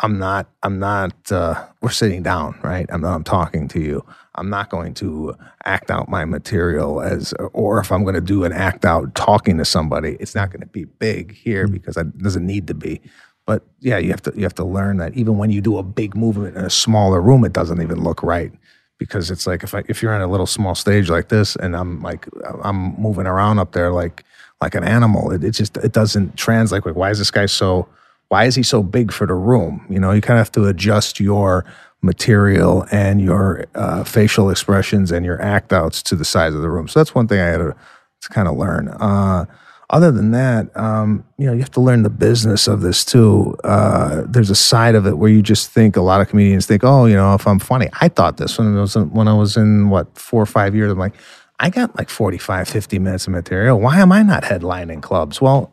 I'm 0.00 0.18
not 0.18 0.48
I'm 0.62 0.78
not. 0.78 1.12
Uh, 1.30 1.66
we're 1.82 1.90
sitting 1.90 2.22
down, 2.22 2.58
right? 2.62 2.86
I'm 2.90 3.04
I'm 3.04 3.22
talking 3.22 3.68
to 3.68 3.80
you. 3.80 4.04
I'm 4.34 4.48
not 4.48 4.70
going 4.70 4.94
to 4.94 5.34
act 5.64 5.90
out 5.90 6.08
my 6.08 6.24
material 6.24 7.00
as, 7.00 7.32
or 7.54 7.78
if 7.80 7.90
I'm 7.90 8.02
going 8.02 8.14
to 8.16 8.20
do 8.20 8.44
an 8.44 8.52
act 8.52 8.84
out 8.84 9.14
talking 9.14 9.56
to 9.58 9.64
somebody, 9.64 10.16
it's 10.20 10.34
not 10.34 10.50
going 10.50 10.60
to 10.60 10.66
be 10.66 10.84
big 10.84 11.34
here 11.34 11.66
because 11.66 11.96
it 11.96 12.18
doesn't 12.18 12.46
need 12.46 12.66
to 12.66 12.74
be. 12.74 13.00
But 13.46 13.62
yeah, 13.80 13.96
you 13.98 14.10
have 14.10 14.22
to 14.22 14.32
you 14.34 14.42
have 14.42 14.54
to 14.56 14.64
learn 14.64 14.96
that 14.98 15.14
even 15.14 15.38
when 15.38 15.50
you 15.50 15.60
do 15.60 15.78
a 15.78 15.82
big 15.82 16.16
movement 16.16 16.56
in 16.56 16.64
a 16.64 16.70
smaller 16.70 17.20
room, 17.20 17.44
it 17.44 17.52
doesn't 17.52 17.80
even 17.82 18.02
look 18.02 18.22
right 18.22 18.52
because 18.98 19.30
it's 19.30 19.46
like 19.46 19.62
if 19.62 19.74
I, 19.74 19.82
if 19.88 20.02
you're 20.02 20.14
on 20.14 20.22
a 20.22 20.26
little 20.26 20.46
small 20.46 20.74
stage 20.74 21.10
like 21.10 21.28
this 21.28 21.56
and 21.56 21.76
I'm 21.76 22.02
like 22.02 22.26
I'm 22.62 22.94
moving 23.00 23.26
around 23.26 23.58
up 23.58 23.72
there 23.72 23.92
like 23.92 24.24
like 24.60 24.74
an 24.74 24.84
animal, 24.84 25.30
it, 25.32 25.44
it 25.44 25.52
just 25.52 25.76
it 25.78 25.92
doesn't 25.92 26.36
translate. 26.36 26.84
Like 26.86 26.96
why 26.96 27.10
is 27.10 27.18
this 27.18 27.30
guy 27.30 27.46
so? 27.46 27.88
Why 28.28 28.44
is 28.44 28.56
he 28.56 28.62
so 28.64 28.82
big 28.82 29.12
for 29.12 29.26
the 29.26 29.34
room? 29.34 29.86
You 29.88 30.00
know, 30.00 30.10
you 30.10 30.20
kind 30.20 30.38
of 30.38 30.46
have 30.46 30.52
to 30.52 30.66
adjust 30.66 31.20
your 31.20 31.64
material 32.02 32.86
and 32.90 33.20
your 33.20 33.66
uh, 33.74 34.04
facial 34.04 34.50
expressions 34.50 35.12
and 35.12 35.24
your 35.24 35.40
act 35.40 35.72
outs 35.72 36.02
to 36.04 36.16
the 36.16 36.24
size 36.24 36.54
of 36.54 36.62
the 36.62 36.70
room. 36.70 36.88
So 36.88 37.00
that's 37.00 37.14
one 37.14 37.28
thing 37.28 37.40
I 37.40 37.46
had 37.46 37.58
to, 37.58 37.76
to 38.22 38.28
kind 38.30 38.48
of 38.48 38.56
learn. 38.56 38.88
Uh, 38.88 39.44
other 39.88 40.10
than 40.10 40.32
that, 40.32 40.76
um, 40.76 41.24
you 41.38 41.46
know, 41.46 41.52
you 41.52 41.60
have 41.60 41.70
to 41.72 41.80
learn 41.80 42.02
the 42.02 42.10
business 42.10 42.66
of 42.66 42.80
this 42.80 43.04
too. 43.04 43.56
Uh, 43.62 44.24
there's 44.26 44.50
a 44.50 44.56
side 44.56 44.96
of 44.96 45.06
it 45.06 45.18
where 45.18 45.30
you 45.30 45.42
just 45.42 45.70
think 45.70 45.96
a 45.96 46.00
lot 46.00 46.20
of 46.20 46.28
comedians 46.28 46.66
think, 46.66 46.82
oh, 46.82 47.06
you 47.06 47.14
know, 47.14 47.34
if 47.34 47.46
I'm 47.46 47.60
funny, 47.60 47.88
I 48.00 48.08
thought 48.08 48.36
this 48.36 48.58
when 48.58 48.76
I 48.76 48.80
was 48.80 48.96
in, 48.96 49.12
when 49.12 49.28
I 49.28 49.34
was 49.34 49.56
in 49.56 49.88
what 49.88 50.18
four 50.18 50.42
or 50.42 50.46
five 50.46 50.74
years. 50.74 50.90
I'm 50.90 50.98
like, 50.98 51.14
I 51.58 51.70
got 51.70 51.96
like 51.96 52.10
45, 52.10 52.68
50 52.68 52.98
minutes 52.98 53.26
of 53.26 53.32
material. 53.32 53.80
Why 53.80 53.98
am 54.00 54.12
I 54.12 54.22
not 54.22 54.44
headlining 54.44 55.02
clubs? 55.02 55.40
Well, 55.40 55.72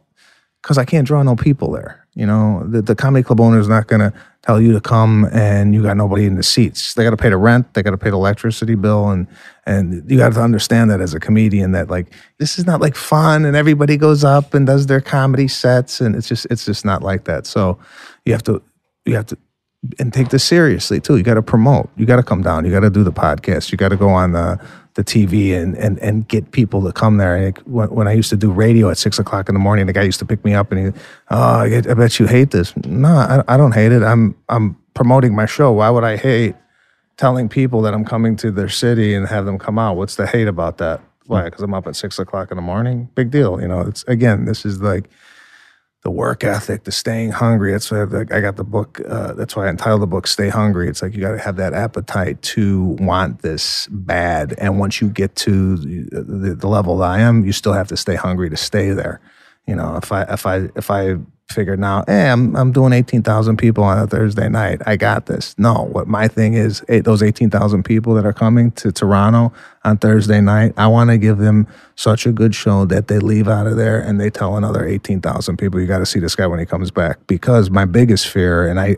because 0.61 0.77
I 0.77 0.86
can't 0.86 1.05
draw 1.05 1.21
no 1.23 1.36
people 1.36 1.71
there. 1.71 2.07
You 2.15 2.25
know, 2.25 2.63
the, 2.65 2.81
the 2.81 2.95
comedy 2.95 3.23
club 3.23 3.41
owner 3.41 3.59
is 3.59 3.67
not 3.67 3.88
going 3.88 3.99
to 3.99 4.13
tell 4.43 4.61
you 4.61 4.71
to 4.73 4.81
come 4.81 5.27
and 5.34 5.73
you 5.73 5.81
got 5.81 5.97
nobody 5.97 6.25
in 6.25 6.36
the 6.36 6.43
seats. 6.43 6.93
They 6.93 7.03
got 7.03 7.09
to 7.09 7.17
pay 7.17 7.29
the 7.29 7.38
rent, 7.38 7.73
they 7.73 7.81
got 7.81 7.91
to 7.91 7.97
pay 7.97 8.11
the 8.11 8.17
electricity 8.17 8.75
bill, 8.75 9.09
and 9.09 9.27
and 9.65 10.09
you 10.09 10.17
got 10.17 10.34
to 10.34 10.41
understand 10.41 10.91
that 10.91 11.01
as 11.01 11.13
a 11.13 11.19
comedian 11.19 11.71
that 11.71 11.89
like 11.89 12.13
this 12.38 12.59
is 12.59 12.65
not 12.65 12.81
like 12.81 12.95
fun 12.95 13.45
and 13.45 13.55
everybody 13.55 13.97
goes 13.97 14.23
up 14.23 14.53
and 14.53 14.67
does 14.67 14.88
their 14.88 15.01
comedy 15.01 15.47
sets 15.47 16.01
and 16.01 16.15
it's 16.15 16.27
just 16.27 16.45
it's 16.51 16.65
just 16.65 16.86
not 16.86 17.01
like 17.01 17.23
that. 17.23 17.47
So 17.47 17.79
you 18.25 18.34
have 18.34 18.43
to 18.43 18.61
you 19.05 19.15
have 19.15 19.25
to 19.27 19.38
and 19.99 20.13
take 20.13 20.29
this 20.29 20.43
seriously 20.43 20.99
too. 21.01 21.17
You 21.17 21.23
got 21.23 21.34
to 21.34 21.41
promote. 21.41 21.89
You 21.97 22.05
got 22.05 22.17
to 22.17 22.23
come 22.23 22.41
down. 22.41 22.63
You 22.63 22.71
got 22.71 22.81
to 22.81 22.89
do 22.89 23.03
the 23.03 23.11
podcast. 23.11 23.71
You 23.71 23.77
got 23.77 23.89
to 23.89 23.97
go 23.97 24.09
on 24.09 24.34
the 24.34 24.63
the 24.96 25.04
TV 25.04 25.60
and 25.60 25.76
and 25.78 25.98
and 26.00 26.28
get 26.28 26.52
people 26.52 26.84
to 26.84 26.91
come 26.91 27.18
there. 27.18 27.46
Like 27.46 27.60
when, 27.62 27.89
when, 27.89 28.08
I 28.08 28.14
used 28.14 28.30
to 28.30 28.38
do 28.38 28.52
radio 28.52 28.89
at 28.89 28.98
six 28.98 29.18
o'clock 29.20 29.50
in 29.50 29.56
the 29.56 29.60
morning, 29.60 29.88
the 29.88 29.94
guy 29.94 30.04
used 30.04 30.20
to 30.20 30.26
pick 30.26 30.44
me 30.46 30.54
up 30.54 30.72
and 30.72 30.94
he, 30.94 31.02
oh, 31.32 31.60
I, 31.60 31.78
I 31.78 31.94
bet 31.94 32.20
you 32.20 32.28
hate 32.28 32.52
this. 32.52 32.76
No, 32.86 33.10
I, 33.10 33.44
I 33.48 33.58
don't 33.58 33.74
hate 33.74 33.91
it. 33.91 34.04
I'm 34.04 34.36
I'm 34.50 34.76
promoting 34.94 35.36
my 35.36 35.46
show. 35.46 35.72
Why 35.72 35.89
would 35.89 36.04
I 36.04 36.18
hate 36.18 36.56
telling 37.18 37.50
people 37.50 37.82
that 37.84 37.94
I'm 37.94 38.06
coming 38.06 38.36
to 38.38 38.52
their 38.52 38.70
city 38.70 39.14
and 39.16 39.28
have 39.28 39.46
them 39.46 39.58
come 39.58 39.80
out? 39.80 39.98
What's 39.98 40.16
the 40.16 40.28
hate 40.28 40.48
about 40.48 40.78
that? 40.78 41.02
Why? 41.26 41.41
Mm. 41.41 41.46
Because 41.46 41.62
I'm 41.62 41.74
up 41.74 41.88
at 41.88 41.96
six 41.96 42.20
o'clock 42.20 42.52
in 42.52 42.58
the 42.58 42.64
morning. 42.64 43.10
Big 43.16 43.32
deal. 43.32 43.60
You 43.60 43.68
know. 43.68 43.82
It's 43.82 44.04
again. 44.04 44.46
This 44.46 44.66
is 44.66 44.82
like 44.82 45.10
the 46.04 46.12
work 46.12 46.43
ethic, 46.43 46.84
the 46.84 46.91
staying 46.91 47.32
hungry. 47.32 47.72
That's 47.72 47.89
why 47.89 48.04
I 48.04 48.41
got 48.41 48.58
the 48.58 48.66
book. 48.66 48.99
Uh, 49.08 49.34
that's 49.34 49.56
why 49.56 49.68
I 49.68 49.70
entitled 49.70 50.01
the 50.01 50.08
book 50.08 50.28
"Stay 50.28 50.49
Hungry." 50.49 50.89
It's 50.89 51.01
like 51.01 51.14
you 51.16 51.22
got 51.22 51.32
to 51.32 51.39
have 51.39 51.56
that 51.56 51.74
appetite 51.74 52.41
to 52.41 52.97
want 52.99 53.41
this 53.41 53.88
bad, 53.88 54.54
and 54.58 54.80
once 54.80 54.99
you 54.99 55.08
get 55.08 55.36
to 55.38 55.78
the, 55.78 56.56
the, 56.60 56.68
level 56.68 56.97
that 56.97 57.10
I 57.10 57.20
am, 57.20 57.45
you 57.45 57.54
still 57.54 57.74
have 57.74 57.88
to 57.88 57.97
stay 57.97 58.16
hungry 58.16 58.49
to 58.49 58.58
stay 58.58 58.91
there. 58.91 59.22
You 59.68 59.76
know, 59.76 59.97
if 60.01 60.11
I 60.11 60.24
if 60.24 60.45
I 60.45 60.70
if 60.76 60.91
I 60.91 61.16
figured 61.49 61.80
now, 61.80 62.03
hey, 62.07 62.30
I'm 62.30 62.55
I'm 62.55 62.72
doing 62.72 62.93
eighteen 62.93 63.22
thousand 63.22 63.57
people 63.57 63.84
on 63.84 63.97
a 63.97 64.07
Thursday 64.07 64.49
night. 64.49 64.82
I 64.86 64.95
got 64.95 65.28
this. 65.28 65.55
No, 65.57 65.88
what 65.91 66.07
my 66.07 66.28
thing 66.28 66.53
is, 66.53 66.84
eight, 66.89 67.05
those 67.05 67.22
eighteen 67.24 67.49
thousand 67.49 67.84
people 67.84 68.14
that 68.16 68.26
are 68.26 68.34
coming 68.34 68.72
to 68.72 68.91
Toronto 68.91 69.53
on 69.84 69.97
Thursday 69.97 70.41
night, 70.41 70.74
I 70.78 70.88
want 70.88 71.11
to 71.11 71.18
give 71.18 71.38
them 71.38 71.68
such 71.95 72.26
a 72.26 72.32
good 72.32 72.55
show 72.55 72.86
that 72.86 73.07
they 73.07 73.20
leave 73.20 73.47
out 73.47 73.68
of 73.68 73.78
there 73.78 73.99
and 73.99 74.20
they 74.20 74.30
tell 74.30 74.57
another 74.57 74.86
eighteen 74.86 75.22
thousand 75.22 75.57
people, 75.57 75.80
you 75.80 75.88
got 75.88 75.99
to 75.99 76.05
see 76.05 76.20
this 76.20 76.36
guy 76.36 76.47
when 76.47 76.59
he 76.59 76.66
comes 76.66 76.91
back. 76.91 77.26
Because 77.28 77.70
my 77.70 77.86
biggest 77.86 78.28
fear, 78.28 78.68
and 78.68 78.80
I 78.80 78.97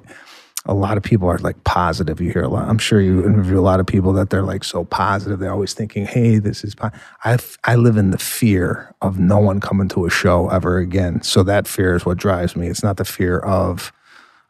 a 0.67 0.73
lot 0.73 0.97
of 0.97 1.03
people 1.03 1.29
are 1.29 1.37
like 1.39 1.63
positive. 1.63 2.19
You 2.19 2.31
hear 2.31 2.43
a 2.43 2.47
lot. 2.47 2.67
I'm 2.67 2.77
sure 2.77 2.99
you 2.99 3.23
interview 3.23 3.59
a 3.59 3.61
lot 3.61 3.79
of 3.79 3.85
people 3.85 4.13
that 4.13 4.29
they're 4.29 4.43
like 4.43 4.63
so 4.63 4.83
positive. 4.85 5.39
They're 5.39 5.51
always 5.51 5.73
thinking, 5.73 6.05
"Hey, 6.05 6.39
this 6.39 6.63
is." 6.63 6.73
Po-. 6.73 6.91
I 7.23 7.37
I 7.63 7.75
live 7.75 7.97
in 7.97 8.11
the 8.11 8.17
fear 8.17 8.93
of 9.01 9.19
no 9.19 9.37
one 9.37 9.59
coming 9.59 9.87
to 9.89 10.05
a 10.05 10.09
show 10.09 10.49
ever 10.49 10.77
again. 10.77 11.21
So 11.21 11.43
that 11.43 11.67
fear 11.67 11.95
is 11.95 12.05
what 12.05 12.17
drives 12.17 12.55
me. 12.55 12.67
It's 12.67 12.83
not 12.83 12.97
the 12.97 13.05
fear 13.05 13.39
of. 13.39 13.91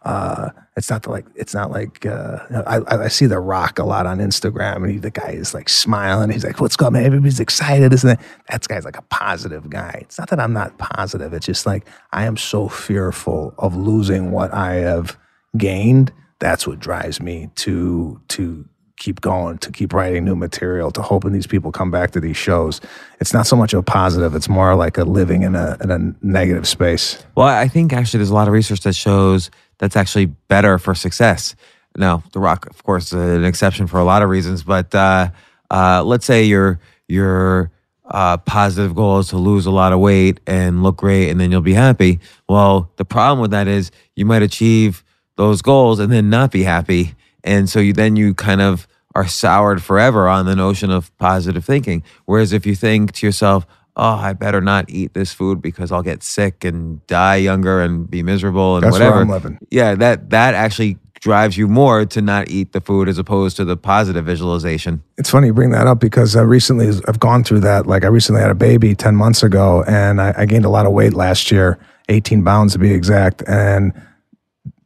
Uh, 0.04 0.52
it's 0.78 0.92
not 0.92 1.02
the, 1.02 1.10
like 1.10 1.26
it's 1.36 1.56
not 1.56 1.72
like 1.72 2.06
uh, 2.06 2.38
I, 2.68 3.06
I 3.06 3.08
see 3.08 3.26
the 3.26 3.40
Rock 3.40 3.80
a 3.80 3.84
lot 3.84 4.06
on 4.06 4.20
Instagram, 4.20 4.78
and 4.78 4.92
he, 4.92 4.98
the 5.00 5.10
guy 5.10 5.30
is 5.30 5.54
like 5.54 5.68
smiling. 5.68 6.30
He's 6.30 6.46
like, 6.46 6.62
"What's 6.62 6.78
going 6.78 6.96
on? 6.96 7.04
Everybody's 7.04 7.40
excited." 7.40 7.92
Isn't 7.92 8.12
it? 8.12 8.20
That 8.50 8.68
guy's 8.68 8.86
like 8.86 8.98
a 8.98 9.02
positive 9.04 9.70
guy. 9.70 10.00
It's 10.02 10.20
not 10.20 10.30
that 10.30 10.40
I'm 10.40 10.54
not 10.54 10.78
positive. 10.78 11.34
It's 11.34 11.48
just 11.48 11.66
like 11.66 11.88
I 12.14 12.26
am 12.26 12.38
so 12.38 12.70
fearful 12.70 13.56
of 13.58 13.76
losing 13.76 14.32
what 14.32 14.54
I 14.54 14.76
have 14.76 15.18
gained, 15.58 16.12
that's 16.40 16.68
what 16.68 16.80
drives 16.80 17.22
me 17.22 17.50
to 17.56 18.22
to 18.30 18.66
keep 18.98 19.20
going, 19.22 19.58
to 19.58 19.72
keep 19.72 19.94
writing 19.94 20.24
new 20.24 20.36
material, 20.36 20.90
to 20.90 21.02
hoping 21.02 21.34
these 21.34 21.48
people 21.48 21.72
come 21.72 21.92
back 21.92 22.12
to 22.12 22.20
these 22.20 22.38
shows. 22.38 22.80
It's 23.20 23.34
not 23.34 23.48
so 23.48 23.56
much 23.56 23.74
a 23.74 23.82
positive; 23.82 24.36
it's 24.36 24.50
more 24.50 24.76
like 24.76 24.98
a 24.98 25.04
living 25.04 25.44
in 25.44 25.56
a 25.56 25.78
in 25.82 25.92
a 25.92 26.14
negative 26.22 26.68
space. 26.68 27.24
Well, 27.36 27.48
I 27.48 27.68
think 27.68 27.94
actually 27.94 28.20
there's 28.20 28.30
a 28.30 28.36
lot 28.36 28.48
of 28.48 28.54
research 28.54 28.82
that 28.82 28.96
shows 28.96 29.50
that's 29.78 29.96
actually 29.96 30.26
better 30.26 30.78
for 30.78 30.96
success. 30.96 31.56
Now, 31.98 32.24
The 32.34 32.40
Rock, 32.40 32.68
of 32.68 32.84
course, 32.84 33.14
is 33.14 33.14
an 33.14 33.46
exception 33.46 33.88
for 33.88 34.00
a 34.00 34.04
lot 34.04 34.22
of 34.22 34.30
reasons, 34.30 34.64
but 34.64 34.94
uh, 34.94 35.30
uh, 35.72 36.04
let's 36.04 36.26
say 36.26 36.44
your 36.44 36.80
your 37.08 37.72
uh, 38.06 38.38
positive 38.38 38.96
goal 38.96 39.20
is 39.20 39.30
to 39.30 39.38
lose 39.38 39.66
a 39.66 39.72
lot 39.72 39.94
of 39.94 40.00
weight 40.00 40.40
and 40.46 40.84
look 40.84 40.98
great, 40.98 41.30
and 41.30 41.40
then 41.40 41.52
you'll 41.52 41.62
be 41.62 41.74
happy. 41.74 42.20
Well, 42.50 42.92
the 42.98 43.06
problem 43.06 43.40
with 43.40 43.52
that 43.52 43.68
is 43.68 43.92
you 44.16 44.26
might 44.26 44.44
achieve 44.44 45.05
those 45.36 45.62
goals 45.62 46.00
and 46.00 46.12
then 46.12 46.30
not 46.30 46.52
be 46.52 46.64
happy. 46.64 47.16
And 47.44 47.70
so 47.70 47.80
you 47.80 47.94
then 47.94 48.16
you 48.16 48.34
kind 48.34 48.62
of 48.62 48.88
are 49.14 49.28
soured 49.28 49.82
forever 49.82 50.28
on 50.28 50.46
the 50.46 50.56
notion 50.56 50.92
of 50.92 51.16
positive 51.18 51.64
thinking. 51.64 52.04
Whereas 52.26 52.52
if 52.52 52.66
you 52.66 52.76
think 52.76 53.14
to 53.14 53.26
yourself, 53.26 53.66
oh, 53.96 54.16
I 54.16 54.34
better 54.34 54.62
not 54.62 54.90
eat 54.90 55.14
this 55.14 55.32
food 55.34 55.62
because 55.62 55.92
I'll 55.92 56.04
get 56.04 56.22
sick 56.22 56.66
and 56.66 57.06
die 57.08 57.38
younger 57.38 57.82
and 57.82 58.10
be 58.10 58.24
miserable 58.24 58.76
and 58.76 58.84
That's 58.84 58.94
whatever. 58.94 59.22
I'm 59.22 59.30
living. 59.30 59.60
Yeah, 59.70 59.96
that 59.96 60.30
that 60.32 60.54
actually 60.54 60.98
drives 61.22 61.58
you 61.58 61.68
more 61.68 62.06
to 62.06 62.22
not 62.22 62.50
eat 62.50 62.72
the 62.74 62.82
food 62.82 63.08
as 63.10 63.18
opposed 63.18 63.58
to 63.58 63.66
the 63.66 63.78
positive 63.78 64.26
visualization. 64.26 65.02
It's 65.18 65.30
funny 65.30 65.48
you 65.48 65.54
bring 65.54 65.72
that 65.72 65.88
up 65.88 66.00
because 66.00 66.36
I 66.36 66.42
recently 66.42 66.90
I've 67.08 67.20
gone 67.20 67.44
through 67.44 67.62
that. 67.62 67.88
Like 67.88 68.04
I 68.04 68.08
recently 68.08 68.42
had 68.42 68.52
a 68.52 68.56
baby 68.56 68.96
ten 68.96 69.16
months 69.16 69.44
ago, 69.44 69.84
and 69.88 70.22
I, 70.22 70.34
I 70.38 70.46
gained 70.46 70.66
a 70.66 70.70
lot 70.70 70.86
of 70.86 70.92
weight 70.92 71.14
last 71.14 71.52
year, 71.52 71.80
eighteen 72.10 72.44
pounds 72.44 72.74
to 72.74 72.80
be 72.80 72.92
exact, 72.92 73.44
and 73.48 73.94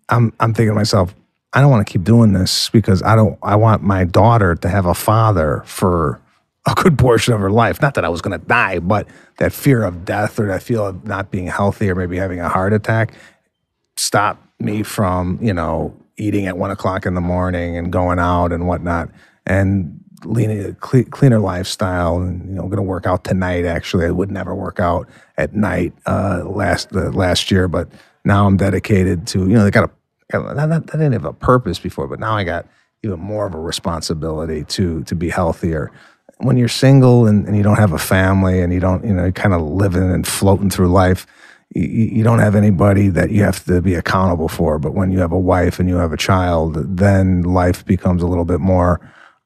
I'm 0.10 0.34
I'm 0.40 0.54
thinking 0.54 0.72
to 0.72 0.76
myself, 0.76 1.16
I 1.54 1.62
don't 1.62 1.72
want 1.72 1.86
to 1.86 1.92
keep 1.92 2.04
doing 2.04 2.34
this 2.34 2.70
because 2.70 3.02
I 3.04 3.16
don't 3.16 3.38
I 3.42 3.56
want 3.56 3.84
my 3.84 4.04
daughter 4.04 4.56
to 4.56 4.70
have 4.70 4.86
a 4.86 4.94
father 4.94 5.64
for 5.66 6.22
a 6.68 6.74
good 6.76 6.98
portion 6.98 7.34
of 7.34 7.40
her 7.40 7.52
life. 7.52 7.82
Not 7.82 7.94
that 7.96 8.06
I 8.06 8.10
was 8.10 8.22
going 8.22 8.40
to 8.40 8.46
die, 8.46 8.80
but 8.80 9.08
that 9.38 9.54
fear 9.54 9.84
of 9.84 10.06
death 10.06 10.40
or 10.40 10.48
that 10.48 10.62
feel 10.62 10.86
of 10.86 11.06
not 11.06 11.32
being 11.32 11.48
healthy 11.48 11.90
or 11.90 11.96
maybe 11.96 12.18
having 12.18 12.40
a 12.40 12.50
heart 12.50 12.74
attack 12.74 13.14
stopped 13.98 14.46
me 14.60 14.84
from, 14.84 15.40
you 15.42 15.54
know, 15.54 15.96
eating 16.18 16.46
at 16.48 16.58
one 16.58 16.72
o'clock 16.72 17.06
in 17.06 17.14
the 17.14 17.22
morning 17.22 17.78
and 17.78 17.92
going 17.92 18.20
out 18.20 18.52
and 18.52 18.68
whatnot 18.68 19.10
and 19.46 20.00
leaning 20.26 20.64
a 20.66 20.74
cleaner 20.74 21.40
lifestyle. 21.40 22.18
And, 22.18 22.50
you 22.50 22.56
know, 22.56 22.64
going 22.64 22.76
to 22.76 22.82
work 22.82 23.06
out 23.06 23.24
tonight. 23.24 23.66
Actually, 23.66 24.06
I 24.06 24.12
would 24.12 24.30
never 24.30 24.54
work 24.54 24.80
out 24.80 25.08
at 25.38 25.56
night 25.56 25.94
uh, 26.06 26.44
last 26.46 26.94
uh, 26.94 27.10
last 27.12 27.52
year, 27.52 27.68
but 27.68 27.90
now 28.26 28.46
I'm 28.46 28.58
dedicated 28.58 29.28
to, 29.28 29.40
you 29.40 29.54
know, 29.54 29.64
they 29.64 29.72
got 29.72 29.86
a 29.86 29.92
that, 30.30 30.86
didn't 30.86 31.14
have 31.14 31.26
a 31.26 31.34
purpose 31.34 31.80
before, 31.80 32.08
but 32.08 32.20
now 32.20 32.36
I 32.36 32.44
got 32.44 32.68
even 33.04 33.20
more 33.20 33.46
of 33.46 33.54
a 33.54 33.60
responsibility 33.60 34.64
to 34.66 35.04
to 35.04 35.16
be 35.16 35.30
healthier. 35.30 35.92
When 36.38 36.56
you're 36.56 36.70
single 36.70 37.28
and, 37.28 37.46
and 37.48 37.58
you 37.58 37.64
don't 37.64 37.78
have 37.78 37.92
a 37.92 37.98
family 37.98 38.62
and 38.62 38.72
you 38.72 38.80
don't, 38.80 39.04
you 39.04 39.14
know, 39.14 39.32
kind 39.32 39.54
of 39.54 39.62
living 39.62 40.10
and 40.10 40.26
floating 40.26 40.70
through 40.70 40.88
life, 40.88 41.28
you, 41.76 41.84
you 41.84 42.24
don't 42.24 42.40
have 42.40 42.56
anybody 42.56 43.10
that 43.10 43.32
you 43.32 43.44
have 43.44 43.64
to 43.66 43.82
be 43.82 43.96
accountable 43.96 44.48
for. 44.48 44.80
But 44.80 44.94
when 44.94 45.12
you 45.12 45.20
have 45.20 45.34
a 45.34 45.40
wife 45.40 45.80
and 45.80 45.90
you 45.90 45.98
have 45.98 46.14
a 46.14 46.18
child, 46.18 46.98
then 46.98 47.42
life 47.42 47.86
becomes 47.86 48.24
a 48.24 48.28
little 48.28 48.46
bit 48.46 48.62
more. 48.62 49.02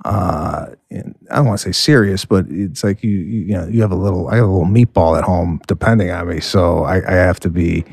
Uh, 0.05 0.67
I 0.91 1.35
don't 1.35 1.45
want 1.45 1.59
to 1.59 1.65
say 1.65 1.71
serious, 1.71 2.25
but 2.25 2.45
it's 2.49 2.83
like 2.83 3.03
you, 3.03 3.11
you, 3.11 3.41
you 3.41 3.53
know, 3.53 3.67
you 3.67 3.81
have 3.81 3.91
a 3.91 3.95
little. 3.95 4.27
I 4.27 4.35
have 4.35 4.45
a 4.45 4.51
little 4.51 4.67
meatball 4.67 5.17
at 5.17 5.23
home, 5.23 5.61
depending 5.67 6.11
on 6.11 6.27
me, 6.27 6.41
so 6.41 6.83
I, 6.83 6.97
I 7.07 7.15
have 7.15 7.39
to 7.41 7.49
be, 7.49 7.85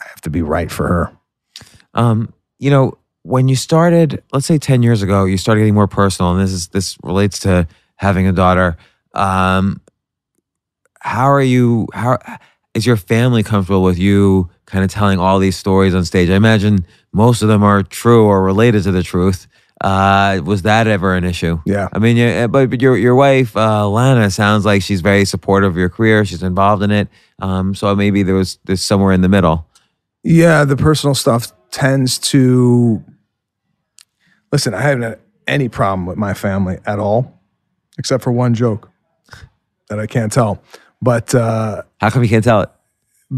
I 0.00 0.04
have 0.08 0.20
to 0.22 0.30
be 0.30 0.42
right 0.42 0.70
for 0.70 0.86
her. 0.86 1.16
Um, 1.94 2.32
you 2.58 2.70
know, 2.70 2.98
when 3.22 3.48
you 3.48 3.56
started, 3.56 4.22
let's 4.32 4.46
say 4.46 4.58
10 4.58 4.82
years 4.82 5.02
ago, 5.02 5.24
you 5.24 5.36
started 5.36 5.60
getting 5.60 5.74
more 5.74 5.86
personal, 5.86 6.32
and 6.32 6.40
this 6.40 6.52
is 6.52 6.68
this 6.68 6.96
relates 7.02 7.38
to 7.40 7.66
having 7.96 8.26
a 8.26 8.32
daughter. 8.32 8.76
Um, 9.14 9.80
how 11.00 11.26
are 11.26 11.42
you 11.42 11.88
how 11.92 12.18
is 12.74 12.86
your 12.86 12.96
family 12.96 13.42
comfortable 13.42 13.82
with 13.82 13.98
you 13.98 14.50
kind 14.66 14.84
of 14.84 14.90
telling 14.90 15.18
all 15.18 15.38
these 15.38 15.56
stories 15.56 15.94
on 15.94 16.04
stage? 16.04 16.30
I 16.30 16.34
imagine 16.34 16.86
most 17.12 17.42
of 17.42 17.48
them 17.48 17.62
are 17.62 17.82
true 17.82 18.24
or 18.24 18.42
related 18.42 18.84
to 18.84 18.92
the 18.92 19.02
truth. 19.02 19.46
Uh, 19.80 20.40
was 20.44 20.62
that 20.62 20.86
ever 20.86 21.16
an 21.16 21.24
issue? 21.24 21.60
Yeah. 21.66 21.88
I 21.92 21.98
mean, 21.98 22.16
yeah, 22.16 22.46
but, 22.46 22.70
but 22.70 22.80
your 22.80 22.96
your 22.96 23.16
wife, 23.16 23.56
uh, 23.56 23.88
Lana, 23.88 24.30
sounds 24.30 24.64
like 24.64 24.82
she's 24.82 25.00
very 25.00 25.24
supportive 25.24 25.72
of 25.72 25.76
your 25.76 25.88
career. 25.88 26.24
She's 26.24 26.42
involved 26.42 26.82
in 26.82 26.92
it. 26.92 27.08
Um, 27.40 27.74
so 27.74 27.94
maybe 27.94 28.22
there 28.22 28.36
was 28.36 28.58
there's 28.64 28.84
somewhere 28.84 29.12
in 29.12 29.22
the 29.22 29.28
middle. 29.28 29.66
Yeah, 30.22 30.64
the 30.64 30.76
personal 30.76 31.16
stuff 31.16 31.52
tends 31.72 32.18
to 32.18 33.02
listen. 34.52 34.74
I 34.74 34.82
haven't 34.82 35.02
had 35.02 35.18
any 35.48 35.68
problem 35.68 36.06
with 36.06 36.16
my 36.16 36.34
family 36.34 36.78
at 36.86 37.00
all, 37.00 37.40
except 37.98 38.22
for 38.22 38.30
one 38.30 38.54
joke 38.54 38.88
that 39.88 39.98
I 39.98 40.06
can't 40.06 40.30
tell. 40.30 40.62
But 41.00 41.34
uh, 41.34 41.82
how 42.00 42.10
come 42.10 42.22
you 42.22 42.28
can't 42.28 42.44
tell 42.44 42.60
it? 42.60 42.68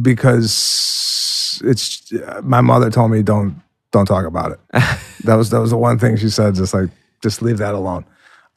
Because 0.02 1.62
it's 1.64 2.12
my 2.42 2.60
mother 2.60 2.90
told 2.90 3.10
me 3.10 3.22
don't 3.22 3.62
don't 3.92 4.06
talk 4.06 4.26
about 4.26 4.52
it. 4.52 4.60
that 5.24 5.36
was 5.36 5.50
that 5.50 5.60
was 5.60 5.70
the 5.70 5.78
one 5.78 5.98
thing 5.98 6.16
she 6.16 6.28
said. 6.28 6.54
Just 6.54 6.74
like 6.74 6.90
just 7.22 7.40
leave 7.40 7.58
that 7.58 7.74
alone. 7.74 8.04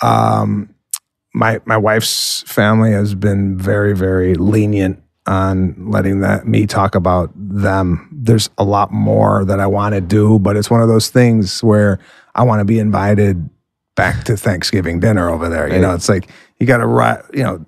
Um, 0.02 0.74
my 1.34 1.62
my 1.66 1.78
wife's 1.78 2.42
family 2.44 2.92
has 2.92 3.16
been 3.16 3.58
very 3.58 3.96
very 3.96 4.36
lenient 4.36 5.02
on 5.28 5.76
letting 5.92 6.22
that 6.22 6.48
me 6.48 6.66
talk 6.66 6.96
about 6.96 7.32
them. 7.36 8.10
There's 8.12 8.50
a 8.58 8.64
lot 8.64 8.92
more 8.92 9.46
that 9.46 9.60
I 9.60 9.68
want 9.68 9.94
to 9.94 10.02
do, 10.02 10.40
but 10.40 10.56
it's 10.56 10.70
one 10.70 10.82
of 10.82 10.88
those 10.88 11.10
things 11.10 11.62
where 11.62 12.00
I 12.34 12.44
want 12.44 12.62
to 12.62 12.66
be 12.66 12.80
invited 12.80 13.50
back 13.96 14.24
to 14.26 14.38
Thanksgiving 14.38 15.00
dinner 15.00 15.30
over 15.30 15.50
there. 15.50 15.66
Right. 15.66 15.74
You 15.74 15.80
know, 15.82 15.94
it's 15.94 16.08
like 16.08 16.30
you 16.60 16.66
got 16.66 16.78
to, 16.78 16.88
write, 16.88 17.24
you 17.34 17.44
know, 17.44 17.66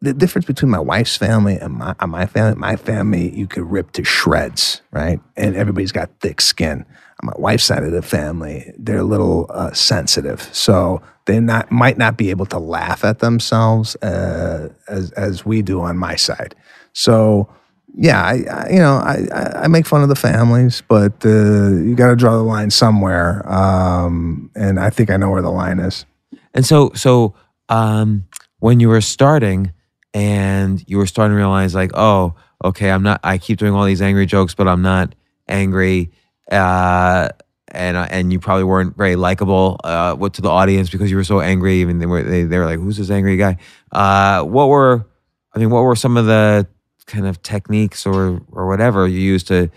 the 0.00 0.12
difference 0.12 0.46
between 0.46 0.70
my 0.70 0.78
wife's 0.78 1.16
family 1.16 1.56
and 1.58 1.74
my, 1.74 1.94
my 2.06 2.26
family, 2.26 2.56
my 2.56 2.76
family, 2.76 3.36
you 3.36 3.46
could 3.46 3.64
rip 3.70 3.92
to 3.92 4.04
shreds, 4.04 4.82
right? 4.92 5.20
And 5.36 5.56
everybody's 5.56 5.92
got 5.92 6.10
thick 6.20 6.40
skin. 6.40 6.86
On 7.22 7.28
my 7.28 7.32
wife's 7.36 7.64
side 7.64 7.82
of 7.82 7.92
the 7.92 8.02
family, 8.02 8.72
they're 8.78 8.98
a 8.98 9.04
little 9.04 9.46
uh, 9.50 9.72
sensitive. 9.72 10.42
So 10.52 11.00
they 11.24 11.40
not 11.40 11.70
might 11.70 11.98
not 11.98 12.16
be 12.16 12.30
able 12.30 12.46
to 12.46 12.58
laugh 12.58 13.04
at 13.04 13.20
themselves 13.20 13.96
uh, 13.96 14.68
as 14.88 15.12
as 15.12 15.44
we 15.44 15.62
do 15.62 15.80
on 15.80 15.96
my 15.96 16.16
side. 16.16 16.54
So 16.92 17.48
yeah, 17.94 18.22
I, 18.22 18.44
I 18.50 18.70
you 18.70 18.78
know 18.78 18.96
I, 18.96 19.62
I 19.64 19.68
make 19.68 19.86
fun 19.86 20.02
of 20.02 20.08
the 20.08 20.16
families, 20.16 20.82
but 20.86 21.24
uh, 21.24 21.70
you 21.70 21.94
got 21.94 22.08
to 22.08 22.16
draw 22.16 22.36
the 22.36 22.42
line 22.42 22.70
somewhere, 22.70 23.50
um, 23.50 24.50
and 24.54 24.78
I 24.78 24.90
think 24.90 25.10
I 25.10 25.16
know 25.16 25.30
where 25.30 25.42
the 25.42 25.50
line 25.50 25.78
is. 25.78 26.04
And 26.52 26.64
so, 26.64 26.90
so 26.94 27.34
um, 27.68 28.26
when 28.60 28.80
you 28.80 28.88
were 28.88 29.02
starting, 29.02 29.72
and 30.14 30.82
you 30.88 30.96
were 30.96 31.06
starting 31.06 31.34
to 31.34 31.36
realize, 31.36 31.74
like, 31.74 31.90
oh, 31.94 32.34
okay, 32.64 32.90
I'm 32.90 33.02
not. 33.02 33.20
I 33.22 33.38
keep 33.38 33.58
doing 33.58 33.74
all 33.74 33.84
these 33.84 34.00
angry 34.02 34.26
jokes, 34.26 34.54
but 34.54 34.66
I'm 34.66 34.82
not 34.82 35.14
angry. 35.48 36.10
Uh, 36.50 37.28
and 37.68 37.96
uh, 37.96 38.06
and 38.10 38.32
you 38.32 38.38
probably 38.38 38.64
weren't 38.64 38.96
very 38.96 39.16
likable 39.16 39.80
uh, 39.84 40.14
what 40.14 40.34
to 40.34 40.42
the 40.42 40.48
audience 40.48 40.88
because 40.88 41.10
you 41.10 41.16
were 41.16 41.24
so 41.24 41.40
angry. 41.40 41.76
Even 41.76 41.98
they 41.98 42.06
were 42.06 42.22
they, 42.22 42.44
they 42.44 42.58
were 42.58 42.66
like, 42.66 42.78
"Who's 42.78 42.96
this 42.96 43.10
angry 43.10 43.36
guy?" 43.36 43.58
Uh, 43.92 44.42
what 44.44 44.68
were 44.68 45.06
I 45.54 45.58
mean, 45.58 45.70
what 45.70 45.82
were 45.82 45.96
some 45.96 46.16
of 46.16 46.26
the 46.26 46.66
kind 47.06 47.26
of 47.26 47.42
techniques 47.42 48.06
or 48.06 48.40
or 48.52 48.66
whatever 48.66 49.06
you 49.06 49.20
used 49.20 49.48
to 49.48 49.70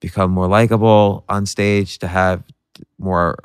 become 0.00 0.30
more 0.30 0.48
likable 0.48 1.24
on 1.28 1.46
stage 1.46 1.98
to 1.98 2.06
have 2.06 2.42
more 2.98 3.38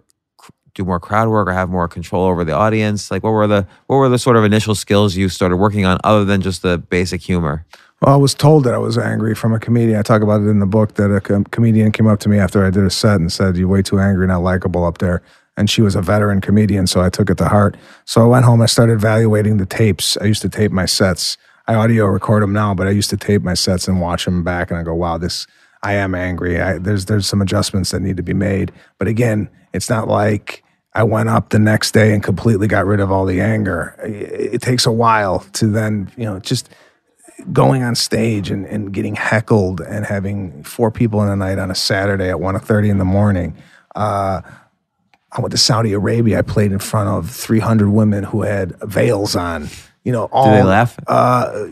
do 0.76 0.86
more 0.86 1.00
crowd 1.00 1.28
work 1.28 1.48
or 1.48 1.54
have 1.54 1.70
more 1.70 1.88
control 1.88 2.26
over 2.26 2.44
the 2.44 2.54
audience? 2.54 3.12
Like, 3.12 3.24
what 3.24 3.32
were 3.32 3.48
the 3.48 3.68
what 3.88 3.98
were 3.98 4.10
the 4.10 4.20
sort 4.20 4.38
of 4.38 4.44
initial 4.44 4.76
skills 4.76 5.16
you 5.16 5.30
started 5.30 5.58
working 5.58 5.86
on 5.86 6.00
other 6.04 6.26
than 6.26 6.42
just 6.42 6.62
the 6.62 6.78
basic 6.78 7.22
humor? 7.22 7.66
Well, 8.02 8.14
I 8.14 8.18
was 8.18 8.34
told 8.34 8.64
that 8.64 8.74
I 8.74 8.78
was 8.78 8.98
angry 8.98 9.36
from 9.36 9.54
a 9.54 9.60
comedian. 9.60 10.00
I 10.00 10.04
talk 10.04 10.22
about 10.22 10.42
it 10.42 10.48
in 10.48 10.60
the 10.60 10.66
book 10.66 10.94
that 10.96 11.14
a 11.14 11.20
com- 11.20 11.44
comedian 11.46 11.92
came 11.92 12.08
up 12.08 12.20
to 12.22 12.30
me 12.30 12.40
after 12.40 12.66
I 12.66 12.70
did 12.70 12.84
a 12.86 12.90
set 12.90 13.20
and 13.20 13.32
said, 13.32 13.58
"You're 13.58 13.68
way 13.68 13.82
too 13.82 14.00
angry, 14.00 14.26
not 14.26 14.42
likable 14.42 14.86
up 14.86 15.00
there." 15.00 15.22
And 15.58 15.70
she 15.70 15.82
was 15.82 15.96
a 15.96 16.02
veteran 16.02 16.40
comedian, 16.40 16.88
so 16.88 17.02
I 17.02 17.10
took 17.10 17.30
it 17.30 17.38
to 17.40 17.50
heart. 17.50 17.76
So 18.06 18.22
I 18.22 18.26
went 18.26 18.46
home. 18.46 18.62
I 18.62 18.68
started 18.68 18.94
evaluating 18.94 19.58
the 19.58 19.66
tapes. 19.66 20.18
I 20.22 20.26
used 20.26 20.42
to 20.44 20.50
tape 20.50 20.72
my 20.72 20.86
sets. 20.86 21.38
I 21.68 21.76
audio 21.76 22.06
record 22.06 22.42
them 22.42 22.54
now, 22.54 22.74
but 22.74 22.88
I 22.88 22.92
used 22.92 23.10
to 23.10 23.18
tape 23.18 23.42
my 23.42 23.54
sets 23.54 23.88
and 23.88 24.00
watch 24.00 24.24
them 24.24 24.44
back. 24.46 24.72
And 24.72 24.80
I 24.80 24.84
go, 24.84 24.96
"Wow, 24.96 25.18
this 25.18 25.46
I 25.84 25.94
am 25.94 26.16
angry. 26.16 26.62
I, 26.62 26.78
there's 26.78 27.06
there's 27.06 27.28
some 27.28 27.42
adjustments 27.42 27.92
that 27.92 28.02
need 28.02 28.16
to 28.16 28.24
be 28.24 28.34
made." 28.34 28.72
But 28.98 29.10
again, 29.10 29.50
it's 29.74 29.90
not 29.90 30.08
like 30.08 30.64
I 30.96 31.04
went 31.04 31.28
up 31.28 31.50
the 31.50 31.60
next 31.60 31.92
day 31.92 32.14
and 32.14 32.24
completely 32.24 32.68
got 32.68 32.86
rid 32.86 33.02
of 33.02 33.12
all 33.12 33.26
the 33.26 33.42
anger. 33.42 33.96
It, 34.04 34.56
it 34.56 34.62
takes 34.62 34.86
a 34.86 34.92
while 34.92 35.40
to 35.54 35.68
then, 35.68 36.10
you 36.16 36.24
know, 36.24 36.40
just 36.40 36.70
going 37.52 37.84
on 37.84 37.96
stage 37.96 38.50
and, 38.50 38.66
and 38.66 38.94
getting 38.94 39.16
heckled 39.16 39.82
and 39.82 40.06
having 40.06 40.64
four 40.64 40.92
people 40.92 41.22
in 41.24 41.30
a 41.30 41.36
night 41.36 41.60
on 41.60 41.72
a 41.72 41.76
Saturday 41.76 42.30
at 42.30 42.38
1.30 42.38 42.90
in 42.90 42.98
the 42.98 43.06
morning. 43.06 43.56
Uh, 43.96 44.42
I 45.32 45.42
went 45.42 45.52
to 45.52 45.58
Saudi 45.58 45.94
Arabia. 45.94 46.40
I 46.40 46.42
played 46.42 46.72
in 46.72 46.80
front 46.80 47.10
of 47.10 47.30
300 47.30 47.90
women 47.90 48.24
who 48.24 48.42
had 48.42 48.76
veils 48.82 49.36
on. 49.36 49.70
You 50.04 50.12
know, 50.12 50.30
all, 50.32 50.52
they 50.52 50.64
laugh? 50.64 50.98
Uh, 51.08 51.68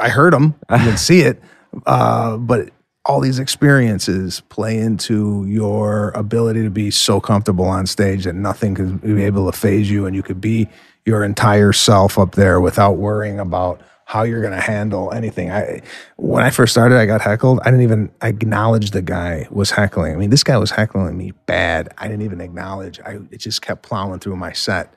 I 0.00 0.08
heard 0.08 0.32
them. 0.32 0.54
I 0.68 0.78
didn't 0.84 0.98
see 0.98 1.20
it. 1.20 1.40
Uh, 1.86 2.36
but 2.36 2.68
all 3.06 3.18
these 3.18 3.38
experiences 3.38 4.42
play 4.50 4.78
into 4.78 5.46
your 5.46 6.10
ability 6.10 6.62
to 6.62 6.68
be 6.68 6.90
so 6.90 7.18
comfortable 7.18 7.64
on 7.64 7.86
stage 7.86 8.24
that 8.24 8.34
nothing 8.34 8.74
can 8.74 8.98
be 8.98 9.24
able 9.24 9.50
to 9.50 9.56
phase 9.56 9.90
you 9.90 10.04
and 10.04 10.14
you 10.14 10.22
could 10.22 10.38
be 10.38 10.68
your 11.06 11.24
entire 11.24 11.72
self 11.72 12.18
up 12.18 12.32
there 12.32 12.60
without 12.60 12.92
worrying 12.92 13.40
about 13.40 13.80
how 14.04 14.22
you're 14.24 14.40
going 14.40 14.52
to 14.52 14.60
handle 14.60 15.12
anything. 15.12 15.50
I 15.50 15.80
when 16.16 16.44
I 16.44 16.50
first 16.50 16.72
started, 16.72 16.98
I 16.98 17.06
got 17.06 17.20
heckled. 17.20 17.60
I 17.62 17.66
didn't 17.66 17.82
even 17.82 18.10
acknowledge 18.20 18.90
the 18.90 19.02
guy 19.02 19.46
was 19.50 19.70
heckling. 19.70 20.12
I 20.12 20.16
mean, 20.16 20.30
this 20.30 20.44
guy 20.44 20.56
was 20.58 20.72
heckling 20.72 21.16
me 21.16 21.32
bad. 21.46 21.92
I 21.98 22.08
didn't 22.08 22.22
even 22.22 22.40
acknowledge. 22.40 23.00
I 23.00 23.20
it 23.30 23.38
just 23.38 23.62
kept 23.62 23.82
plowing 23.82 24.20
through 24.20 24.36
my 24.36 24.52
set 24.52 24.94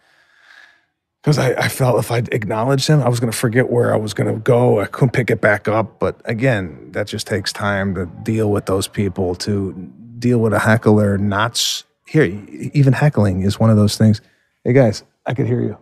because 1.26 1.40
I, 1.40 1.54
I 1.54 1.70
felt 1.70 1.98
if 1.98 2.12
I 2.12 2.20
acknowledged 2.32 2.88
him, 2.88 3.02
I 3.02 3.10
was 3.10 3.20
going 3.20 3.32
to 3.32 3.38
forget 3.38 3.72
where 3.72 3.92
I 3.92 3.98
was 3.98 4.14
going 4.14 4.32
to 4.32 4.40
go. 4.40 4.80
I 4.80 4.86
couldn't 4.86 5.14
pick 5.14 5.32
it 5.32 5.42
back 5.42 5.68
up. 5.68 6.00
But 6.00 6.22
again, 6.26 6.92
that 6.92 7.08
just 7.08 7.26
takes 7.26 7.52
time 7.52 7.96
to 7.96 8.06
deal 8.06 8.52
with 8.52 8.68
those 8.68 8.88
people. 8.88 9.34
To 9.36 9.74
deal 10.20 10.38
with 10.38 10.54
a 10.54 10.60
heckler, 10.60 11.18
not 11.18 11.84
here. 12.08 12.26
Even 12.74 12.94
heckling 12.94 13.42
is 13.42 13.60
one 13.60 13.72
of 13.72 13.76
those 13.76 13.98
things. 13.98 14.22
Hey 14.64 14.74
guys, 14.74 15.04
I 15.26 15.34
could 15.34 15.48
hear 15.48 15.62
you. 15.62 15.78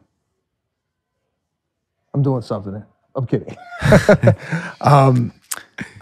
I'm 2.14 2.22
doing 2.22 2.42
something. 2.42 2.86
I'm 3.16 3.28
kidding. 3.28 3.56
um, 4.82 5.34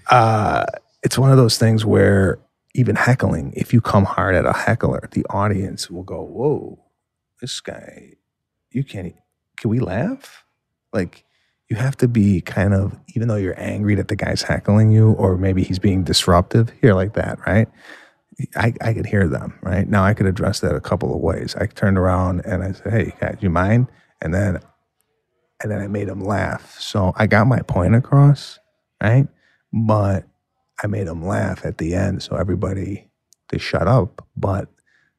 uh, 0.10 0.66
it's 1.04 1.18
one 1.18 1.32
of 1.32 1.38
those 1.38 1.58
things 1.58 1.86
where 1.86 2.40
even 2.74 2.96
heckling, 2.96 3.54
if 3.56 3.74
you 3.74 3.82
come 3.82 4.06
hard 4.06 4.36
at 4.36 4.46
a 4.46 4.54
heckler, 4.54 5.10
the 5.12 5.26
audience 5.30 5.90
will 5.90 6.04
go, 6.04 6.22
"Whoa, 6.22 6.80
this 7.42 7.60
guy, 7.60 8.14
you 8.72 8.84
can't. 8.84 9.16
Can 9.58 9.70
we 9.70 9.80
laugh?" 9.80 10.46
Like 10.94 11.26
you 11.70 11.78
have 11.78 11.96
to 11.98 12.08
be 12.08 12.42
kind 12.42 12.74
of, 12.74 13.00
even 13.16 13.30
though 13.30 13.38
you're 13.38 13.60
angry 13.60 13.96
that 13.96 14.10
the 14.10 14.16
guy's 14.16 14.42
heckling 14.42 14.92
you, 14.92 15.12
or 15.14 15.38
maybe 15.38 15.64
he's 15.64 15.80
being 15.80 16.04
disruptive 16.04 16.70
here 16.82 16.94
like 16.94 17.14
that, 17.14 17.40
right? 17.48 17.68
I, 18.58 18.74
I 18.82 18.94
could 18.94 19.06
hear 19.06 19.28
them, 19.28 19.58
right? 19.62 19.88
Now 19.88 20.04
I 20.04 20.14
could 20.14 20.26
address 20.26 20.60
that 20.62 20.76
a 20.76 20.82
couple 20.82 21.14
of 21.16 21.22
ways. 21.22 21.56
I 21.56 21.68
turned 21.68 21.98
around 21.98 22.42
and 22.46 22.62
I 22.62 22.74
said, 22.74 22.92
Hey, 22.92 23.14
guys, 23.22 23.38
you 23.40 23.50
mind? 23.50 23.88
And 24.22 24.34
then 24.34 24.60
and 25.62 25.72
then 25.72 25.80
I 25.82 25.88
made 25.88 26.08
them 26.08 26.22
laugh. 26.24 26.76
So 26.80 27.14
I 27.16 27.28
got 27.28 27.48
my 27.48 27.60
point 27.62 27.96
across, 27.96 28.60
right? 29.02 29.28
But 29.74 30.26
I 30.84 30.88
made 30.88 31.08
them 31.08 31.26
laugh 31.26 31.66
at 31.66 31.78
the 31.78 31.94
end. 31.96 32.24
So 32.24 32.36
everybody 32.36 33.08
they 33.50 33.58
shut 33.58 33.88
up, 33.88 34.26
but 34.38 34.70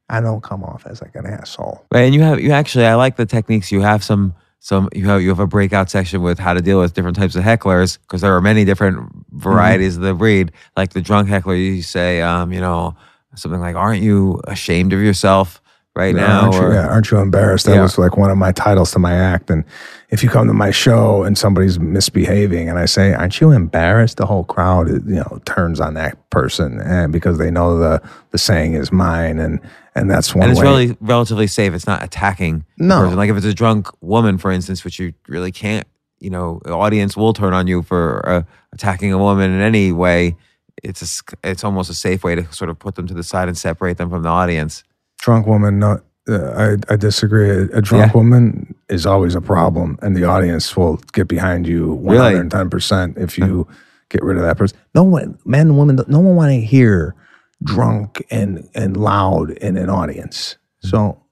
I 0.08 0.20
don't 0.20 0.42
come 0.42 0.62
off 0.64 0.86
as 0.86 1.00
like 1.02 1.14
an 1.14 1.26
asshole. 1.26 1.84
And 1.94 2.14
you 2.14 2.22
have 2.22 2.40
you 2.40 2.50
actually 2.52 2.86
I 2.86 2.94
like 2.94 3.16
the 3.16 3.26
techniques. 3.26 3.70
You 3.72 3.80
have 3.82 4.02
some 4.04 4.34
some 4.60 4.88
you 4.92 5.06
have 5.06 5.22
you 5.22 5.28
have 5.30 5.40
a 5.40 5.46
breakout 5.46 5.90
section 5.90 6.22
with 6.22 6.38
how 6.38 6.54
to 6.54 6.60
deal 6.60 6.78
with 6.80 6.94
different 6.94 7.16
types 7.16 7.34
of 7.36 7.44
hecklers 7.44 7.98
because 7.98 8.20
there 8.20 8.34
are 8.36 8.40
many 8.40 8.64
different 8.64 9.10
varieties 9.32 9.96
of 9.96 10.02
the 10.02 10.14
breed. 10.14 10.52
Like 10.76 10.90
the 10.92 11.00
drunk 11.00 11.28
heckler, 11.28 11.54
you 11.54 11.82
say, 11.82 12.20
um, 12.22 12.52
you 12.52 12.60
know, 12.60 12.94
something 13.34 13.60
like, 13.60 13.74
"Aren't 13.76 14.02
you 14.02 14.40
ashamed 14.44 14.92
of 14.92 15.00
yourself 15.00 15.60
right 15.96 16.14
now?" 16.14 16.42
aren't, 16.42 16.54
you, 16.54 16.60
Or- 16.60 16.74
yeah, 16.74 16.86
aren't 16.88 17.10
you 17.10 17.18
embarrassed? 17.18 17.66
That 17.66 17.74
Yeah. 17.76 17.82
was 17.82 17.98
like 17.98 18.16
one 18.16 18.30
of 18.30 18.38
my 18.38 18.52
titles 18.52 18.90
to 18.92 18.98
my 18.98 19.14
act. 19.14 19.50
And 19.50 19.64
if 20.12 20.22
you 20.22 20.28
come 20.28 20.46
to 20.46 20.52
my 20.54 20.70
show 20.70 21.24
and 21.24 21.36
somebody's 21.36 21.80
misbehaving, 21.80 22.68
and 22.68 22.78
I 22.78 22.84
say, 22.84 23.12
"Aren't 23.14 23.40
you 23.40 23.50
embarrassed?" 23.50 24.18
The 24.18 24.26
whole 24.26 24.44
crowd, 24.44 24.88
you 24.88 25.16
know, 25.16 25.40
turns 25.46 25.80
on 25.80 25.94
that 25.94 26.30
person, 26.30 26.80
and 26.80 27.12
because 27.12 27.38
they 27.38 27.50
know 27.50 27.78
the 27.78 28.00
the 28.30 28.38
saying 28.38 28.74
is 28.74 28.92
mine, 28.92 29.38
and 29.40 29.58
and 29.94 30.10
that's 30.10 30.34
one 30.34 30.44
and 30.44 30.52
it's 30.52 30.60
way. 30.60 30.66
really 30.66 30.96
relatively 31.00 31.46
safe. 31.48 31.72
It's 31.74 31.86
not 31.86 32.02
attacking. 32.04 32.64
No. 32.78 33.00
person. 33.00 33.16
like 33.16 33.30
if 33.30 33.36
it's 33.36 33.46
a 33.46 33.54
drunk 33.54 33.88
woman, 34.00 34.38
for 34.38 34.52
instance, 34.52 34.84
which 34.84 34.98
you 35.00 35.12
really 35.28 35.50
can't. 35.52 35.86
You 36.20 36.30
know, 36.30 36.60
the 36.64 36.72
audience 36.72 37.16
will 37.16 37.32
turn 37.32 37.52
on 37.52 37.66
you 37.66 37.82
for 37.82 38.22
uh, 38.28 38.42
attacking 38.72 39.12
a 39.12 39.18
woman 39.18 39.50
in 39.50 39.60
any 39.60 39.90
way. 39.90 40.36
It's 40.84 41.02
a, 41.02 41.48
it's 41.50 41.64
almost 41.64 41.90
a 41.90 41.94
safe 41.94 42.22
way 42.22 42.34
to 42.36 42.44
sort 42.52 42.70
of 42.70 42.78
put 42.78 42.94
them 42.94 43.06
to 43.08 43.14
the 43.14 43.22
side 43.24 43.48
and 43.48 43.58
separate 43.58 43.96
them 43.98 44.08
from 44.10 44.22
the 44.22 44.28
audience. 44.28 44.84
drunk 45.18 45.46
woman 45.46 45.78
no 45.80 46.00
uh, 46.28 46.76
I, 46.88 46.92
I 46.92 46.96
disagree 46.96 47.50
a, 47.50 47.62
a 47.78 47.80
drunk 47.82 48.12
Yeah. 48.12 48.18
woman 48.18 48.71
is 48.88 49.06
always 49.06 49.34
a 49.34 49.40
problem 49.40 49.98
and 50.02 50.16
the 50.16 50.24
audience 50.24 50.76
will 50.76 50.96
get 51.12 51.28
behind 51.28 51.66
you 51.66 51.98
110% 52.02 53.18
if 53.18 53.38
you 53.38 53.66
get 54.08 54.22
rid 54.22 54.36
of 54.36 54.42
that 54.42 54.58
person. 54.58 54.78
No 54.94 55.02
one 55.02 55.38
men 55.44 55.68
and 55.68 55.78
women 55.78 56.00
no 56.08 56.20
one 56.20 56.36
want 56.36 56.50
to 56.50 56.60
hear 56.60 57.14
drunk 57.62 58.24
and 58.30 58.68
and 58.74 58.96
loud 58.96 59.50
in 59.52 59.76
an 59.76 59.88
audience. 59.88 60.56
Hmm. 60.82 60.88
So 60.88 61.22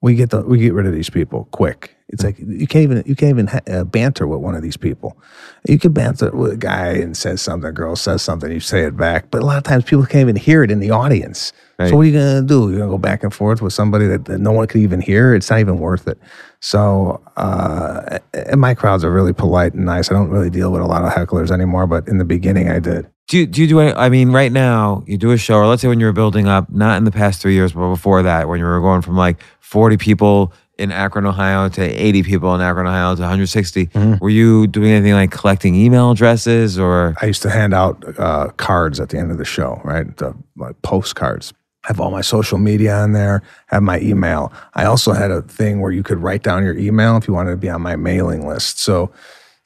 we 0.00 0.14
get 0.14 0.30
the 0.30 0.42
we 0.42 0.58
get 0.58 0.74
rid 0.74 0.86
of 0.86 0.92
these 0.92 1.10
people 1.10 1.48
quick 1.52 1.96
it's 2.08 2.22
like 2.22 2.38
you 2.38 2.66
can't 2.66 2.82
even 2.82 3.02
you 3.06 3.16
can't 3.16 3.30
even 3.30 3.46
ha- 3.46 3.60
uh, 3.66 3.84
banter 3.84 4.26
with 4.26 4.40
one 4.40 4.54
of 4.54 4.62
these 4.62 4.76
people. 4.76 5.16
You 5.66 5.78
can 5.78 5.92
banter 5.92 6.30
with 6.32 6.52
a 6.52 6.56
guy 6.56 6.88
and 6.88 7.16
says 7.16 7.40
something 7.40 7.68
a 7.68 7.72
girl 7.72 7.96
says 7.96 8.20
something 8.20 8.52
you 8.52 8.60
say 8.60 8.82
it 8.82 8.96
back 8.96 9.30
but 9.30 9.42
a 9.42 9.46
lot 9.46 9.56
of 9.56 9.62
times 9.62 9.84
people 9.84 10.04
can't 10.04 10.20
even 10.20 10.36
hear 10.36 10.62
it 10.62 10.70
in 10.70 10.80
the 10.80 10.90
audience. 10.90 11.52
Right. 11.78 11.88
so 11.88 11.96
what 11.96 12.02
are 12.02 12.04
you 12.04 12.12
gonna 12.12 12.42
do? 12.42 12.70
You're 12.70 12.80
gonna 12.80 12.90
go 12.90 12.98
back 12.98 13.22
and 13.22 13.32
forth 13.32 13.62
with 13.62 13.72
somebody 13.72 14.06
that, 14.06 14.26
that 14.26 14.38
no 14.38 14.52
one 14.52 14.66
could 14.66 14.82
even 14.82 15.00
hear? 15.00 15.34
It's 15.34 15.50
not 15.50 15.60
even 15.60 15.78
worth 15.78 16.06
it. 16.06 16.18
So 16.60 17.22
uh 17.38 18.18
and 18.34 18.60
my 18.60 18.74
crowds 18.74 19.02
are 19.02 19.10
really 19.10 19.32
polite 19.32 19.72
and 19.72 19.86
nice. 19.86 20.10
I 20.10 20.14
don't 20.14 20.28
really 20.28 20.50
deal 20.50 20.70
with 20.72 20.82
a 20.82 20.86
lot 20.86 21.04
of 21.04 21.12
hecklers 21.12 21.50
anymore 21.50 21.86
but 21.86 22.06
in 22.06 22.18
the 22.18 22.24
beginning 22.24 22.68
i 22.68 22.78
did. 22.78 23.08
Do 23.26 23.38
you, 23.38 23.46
do 23.46 23.62
you 23.62 23.66
do 23.66 23.80
any, 23.80 23.94
I 23.94 24.10
mean, 24.10 24.32
right 24.32 24.52
now, 24.52 25.02
you 25.06 25.16
do 25.16 25.30
a 25.30 25.38
show, 25.38 25.54
or 25.54 25.66
let's 25.66 25.80
say 25.80 25.88
when 25.88 25.98
you 25.98 26.04
were 26.04 26.12
building 26.12 26.46
up, 26.46 26.70
not 26.70 26.98
in 26.98 27.04
the 27.04 27.10
past 27.10 27.40
three 27.40 27.54
years, 27.54 27.72
but 27.72 27.88
before 27.88 28.22
that, 28.22 28.50
when 28.50 28.58
you 28.58 28.66
were 28.66 28.82
going 28.82 29.00
from 29.00 29.16
like 29.16 29.40
40 29.60 29.96
people 29.96 30.52
in 30.78 30.90
Akron, 30.90 31.26
Ohio 31.26 31.68
to 31.68 31.82
80 31.82 32.22
people 32.24 32.54
in 32.54 32.60
Akron, 32.60 32.86
Ohio 32.86 33.14
to 33.14 33.20
160, 33.20 33.90
were 34.20 34.30
you 34.30 34.66
doing 34.66 34.90
anything 34.90 35.12
like 35.12 35.30
collecting 35.30 35.74
email 35.74 36.10
addresses 36.10 36.78
or? 36.78 37.14
I 37.20 37.26
used 37.26 37.42
to 37.42 37.50
hand 37.50 37.74
out 37.74 38.02
uh, 38.18 38.48
cards 38.56 39.00
at 39.00 39.10
the 39.10 39.18
end 39.18 39.30
of 39.30 39.38
the 39.38 39.44
show, 39.44 39.80
right? 39.84 40.16
The 40.16 40.34
like 40.56 40.80
postcards. 40.82 41.52
Have 41.84 42.00
all 42.00 42.10
my 42.10 42.22
social 42.22 42.56
media 42.56 42.96
on 42.96 43.12
there. 43.12 43.42
Have 43.66 43.82
my 43.82 44.00
email. 44.00 44.52
I 44.74 44.86
also 44.86 45.12
had 45.12 45.30
a 45.30 45.42
thing 45.42 45.80
where 45.80 45.92
you 45.92 46.02
could 46.02 46.18
write 46.18 46.42
down 46.42 46.64
your 46.64 46.76
email 46.78 47.16
if 47.18 47.28
you 47.28 47.34
wanted 47.34 47.50
to 47.50 47.56
be 47.58 47.68
on 47.68 47.82
my 47.82 47.94
mailing 47.94 48.46
list. 48.46 48.80
So, 48.80 49.12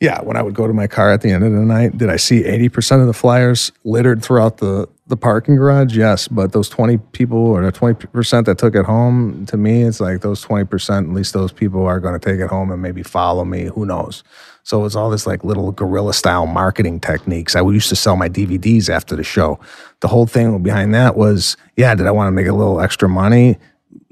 yeah, 0.00 0.20
when 0.22 0.36
I 0.36 0.42
would 0.42 0.54
go 0.54 0.66
to 0.66 0.72
my 0.72 0.88
car 0.88 1.12
at 1.12 1.20
the 1.20 1.30
end 1.30 1.44
of 1.44 1.52
the 1.52 1.60
night, 1.60 1.96
did 1.96 2.10
I 2.10 2.16
see 2.16 2.44
eighty 2.44 2.68
percent 2.68 3.00
of 3.00 3.06
the 3.06 3.12
flyers 3.12 3.70
littered 3.84 4.22
throughout 4.22 4.58
the 4.58 4.88
the 5.08 5.16
parking 5.16 5.56
garage? 5.56 5.96
Yes, 5.96 6.28
but 6.28 6.52
those 6.52 6.68
twenty 6.68 6.98
people 6.98 7.38
or 7.38 7.64
the 7.64 7.72
twenty 7.72 8.06
percent 8.06 8.46
that 8.46 8.58
took 8.58 8.74
it 8.74 8.84
home, 8.84 9.46
to 9.46 9.56
me, 9.56 9.82
it's 9.82 10.00
like 10.00 10.20
those 10.20 10.40
twenty 10.40 10.64
percent. 10.64 11.08
At 11.08 11.14
least 11.14 11.32
those 11.32 11.52
people 11.52 11.84
are 11.86 12.00
going 12.00 12.18
to 12.18 12.24
take 12.24 12.40
it 12.40 12.48
home 12.48 12.70
and 12.70 12.80
maybe 12.80 13.02
follow 13.02 13.44
me. 13.44 13.64
Who 13.74 13.86
knows? 13.86 14.22
So 14.62 14.78
it 14.80 14.82
was 14.82 14.94
all 14.94 15.08
this 15.08 15.26
like 15.26 15.44
little 15.44 15.72
guerrilla 15.72 16.12
style 16.12 16.46
marketing 16.46 17.00
techniques. 17.00 17.56
I 17.56 17.62
used 17.62 17.88
to 17.88 17.96
sell 17.96 18.16
my 18.16 18.28
DVDs 18.28 18.90
after 18.90 19.16
the 19.16 19.24
show. 19.24 19.58
The 20.00 20.08
whole 20.08 20.26
thing 20.26 20.62
behind 20.62 20.94
that 20.94 21.16
was, 21.16 21.56
yeah, 21.76 21.94
did 21.94 22.06
I 22.06 22.10
want 22.10 22.28
to 22.28 22.32
make 22.32 22.46
a 22.46 22.52
little 22.52 22.78
extra 22.78 23.08
money? 23.08 23.56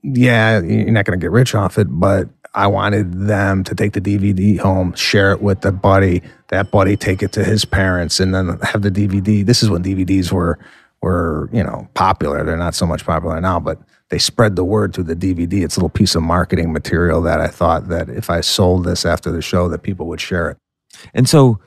Yeah, 0.02 0.60
you're 0.62 0.92
not 0.92 1.04
going 1.04 1.20
to 1.20 1.22
get 1.22 1.30
rich 1.30 1.54
off 1.54 1.76
it, 1.78 1.88
but 1.90 2.30
I 2.54 2.68
wanted 2.68 3.12
them 3.26 3.64
to 3.64 3.74
take 3.74 3.92
the 3.92 4.00
DVD 4.00 4.58
home, 4.58 4.94
share 4.94 5.30
it 5.32 5.42
with 5.42 5.60
the 5.60 5.72
buddy, 5.72 6.22
that 6.48 6.70
buddy 6.70 6.96
take 6.96 7.22
it 7.22 7.32
to 7.32 7.44
his 7.44 7.66
parents, 7.66 8.18
and 8.18 8.34
then 8.34 8.58
have 8.60 8.80
the 8.80 8.90
DVD. 8.90 9.44
This 9.44 9.62
is 9.62 9.68
when 9.68 9.82
DVDs 9.82 10.32
were 10.32 10.58
were 11.02 11.48
you 11.52 11.62
know 11.62 11.88
popular. 11.94 12.44
They're 12.44 12.56
not 12.56 12.74
so 12.74 12.86
much 12.86 13.04
popular 13.04 13.40
now, 13.40 13.60
but 13.60 13.78
they 14.08 14.18
spread 14.18 14.56
the 14.56 14.64
word 14.64 14.94
through 14.94 15.04
the 15.04 15.16
DVD. 15.16 15.64
It's 15.64 15.76
a 15.76 15.80
little 15.80 15.88
piece 15.88 16.14
of 16.14 16.22
marketing 16.22 16.72
material 16.72 17.20
that 17.22 17.40
I 17.40 17.48
thought 17.48 17.88
that 17.88 18.08
if 18.08 18.30
I 18.30 18.40
sold 18.40 18.84
this 18.84 19.04
after 19.04 19.30
the 19.32 19.42
show, 19.42 19.68
that 19.68 19.82
people 19.82 20.06
would 20.06 20.20
share 20.20 20.50
it. 20.50 20.56
And 21.12 21.28
so 21.28 21.48
you 21.48 21.58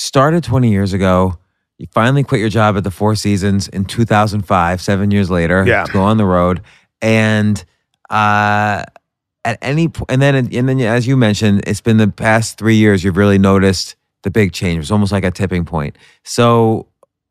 started 0.00 0.44
20 0.44 0.70
years 0.70 0.92
ago. 0.92 1.38
You 1.78 1.86
finally 1.94 2.24
quit 2.24 2.40
your 2.40 2.50
job 2.50 2.76
at 2.76 2.84
the 2.84 2.90
Four 2.90 3.14
Seasons 3.14 3.68
in 3.68 3.84
2005, 3.84 4.80
seven 4.82 5.10
years 5.12 5.30
later, 5.30 5.64
Yeah. 5.66 5.84
to 5.84 5.92
go 5.92 6.02
on 6.02 6.16
the 6.18 6.24
road. 6.26 6.60
And 7.00 7.64
uh, 8.10 8.82
at 9.44 9.58
any 9.62 9.88
point, 9.88 10.10
and 10.10 10.20
then, 10.20 10.34
and 10.34 10.68
then, 10.68 10.80
as 10.80 11.06
you 11.06 11.16
mentioned, 11.16 11.62
it's 11.66 11.80
been 11.80 11.96
the 11.96 12.08
past 12.08 12.58
three 12.58 12.74
years 12.76 13.04
you've 13.04 13.16
really 13.16 13.38
noticed 13.38 13.96
the 14.24 14.30
big 14.30 14.52
change. 14.52 14.82
It's 14.82 14.90
almost 14.90 15.12
like 15.12 15.24
a 15.24 15.30
tipping 15.30 15.64
point. 15.64 15.96
So, 16.24 16.88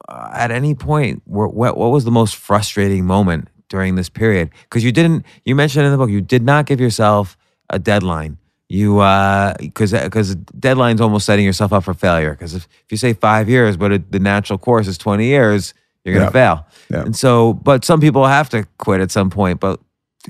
Uh, 0.08 0.30
at 0.34 0.51
any 0.51 0.74
point, 0.76 1.22
wh- 1.26 1.53
what 1.53 1.78
what 1.78 1.91
was 1.91 2.03
the 2.05 2.12
most 2.12 2.36
frustrating 2.36 3.05
moment 3.05 3.49
during 3.70 3.95
this 3.95 4.10
period? 4.10 4.49
Because 4.64 4.84
you 4.84 4.91
didn't. 4.91 5.26
You 5.45 5.55
mentioned 5.55 5.86
in 5.86 5.91
the 5.91 5.97
book 5.97 6.10
you 6.10 6.22
did 6.22 6.43
not 6.43 6.66
give 6.66 6.80
yourself 6.80 7.38
a 7.70 7.78
deadline. 7.80 8.38
You 8.70 8.99
uh, 8.99 9.53
because 9.60 9.91
because 9.91 10.32
uh, 10.32 10.36
deadline's 10.60 11.01
almost 11.01 11.26
setting 11.26 11.45
yourself 11.45 11.74
up 11.74 11.84
for 11.84 11.93
failure. 11.93 12.32
Because 12.32 12.53
if, 12.53 12.68
if 12.86 12.91
you 12.91 12.97
say 12.97 13.14
five 13.14 13.49
years, 13.49 13.76
but 13.78 13.91
it, 13.91 14.12
the 14.12 14.20
natural 14.20 14.58
course 14.60 14.88
is 14.88 14.97
twenty 14.97 15.26
years, 15.26 15.74
you're 16.05 16.14
gonna 16.14 16.26
Yeah. 16.28 16.32
fail. 16.32 16.68
Yeah. 16.89 17.01
And 17.05 17.16
so, 17.16 17.53
but 17.53 17.84
some 17.86 17.99
people 18.01 18.26
have 18.26 18.49
to 18.49 18.66
quit 18.78 19.01
at 19.01 19.12
some 19.12 19.30
point. 19.30 19.60
But 19.60 19.80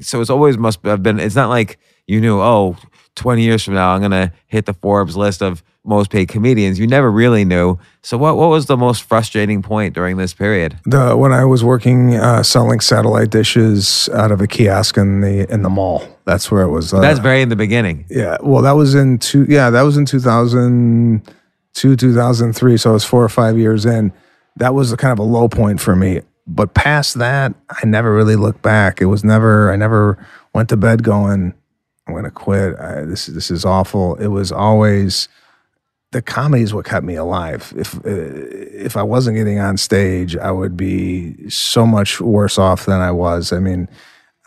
so 0.02 0.22
it's 0.22 0.30
always 0.32 0.58
must 0.58 0.84
have 0.86 1.02
been. 1.04 1.20
It's 1.20 1.36
not 1.36 1.50
like 1.50 1.78
you 2.08 2.20
knew. 2.22 2.40
Oh, 2.42 2.76
20 3.16 3.42
years 3.42 3.64
from 3.64 3.74
now, 3.74 3.90
I'm 3.96 4.02
gonna 4.02 4.32
hit 4.46 4.66
the 4.68 4.74
Forbes 4.74 5.18
list 5.18 5.42
of 5.42 5.64
most 5.88 6.12
paid 6.12 6.28
comedians. 6.28 6.80
You 6.80 6.88
never 6.88 7.10
really 7.10 7.46
knew. 7.46 7.78
So 8.02 8.18
what 8.18 8.38
what 8.38 8.50
was 8.50 8.66
the 8.66 8.78
most 8.78 9.04
frustrating 9.04 9.62
point 9.62 9.94
during 9.94 10.18
this 10.18 10.34
period? 10.34 10.78
The 10.86 11.16
when 11.16 11.32
I 11.32 11.46
was 11.46 11.64
working 11.64 12.16
uh, 12.16 12.44
selling 12.44 12.80
satellite 12.80 13.30
dishes 13.30 14.10
out 14.14 14.32
of 14.32 14.42
a 14.42 14.48
kiosk 14.48 14.98
in 14.98 15.22
the 15.22 15.52
in 15.52 15.62
the 15.64 15.70
mall. 15.70 16.08
That's 16.26 16.52
where 16.52 16.62
it 16.62 16.70
was. 16.70 16.94
Uh, 16.94 17.00
That's 17.00 17.20
very 17.20 17.42
in 17.42 17.50
the 17.50 17.56
beginning. 17.56 18.06
Yeah, 18.10 18.38
well, 18.44 18.62
that 18.64 18.74
was 18.74 18.96
in 18.96 19.18
two. 19.20 19.46
Yeah, 19.48 19.70
that 19.70 19.84
was 19.84 19.98
in 19.98 20.06
two 20.06 20.20
thousand 20.20 21.22
two, 21.74 21.96
two 21.96 22.14
thousand 22.14 22.54
three. 22.54 22.78
So 22.78 22.90
I 22.90 22.94
was 22.94 23.06
four 23.06 23.24
or 23.24 23.30
five 23.30 23.58
years 23.58 23.86
in. 23.86 24.12
That 24.58 24.74
was 24.74 24.94
kind 24.96 25.14
of 25.14 25.20
a 25.20 25.24
low 25.24 25.48
point 25.48 25.80
for 25.80 25.96
me. 25.96 26.22
But 26.48 26.74
past 26.74 27.16
that, 27.20 27.54
I 27.70 27.86
never 27.86 28.14
really 28.14 28.36
looked 28.36 28.62
back. 28.62 29.02
It 29.02 29.06
was 29.06 29.24
never. 29.24 29.72
I 29.72 29.76
never 29.76 30.18
went 30.54 30.70
to 30.70 30.78
bed 30.78 31.04
going, 31.04 31.54
"I'm 32.08 32.14
going 32.14 32.24
to 32.24 32.32
quit. 32.32 32.78
I, 32.80 33.02
this 33.02 33.28
this 33.28 33.52
is 33.52 33.64
awful." 33.64 34.16
It 34.16 34.28
was 34.28 34.52
always 34.52 35.30
the 36.12 36.22
comedy 36.22 36.64
is 36.64 36.74
what 36.74 36.86
kept 36.86 37.06
me 37.06 37.16
alive. 37.16 37.74
If 37.76 37.96
uh, 37.96 38.02
if 38.06 38.96
I 38.96 39.04
wasn't 39.04 39.38
getting 39.38 39.60
on 39.60 39.78
stage, 39.78 40.38
I 40.38 40.52
would 40.52 40.78
be 40.78 41.50
so 41.50 41.86
much 41.86 42.22
worse 42.22 42.58
off 42.58 42.86
than 42.86 43.02
I 43.02 43.12
was. 43.12 43.52
I 43.52 43.60
mean, 43.60 43.90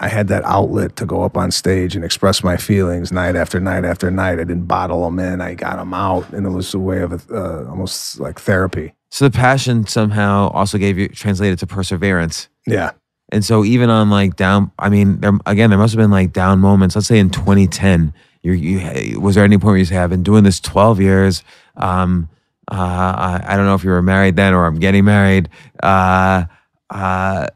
I 0.01 0.09
had 0.09 0.29
that 0.29 0.45
outlet 0.45 0.97
to 0.97 1.07
go 1.07 1.23
up 1.23 1.37
on 1.37 1.51
stage 1.51 1.95
and 1.95 2.05
express 2.05 2.43
my 2.43 2.57
feelings 2.57 3.13
night 3.13 3.37
after 3.37 3.61
night 3.61 3.85
after 3.85 4.11
night. 4.11 4.41
I 4.41 4.45
didn't 4.45 4.65
bottle 4.65 5.05
them 5.05 5.19
in. 5.19 5.43
I 5.43 5.55
got 5.55 5.77
them 5.77 5.93
out, 5.93 6.31
and 6.31 6.47
it 6.47 6.51
was 6.51 6.73
a 6.73 6.79
way 6.79 7.01
of 7.01 7.31
uh, 7.31 7.69
almost 7.69 8.19
like 8.19 8.41
therapy. 8.41 8.95
So 9.11 9.29
the 9.29 9.37
passion 9.37 9.87
somehow 9.87 10.49
also 10.51 10.79
gave 10.79 10.97
you 10.97 11.09
translated 11.09 11.59
to 11.59 11.67
perseverance. 11.67 12.49
Yeah, 12.67 12.93
And 13.33 13.45
so 13.45 13.65
even 13.65 13.91
on 13.91 14.09
like 14.09 14.37
down, 14.37 14.71
I 14.79 14.89
mean, 14.89 15.21
there, 15.21 15.33
again, 15.47 15.71
there 15.71 15.79
must 15.79 15.93
have 15.93 15.99
been 15.99 16.11
like 16.11 16.33
down 16.33 16.61
moments. 16.61 16.95
Let's 16.95 17.09
say 17.09 17.19
in 17.19 17.29
2010, 17.31 18.15
you, 18.43 18.53
you 18.53 19.21
was 19.21 19.35
there 19.35 19.45
any 19.45 19.57
point 19.59 19.67
where 19.67 19.77
you 19.79 19.85
say, 19.85 19.99
"I've 19.99 20.11
been 20.11 20.23
doing 20.23 20.45
this 20.45 20.61
12 20.61 21.01
years. 21.01 21.43
Um, 21.77 22.29
uh, 22.71 22.75
I, 22.75 23.43
I 23.47 23.57
don't 23.57 23.67
know 23.67 23.75
if 23.75 23.85
you 23.85 23.91
were 23.91 24.03
married 24.03 24.37
then 24.37 24.55
or 24.55 24.65
I'm 24.67 24.79
getting 24.79 25.05
married. 25.05 25.49
Uh, 25.83 26.45
uh, 26.89 27.47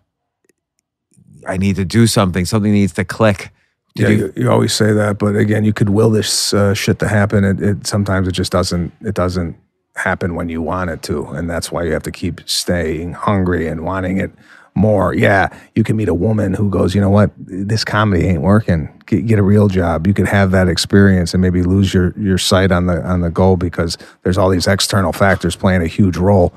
I 1.47 1.57
need 1.57 1.76
to 1.76 1.85
do 1.85 2.07
something. 2.07 2.45
Something 2.45 2.72
needs 2.72 2.93
to 2.95 3.05
click." 3.05 3.51
Did 3.97 4.03
yeah. 4.03 4.09
you- 4.09 4.16
You, 4.37 4.43
you 4.45 4.51
always 4.51 4.72
say 4.72 4.93
that, 4.93 5.18
but 5.18 5.37
again, 5.37 5.64
you 5.64 5.72
could 5.72 5.91
will 5.91 6.11
this 6.11 6.53
uh, 6.53 6.74
shit 6.74 6.99
to 6.99 7.09
happen. 7.09 7.45
It, 7.45 7.61
it 7.62 7.87
sometimes 7.87 8.26
it 8.28 8.32
just 8.32 8.51
doesn't. 8.53 8.93
It 9.03 9.14
doesn't 9.14 9.57
happen 9.97 10.35
when 10.35 10.49
you 10.49 10.61
want 10.61 10.91
it 10.91 11.03
to, 11.05 11.26
and 11.28 11.49
that's 11.49 11.70
why 11.70 11.85
you 11.85 11.93
have 11.93 12.03
to 12.03 12.11
keep 12.11 12.41
staying 12.47 13.12
hungry 13.12 13.68
and 13.68 13.85
wanting 13.85 14.18
it 14.18 14.32
more. 14.75 15.14
Yeah, 15.14 15.49
you 15.75 15.85
can 15.85 15.97
meet 15.97 16.09
a 16.09 16.14
woman 16.14 16.55
who 16.55 16.68
goes, 16.68 16.95
you 16.95 17.01
know 17.01 17.11
what, 17.11 17.31
this 17.39 17.85
comedy 17.85 18.27
ain't 18.27 18.43
working. 18.43 18.91
Get, 19.07 19.27
get 19.27 19.39
a 19.39 19.43
real 19.43 19.68
job. 19.68 20.07
You 20.07 20.14
could 20.14 20.27
have 20.29 20.51
that 20.51 20.68
experience 20.68 21.35
and 21.35 21.41
maybe 21.41 21.62
lose 21.62 21.95
your 21.95 22.12
your 22.18 22.39
sight 22.39 22.72
on 22.72 22.87
the 22.87 23.03
on 23.03 23.20
the 23.20 23.31
goal 23.31 23.57
because 23.57 23.99
there's 24.22 24.39
all 24.39 24.51
these 24.51 24.66
external 24.66 25.12
factors 25.12 25.57
playing 25.57 25.83
a 25.83 25.87
huge 25.87 26.16
role. 26.16 26.53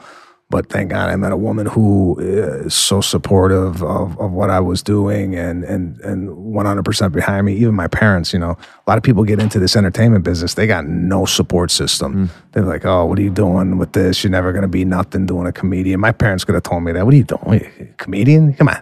But 0.50 0.70
thank 0.70 0.92
God 0.92 1.10
I 1.10 1.16
met 1.18 1.34
a 1.34 1.38
woman 1.38 1.66
who 1.66 2.18
is 2.20 2.74
so 2.74 3.02
supportive 3.02 3.84
of, 3.84 4.18
of 4.18 4.32
what 4.32 4.50
I 4.50 4.62
was 4.62 4.82
doing 4.82 5.36
and 5.36 5.66
and 5.66 6.00
and 6.00 6.30
100% 6.30 7.12
behind 7.12 7.46
me. 7.46 7.54
Even 7.56 7.76
my 7.76 7.88
parents, 7.88 8.32
you 8.32 8.40
know, 8.40 8.52
a 8.52 8.90
lot 8.90 8.98
of 8.98 9.04
people 9.04 9.26
get 9.26 9.42
into 9.42 9.60
this 9.60 9.76
entertainment 9.76 10.24
business. 10.24 10.54
They 10.54 10.66
got 10.66 10.86
no 10.86 11.26
support 11.26 11.70
system. 11.70 12.30
They're 12.54 12.64
like, 12.64 12.86
oh, 12.86 13.04
what 13.06 13.20
are 13.20 13.24
you 13.24 13.30
doing 13.30 13.78
with 13.78 13.92
this? 13.92 14.24
You're 14.24 14.32
never 14.32 14.54
going 14.54 14.62
to 14.62 14.70
be 14.70 14.86
nothing 14.86 15.26
doing 15.26 15.48
a 15.48 15.52
comedian. 15.52 16.00
My 16.00 16.14
parents 16.14 16.46
could 16.46 16.56
have 16.56 16.64
told 16.64 16.84
me 16.84 16.94
that. 16.94 17.04
What 17.04 17.14
are 17.14 17.18
you 17.18 17.26
doing? 17.26 17.70
A 17.82 17.86
comedian? 17.98 18.54
Come 18.54 18.70
on. 18.70 18.82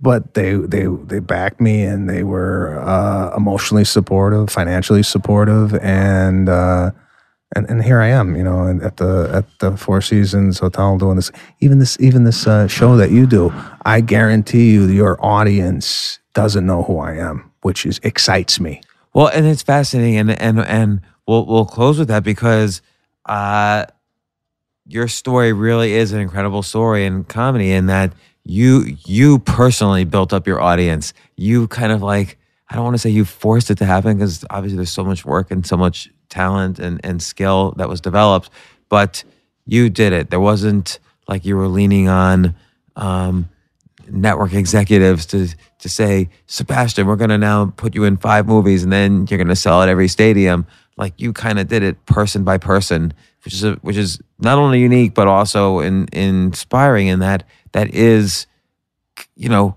But 0.00 0.32
they 0.32 0.54
they 0.54 0.86
they 0.86 1.18
backed 1.18 1.60
me 1.60 1.82
and 1.82 2.08
they 2.08 2.22
were 2.22 2.80
uh, 2.80 3.36
emotionally 3.36 3.84
supportive, 3.84 4.48
financially 4.48 5.02
supportive, 5.02 5.74
and 5.76 6.48
uh, 6.48 6.92
and 7.54 7.68
and 7.68 7.84
here 7.84 8.00
I 8.00 8.08
am, 8.08 8.36
you 8.36 8.42
know, 8.42 8.78
at 8.82 8.96
the 8.96 9.30
at 9.32 9.58
the 9.60 9.76
Four 9.76 10.00
Seasons 10.00 10.58
Hotel 10.58 10.98
doing 10.98 11.16
this. 11.16 11.30
Even 11.60 11.78
this 11.78 11.96
even 12.00 12.24
this 12.24 12.46
uh, 12.46 12.66
show 12.66 12.96
that 12.96 13.10
you 13.10 13.26
do, 13.26 13.52
I 13.84 14.00
guarantee 14.00 14.72
you, 14.72 14.86
your 14.86 15.24
audience 15.24 16.18
doesn't 16.34 16.66
know 16.66 16.82
who 16.82 16.98
I 16.98 17.14
am, 17.14 17.50
which 17.62 17.86
is 17.86 18.00
excites 18.02 18.60
me. 18.60 18.80
Well, 19.14 19.28
and 19.28 19.46
it's 19.46 19.62
fascinating, 19.62 20.18
and 20.18 20.30
and 20.30 20.60
and 20.60 21.00
we'll 21.26 21.46
we'll 21.46 21.66
close 21.66 21.98
with 21.98 22.08
that 22.08 22.24
because 22.24 22.82
uh, 23.26 23.86
your 24.86 25.08
story 25.08 25.52
really 25.52 25.94
is 25.94 26.12
an 26.12 26.20
incredible 26.20 26.62
story 26.62 27.06
in 27.06 27.24
comedy, 27.24 27.72
in 27.72 27.86
that 27.86 28.12
you 28.44 28.96
you 29.04 29.38
personally 29.38 30.04
built 30.04 30.32
up 30.32 30.46
your 30.46 30.60
audience. 30.60 31.14
You 31.36 31.68
kind 31.68 31.92
of 31.92 32.02
like 32.02 32.38
I 32.68 32.74
don't 32.74 32.84
want 32.84 32.94
to 32.94 32.98
say 32.98 33.10
you 33.10 33.24
forced 33.24 33.70
it 33.70 33.78
to 33.78 33.84
happen 33.84 34.16
because 34.16 34.44
obviously 34.50 34.76
there's 34.76 34.92
so 34.92 35.04
much 35.04 35.24
work 35.24 35.50
and 35.50 35.66
so 35.66 35.76
much 35.76 36.10
talent 36.28 36.78
and 36.78 37.00
and 37.04 37.22
skill 37.22 37.72
that 37.76 37.88
was 37.88 38.00
developed, 38.00 38.50
but 38.88 39.24
you 39.66 39.90
did 39.90 40.12
it. 40.12 40.30
There 40.30 40.40
wasn't 40.40 40.98
like 41.28 41.44
you 41.44 41.56
were 41.56 41.68
leaning 41.68 42.08
on. 42.08 42.54
Um, 42.96 43.48
network 44.10 44.52
executives 44.52 45.26
to 45.26 45.48
to 45.78 45.88
say, 45.88 46.30
Sebastian, 46.46 47.06
we're 47.06 47.16
gonna 47.16 47.38
now 47.38 47.72
put 47.76 47.94
you 47.94 48.04
in 48.04 48.16
five 48.16 48.46
movies 48.46 48.82
and 48.82 48.92
then 48.92 49.26
you're 49.28 49.38
gonna 49.38 49.56
sell 49.56 49.82
at 49.82 49.88
every 49.88 50.08
stadium. 50.08 50.66
Like 50.96 51.14
you 51.18 51.32
kind 51.32 51.58
of 51.58 51.68
did 51.68 51.82
it 51.82 52.04
person 52.06 52.44
by 52.44 52.58
person, 52.58 53.12
which 53.44 53.54
is 53.54 53.64
a, 53.64 53.72
which 53.76 53.96
is 53.96 54.20
not 54.38 54.58
only 54.58 54.80
unique 54.80 55.14
but 55.14 55.26
also 55.26 55.80
in, 55.80 56.08
inspiring 56.12 57.08
in 57.08 57.18
that 57.20 57.44
that 57.72 57.94
is, 57.94 58.46
you 59.36 59.48
know, 59.48 59.76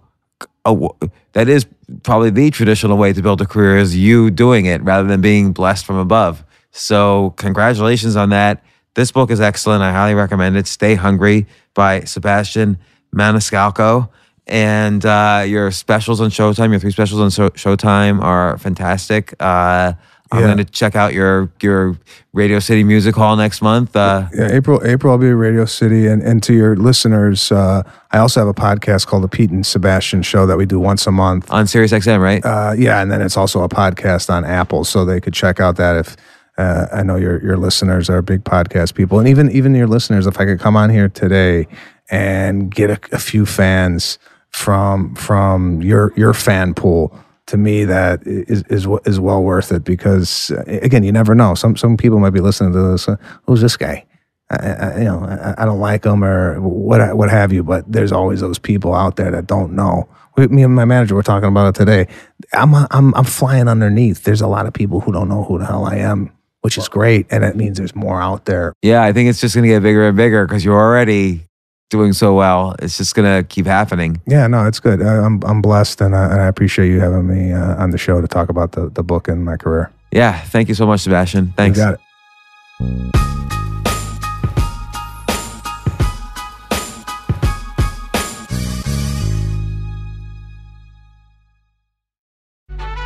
a, 0.66 0.90
that 1.34 1.50
is 1.50 1.66
probably 2.04 2.30
the 2.30 2.50
traditional 2.52 2.98
way 2.98 3.14
to 3.14 3.22
build 3.22 3.42
a 3.42 3.46
career 3.46 3.78
is 3.78 3.96
you 3.96 4.30
doing 4.32 4.66
it 4.66 4.82
rather 4.84 5.08
than 5.08 5.22
being 5.22 5.54
blessed 5.54 5.86
from 5.86 5.98
above. 5.98 6.44
So 6.72 7.34
congratulations 7.38 8.16
on 8.16 8.30
that. 8.30 8.64
This 8.94 9.12
book 9.12 9.32
is 9.32 9.40
excellent. 9.40 9.84
I 9.84 9.92
highly 9.92 10.16
recommend 10.16 10.58
it. 10.58 10.68
Stay 10.68 10.96
Hungry 10.96 11.48
by 11.74 12.02
Sebastian 12.02 12.78
Maniscalco. 13.16 14.10
And 14.48 15.06
uh, 15.06 15.44
your 15.46 15.72
specials 15.72 16.22
on 16.22 16.30
Showtime, 16.30 16.72
your 16.72 16.80
three 16.80 16.92
specials 16.92 17.20
on 17.22 17.30
Show- 17.30 17.50
Showtime 17.52 18.22
are 18.22 18.58
fantastic. 18.58 19.34
Uh, 19.40 19.94
I'm 20.32 20.40
Yeah. 20.40 20.46
going 20.48 20.58
to 20.58 20.66
check 20.66 20.96
out 20.96 21.14
your 21.14 21.50
your 21.62 21.98
Radio 22.34 22.60
City 22.60 22.84
Music 22.84 23.16
Hall 23.16 23.36
next 23.36 23.62
month. 23.62 23.96
Uh, 23.96 24.28
Yeah, 24.34 24.50
April. 24.52 24.82
April, 24.86 25.12
I'll 25.14 25.18
be 25.20 25.28
at 25.30 25.36
Radio 25.36 25.66
City, 25.66 26.08
and 26.08 26.22
and 26.22 26.44
to 26.44 26.54
your 26.54 26.76
listeners, 26.76 27.52
uh, 27.52 27.84
I 28.12 28.18
also 28.18 28.40
have 28.42 28.48
a 28.48 28.54
podcast 28.54 29.08
called 29.08 29.24
the 29.24 29.28
Pete 29.30 29.50
and 29.52 29.66
Sebastian 29.66 30.22
Show 30.24 30.46
that 30.46 30.58
we 30.58 30.66
do 30.66 30.80
once 30.80 31.08
a 31.08 31.12
month. 31.12 31.52
on 31.52 31.68
Sirius 31.68 31.92
XM, 31.94 32.20
right? 32.22 32.44
Uh, 32.46 32.74
yeah, 32.78 33.02
and 33.02 33.12
then 33.12 33.22
it's 33.22 33.38
also 33.38 33.62
a 33.64 33.70
podcast 33.70 34.30
on 34.30 34.44
Apple, 34.46 34.84
so 34.84 35.06
they 35.06 35.20
could 35.22 35.34
check 35.34 35.60
out 35.60 35.76
that 35.78 35.96
if. 35.96 36.16
Uh, 36.60 36.88
I 36.92 37.04
know 37.04 37.18
your 37.18 37.40
your 37.44 37.56
listeners 37.56 38.10
are 38.10 38.20
big 38.24 38.44
podcast 38.44 38.96
people, 38.96 39.20
and 39.20 39.28
even 39.28 39.52
even 39.52 39.76
your 39.76 39.86
listeners. 39.86 40.26
If 40.26 40.40
I 40.40 40.46
could 40.46 40.60
come 40.60 40.76
on 40.76 40.90
here 40.90 41.08
today 41.08 41.68
and 42.10 42.74
get 42.74 42.90
a, 42.90 43.00
a 43.12 43.20
few 43.20 43.46
fans 43.46 44.18
from 44.50 45.14
from 45.14 45.84
your 45.84 46.12
your 46.16 46.34
fan 46.34 46.74
pool 46.74 47.14
to 47.48 47.58
me 47.58 47.86
that 47.86 48.22
is 48.26 48.64
is 48.64 48.88
is 49.06 49.20
well 49.20 49.44
worth 49.44 49.72
it 49.72 49.84
because 49.84 50.52
uh, 50.52 50.64
again, 50.68 51.04
you 51.04 51.12
never 51.12 51.34
know. 51.34 51.56
Some 51.56 51.76
some 51.76 51.98
people 51.98 52.20
might 52.20 52.32
be 52.32 52.42
listening 52.42 52.74
to 52.74 52.92
this. 52.92 53.08
Uh, 53.08 53.16
Who's 53.46 53.62
this 53.62 53.78
guy? 53.78 54.06
I, 54.50 54.56
I, 54.56 54.98
you 55.00 55.04
know, 55.06 55.26
I, 55.26 55.64
I 55.64 55.66
don't 55.66 55.80
like 55.80 56.06
him 56.06 56.24
or 56.24 56.62
what 56.62 57.16
what 57.18 57.30
have 57.30 57.52
you. 57.52 57.64
But 57.64 57.92
there's 57.92 58.12
always 58.12 58.42
those 58.42 58.60
people 58.60 58.94
out 58.94 59.16
there 59.16 59.32
that 59.32 59.48
don't 59.48 59.74
know. 59.74 60.08
We, 60.36 60.48
me 60.48 60.64
and 60.64 60.76
my 60.76 60.86
manager 60.86 61.16
were 61.16 61.24
talking 61.24 61.50
about 61.50 61.70
it 61.70 61.76
today. 61.76 62.08
I'm 62.54 62.74
I'm 62.76 63.16
I'm 63.16 63.26
flying 63.26 63.68
underneath. 63.68 64.24
There's 64.24 64.42
a 64.42 64.48
lot 64.48 64.66
of 64.66 64.74
people 64.74 65.00
who 65.00 65.12
don't 65.12 65.30
know 65.30 65.44
who 65.44 65.58
the 65.58 65.66
hell 65.66 65.86
I 65.86 65.96
am, 65.96 66.32
which 66.62 66.78
is 66.78 66.88
great, 66.88 67.28
and 67.32 67.44
it 67.44 67.56
means 67.56 67.78
there's 67.78 67.96
more 67.96 68.22
out 68.22 68.46
there. 68.46 68.74
Yeah, 68.82 69.04
I 69.04 69.14
think 69.14 69.30
it's 69.30 69.42
just 69.42 69.56
going 69.56 69.64
to 69.64 69.70
get 69.70 69.84
bigger 69.84 70.08
and 70.08 70.18
bigger 70.18 70.46
because 70.46 70.64
you're 70.64 70.80
already 70.80 71.47
doing 71.90 72.14
so 72.14 72.34
well. 72.36 72.76
It's 72.80 72.98
just 72.98 73.16
going 73.16 73.28
to 73.28 73.48
keep 73.48 73.66
happening. 73.66 74.22
Yeah, 74.28 74.48
no, 74.48 74.66
it's 74.66 74.80
good. 74.80 75.02
I, 75.02 75.24
I'm 75.24 75.42
I'm 75.44 75.62
blessed, 75.62 76.02
and 76.02 76.16
I, 76.16 76.26
and 76.26 76.42
I 76.42 76.48
appreciate 76.48 76.90
you 76.90 77.00
having 77.00 77.28
me 77.28 77.54
uh, 77.54 77.82
on 77.82 77.92
the 77.92 77.98
show 77.98 78.22
to 78.22 78.28
talk 78.28 78.50
about 78.50 78.74
the 78.74 78.90
the 78.90 79.04
book 79.04 79.28
and 79.28 79.46
my 79.46 79.58
career. 79.58 79.92
Yeah, 80.12 80.40
thank 80.42 80.70
you 80.70 80.76
so 80.76 80.86
much, 80.86 81.02
Sebastian. 81.02 81.54
Thanks. 81.58 81.78
You 81.78 81.84
got 81.84 81.94
it. 81.96 82.00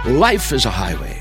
Life 0.03 0.51
is 0.51 0.65
a 0.65 0.69
highway, 0.69 1.20